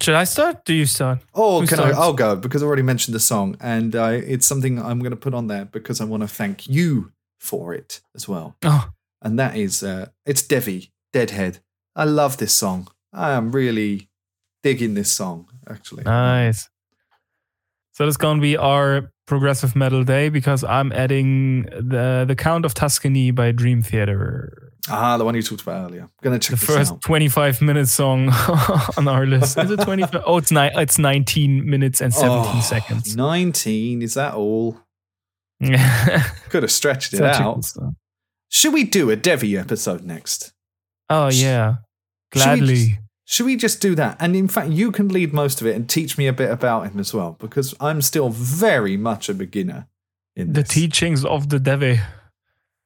should 0.00 0.14
I 0.14 0.24
start 0.24 0.64
do 0.64 0.74
you 0.74 0.86
start 0.86 1.18
Oh, 1.34 1.60
Who 1.60 1.66
can 1.66 1.78
starts? 1.78 1.96
I? 1.96 2.00
I'll 2.00 2.12
go 2.12 2.36
because 2.36 2.62
I 2.62 2.66
already 2.66 2.82
mentioned 2.82 3.14
the 3.14 3.20
song, 3.20 3.56
and 3.60 3.94
uh, 3.96 4.10
it's 4.12 4.46
something 4.46 4.78
I'm 4.80 4.98
going 5.00 5.10
to 5.10 5.16
put 5.16 5.34
on 5.34 5.46
there 5.46 5.64
because 5.64 6.00
I 6.00 6.04
want 6.04 6.22
to 6.22 6.28
thank 6.28 6.66
you 6.68 7.12
for 7.38 7.74
it 7.74 8.00
as 8.14 8.26
well. 8.28 8.56
oh 8.64 8.90
And 9.22 9.38
that 9.38 9.56
is, 9.56 9.82
uh, 9.82 10.06
it's 10.26 10.42
Devi 10.42 10.92
Deadhead. 11.12 11.60
I 11.96 12.04
love 12.04 12.36
this 12.38 12.52
song. 12.54 12.88
I 13.12 13.32
am 13.32 13.52
really 13.52 14.08
digging 14.62 14.94
this 14.94 15.12
song. 15.12 15.48
Actually, 15.68 16.04
Nice. 16.04 16.68
So 17.92 18.04
that's 18.04 18.16
gonna 18.16 18.40
be 18.40 18.56
our 18.56 19.12
progressive 19.26 19.76
metal 19.76 20.02
day 20.04 20.28
because 20.28 20.64
I'm 20.64 20.90
adding 20.92 21.62
the 21.66 22.24
the 22.26 22.34
Count 22.34 22.64
of 22.64 22.74
Tuscany 22.74 23.30
by 23.30 23.52
Dream 23.52 23.82
Theater. 23.82 24.72
Ah, 24.90 25.16
the 25.16 25.24
one 25.24 25.34
you 25.34 25.42
talked 25.42 25.62
about 25.62 25.86
earlier. 25.90 26.02
I'm 26.02 26.10
going 26.22 26.38
to 26.38 26.48
check 26.48 26.58
The 26.58 26.66
first 26.66 26.92
out. 26.92 27.00
25 27.02 27.62
minute 27.62 27.88
song 27.88 28.28
on 28.96 29.08
our 29.08 29.26
list. 29.26 29.58
Is 29.58 29.70
it 29.70 29.80
25? 29.80 30.22
Oh, 30.26 30.36
it's 30.38 30.50
nine. 30.50 30.72
It's 30.74 30.98
19 30.98 31.68
minutes 31.68 32.00
and 32.00 32.12
17 32.12 32.52
Oh, 32.56 32.60
seconds. 32.60 33.16
Nineteen. 33.16 34.02
Is 34.02 34.14
that 34.14 34.34
all? 34.34 34.78
Such 35.62 36.50
Could 36.50 36.62
have 36.64 36.72
stretched 36.72 37.14
it 37.14 37.20
a 37.20 37.26
out. 37.30 37.64
Should 38.48 38.74
we 38.74 38.84
do 38.84 39.10
a 39.10 39.16
Devi 39.16 39.56
episode 39.56 40.02
next? 40.04 40.52
Oh 41.10 41.28
yeah, 41.28 41.76
Should 42.32 42.38
we 42.38 42.40
gladly. 42.44 42.74
just- 42.86 42.98
Should 43.26 43.46
we 43.46 43.56
just 43.56 43.80
do 43.80 43.94
that? 43.94 44.16
And 44.20 44.36
in 44.36 44.48
fact, 44.48 44.70
you 44.70 44.90
can 44.92 45.08
lead 45.08 45.32
most 45.32 45.60
of 45.60 45.66
it 45.66 45.74
and 45.76 45.88
teach 45.88 46.18
me 46.18 46.26
a 46.26 46.32
bit 46.32 46.50
about 46.50 46.86
him 46.90 46.98
as 47.00 47.14
well, 47.14 47.36
because 47.40 47.74
I'm 47.80 48.02
still 48.02 48.28
very 48.30 48.96
much 48.96 49.28
a 49.28 49.34
beginner 49.34 49.86
in 50.36 50.52
The 50.52 50.60
this. 50.62 50.68
teachings 50.68 51.24
of 51.24 51.48
the 51.48 51.58
Devi. 51.58 52.00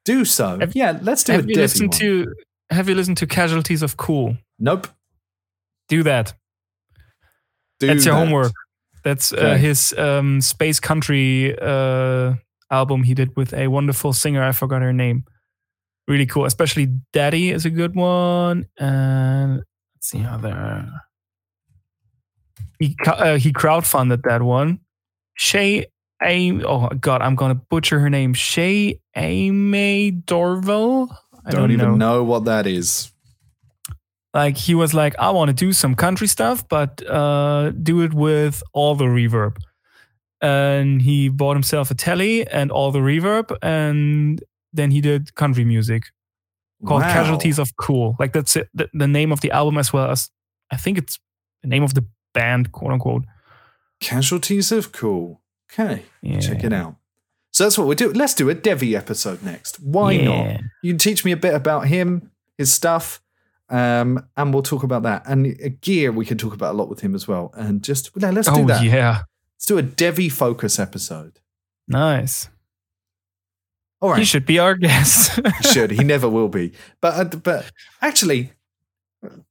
Do 0.09 0.24
so. 0.24 0.59
Have- 0.59 0.74
yeah, 0.74 0.98
let's 1.02 1.22
do 1.24 1.32
a 1.32 1.36
Have 1.36 1.44
you 1.48 1.55
Devi 1.55 1.60
listened 1.62 1.90
one. 1.90 1.98
to 2.01 2.35
Have 2.70 2.89
you 2.89 2.94
listened 2.94 3.18
to 3.18 3.26
Casualties 3.26 3.82
of 3.82 3.97
Cool? 3.97 4.36
Nope. 4.59 4.86
Do 5.89 6.02
that. 6.02 6.32
Do 7.80 7.86
That's 7.89 8.05
your 8.06 8.14
that. 8.14 8.20
homework. 8.24 8.52
That's 9.05 9.32
uh, 9.32 9.55
his 9.56 9.93
um, 9.98 10.40
Space 10.40 10.80
Country 10.80 11.56
uh, 11.60 12.35
album 12.70 13.02
he 13.05 13.14
did 13.14 13.36
with 13.36 13.52
a 13.52 13.68
wonderful 13.68 14.12
singer. 14.12 14.43
I 14.43 14.52
forgot 14.52 14.80
her 14.82 14.93
name. 14.93 15.24
Really 16.09 16.26
cool. 16.26 16.47
Especially 16.47 16.89
Daddy 17.12 17.51
is 17.51 17.66
a 17.66 17.70
good 17.70 17.94
one. 17.94 18.66
And 18.78 19.56
let's 19.94 20.09
see 20.09 20.24
other. 20.24 20.89
He 22.78 22.97
uh, 23.06 23.36
he 23.36 23.52
crowdfunded 23.52 24.22
that 24.22 24.43
one. 24.43 24.80
Ché 25.39 25.85
A. 26.22 26.52
Oh 26.64 26.88
God, 27.00 27.22
I'm 27.22 27.34
gonna 27.36 27.54
butcher 27.54 28.00
her 28.00 28.10
name. 28.10 28.34
Ché 28.34 29.00
Aimee 29.16 30.12
Dorval. 30.12 31.08
I 31.44 31.50
Don't, 31.50 31.60
don't, 31.62 31.70
even 31.70 31.98
know 31.98 32.16
know. 32.16 32.24
what 32.24 32.44
that 32.44 32.66
is. 32.66 33.10
like 34.34 34.58
he 34.58 34.74
was 34.74 34.92
like 34.92 35.14
i 35.18 35.30
want 35.30 35.48
to 35.48 35.54
do 35.54 35.72
some 35.72 35.94
country 35.94 36.26
stuff 36.26 36.62
but 36.68 37.02
uh 37.08 37.70
do 37.70 38.02
it 38.02 38.12
with 38.12 38.62
all 38.74 38.94
the 38.94 39.06
reverb 39.06 39.56
and 40.42 41.00
he 41.02 41.30
bought 41.30 41.54
himself 41.56 41.90
a 41.90 41.94
Tele 41.94 42.46
and 42.48 42.70
all 42.70 42.92
the 42.92 42.98
reverb 43.00 43.56
and 43.62 44.42
then 44.74 44.90
he 44.90 45.00
did 45.00 45.34
country 45.34 45.64
music 45.64 46.02
called 46.86 47.00
Wow. 47.02 47.12
Casualties 47.12 47.58
of 47.58 47.76
Cool. 47.76 48.14
Like 48.20 48.32
that's 48.34 48.54
it, 48.56 48.68
the, 48.74 48.88
the 48.92 49.08
name 49.08 49.32
of 49.32 49.40
the 49.40 49.50
album 49.50 49.78
as 49.78 49.92
well 49.92 50.10
as 50.10 50.30
I 50.70 50.76
think 50.76 50.98
it's 50.98 51.18
the 51.62 51.68
name 51.68 51.82
of 51.82 51.94
the 51.94 52.04
band, 52.34 52.70
quote 52.72 52.92
unquote. 52.92 53.24
Casualties 54.00 54.70
of 54.70 54.92
Cool. 54.92 55.40
Okay, 55.72 56.04
Yeah. 56.22 56.40
check 56.40 56.64
it 56.64 56.72
out. 56.72 56.96
So 57.50 57.64
that's 57.64 57.76
what 57.78 57.86
we'll 57.86 57.96
do. 57.96 58.12
Let's 58.12 58.34
do 58.34 58.48
a 58.50 58.54
Devi 58.54 58.94
episode 58.96 59.42
next. 59.42 59.80
Why 59.80 60.12
Yeah. 60.12 60.52
not? 60.52 60.60
You 60.82 60.92
can 60.92 60.98
teach 60.98 61.24
me 61.24 61.32
a 61.32 61.36
bit 61.36 61.54
about 61.54 61.88
him, 61.88 62.30
his 62.56 62.72
stuff, 62.72 63.20
um, 63.68 64.24
and 64.36 64.52
we'll 64.54 64.62
talk 64.62 64.82
about 64.82 65.02
that. 65.02 65.22
And 65.26 65.80
gear, 65.80 66.12
we 66.12 66.24
can 66.24 66.38
talk 66.38 66.54
about 66.54 66.74
a 66.74 66.76
lot 66.78 66.88
with 66.88 67.00
him 67.00 67.14
as 67.14 67.26
well. 67.28 67.52
And 67.56 67.82
just 67.82 68.10
yeah, 68.16 68.30
let's 68.30 68.48
do 68.48 68.60
Oh 68.62 68.66
that. 68.66 68.82
yeah, 68.82 69.22
Let's 69.56 69.66
do 69.66 69.76
a 69.78 69.82
Devi 69.82 70.28
focus 70.28 70.78
episode. 70.78 71.40
nice. 71.86 72.48
All 74.00 74.10
right. 74.10 74.20
He 74.20 74.24
should 74.24 74.46
be 74.46 74.60
our 74.60 74.74
guest. 74.76 75.40
He 75.60 75.68
should. 75.68 75.90
He 75.90 76.04
never 76.04 76.28
will 76.28 76.48
be. 76.48 76.72
But 77.00 77.14
uh, 77.34 77.36
but 77.38 77.72
actually, 78.00 78.52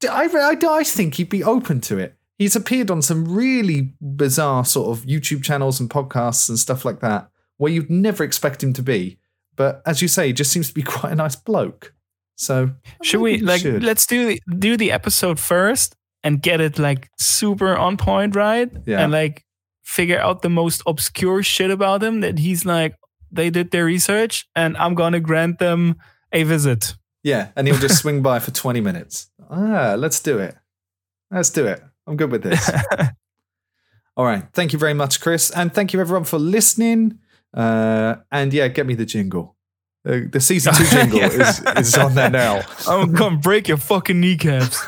I, 0.10 0.30
I 0.34 0.58
I 0.66 0.84
think 0.86 1.16
he'd 1.16 1.28
be 1.30 1.44
open 1.44 1.82
to 1.82 1.98
it. 1.98 2.17
He's 2.38 2.56
appeared 2.56 2.92
on 2.92 3.02
some 3.02 3.26
really 3.26 3.94
bizarre 4.00 4.64
sort 4.64 4.96
of 4.96 5.06
YouTube 5.06 5.44
channels 5.44 5.80
and 5.80 5.90
podcasts 5.90 6.50
and 6.50 6.60
stuff 6.60 6.86
like 6.86 7.00
that, 7.00 7.30
where 7.58 7.72
you'd 7.72 7.90
never 7.90 8.24
expect 8.24 8.64
him 8.64 8.74
to 8.74 8.84
be. 8.84 9.18
But 9.56 9.82
as 9.86 10.02
you 10.02 10.08
say, 10.08 10.28
he 10.28 10.34
just 10.34 10.52
seems 10.52 10.68
to 10.68 10.74
be 10.74 10.82
quite 10.84 11.12
a 11.12 11.16
nice 11.16 11.36
bloke. 11.36 11.94
So 12.36 12.72
should 13.02 13.22
we 13.22 13.40
like 13.40 13.62
should. 13.62 13.84
let's 13.84 14.06
do 14.06 14.28
the, 14.28 14.42
do 14.60 14.78
the 14.78 14.92
episode 14.92 15.40
first 15.40 15.96
and 16.24 16.40
get 16.42 16.62
it 16.62 16.78
like 16.78 17.10
super 17.18 17.76
on 17.76 17.98
point, 17.98 18.36
right? 18.36 18.72
Yeah. 18.86 19.02
And 19.02 19.12
like 19.12 19.44
figure 19.84 20.20
out 20.20 20.44
the 20.44 20.50
most 20.50 20.84
obscure 20.86 21.42
shit 21.42 21.72
about 21.72 22.04
him 22.04 22.22
that 22.22 22.38
he's 22.38 22.64
like 22.66 22.96
they 23.32 23.50
did 23.50 23.72
their 23.72 23.86
research 23.86 24.48
and 24.56 24.78
I'm 24.78 24.94
gonna 24.94 25.20
grant 25.20 25.58
them 25.58 25.96
a 26.32 26.44
visit. 26.44 26.96
Yeah, 27.24 27.50
and 27.56 27.68
he'll 27.68 27.78
just 27.78 27.98
swing 27.98 28.22
by 28.22 28.40
for 28.40 28.52
20 28.52 28.80
minutes. 28.82 29.30
Ah, 29.50 29.96
let's 29.98 30.20
do 30.20 30.38
it. 30.38 30.56
Let's 31.32 31.50
do 31.50 31.66
it. 31.66 31.82
I'm 32.08 32.16
good 32.16 32.32
with 32.32 32.44
this. 32.44 32.72
All 34.18 34.26
right. 34.26 34.44
Thank 34.54 34.74
you 34.74 34.80
very 34.80 34.94
much, 34.94 35.22
Chris. 35.22 35.52
And 35.52 35.74
thank 35.74 35.94
you, 35.94 36.00
everyone, 36.00 36.24
for 36.24 36.40
listening. 36.40 37.20
Uh, 37.54 38.16
and 38.32 38.52
yeah, 38.54 38.68
get 38.68 38.88
me 38.88 38.96
the 38.96 39.06
jingle. 39.06 39.56
Uh, 40.08 40.22
the 40.32 40.40
season 40.40 40.74
two 40.74 40.86
jingle 40.90 41.20
is, 41.20 41.62
is 41.76 41.98
on 41.98 42.16
there 42.16 42.30
now. 42.30 42.62
I'm 42.88 43.14
gonna 43.14 43.38
break 43.38 43.68
your 43.68 43.78
fucking 43.78 44.20
kneecaps. 44.20 44.88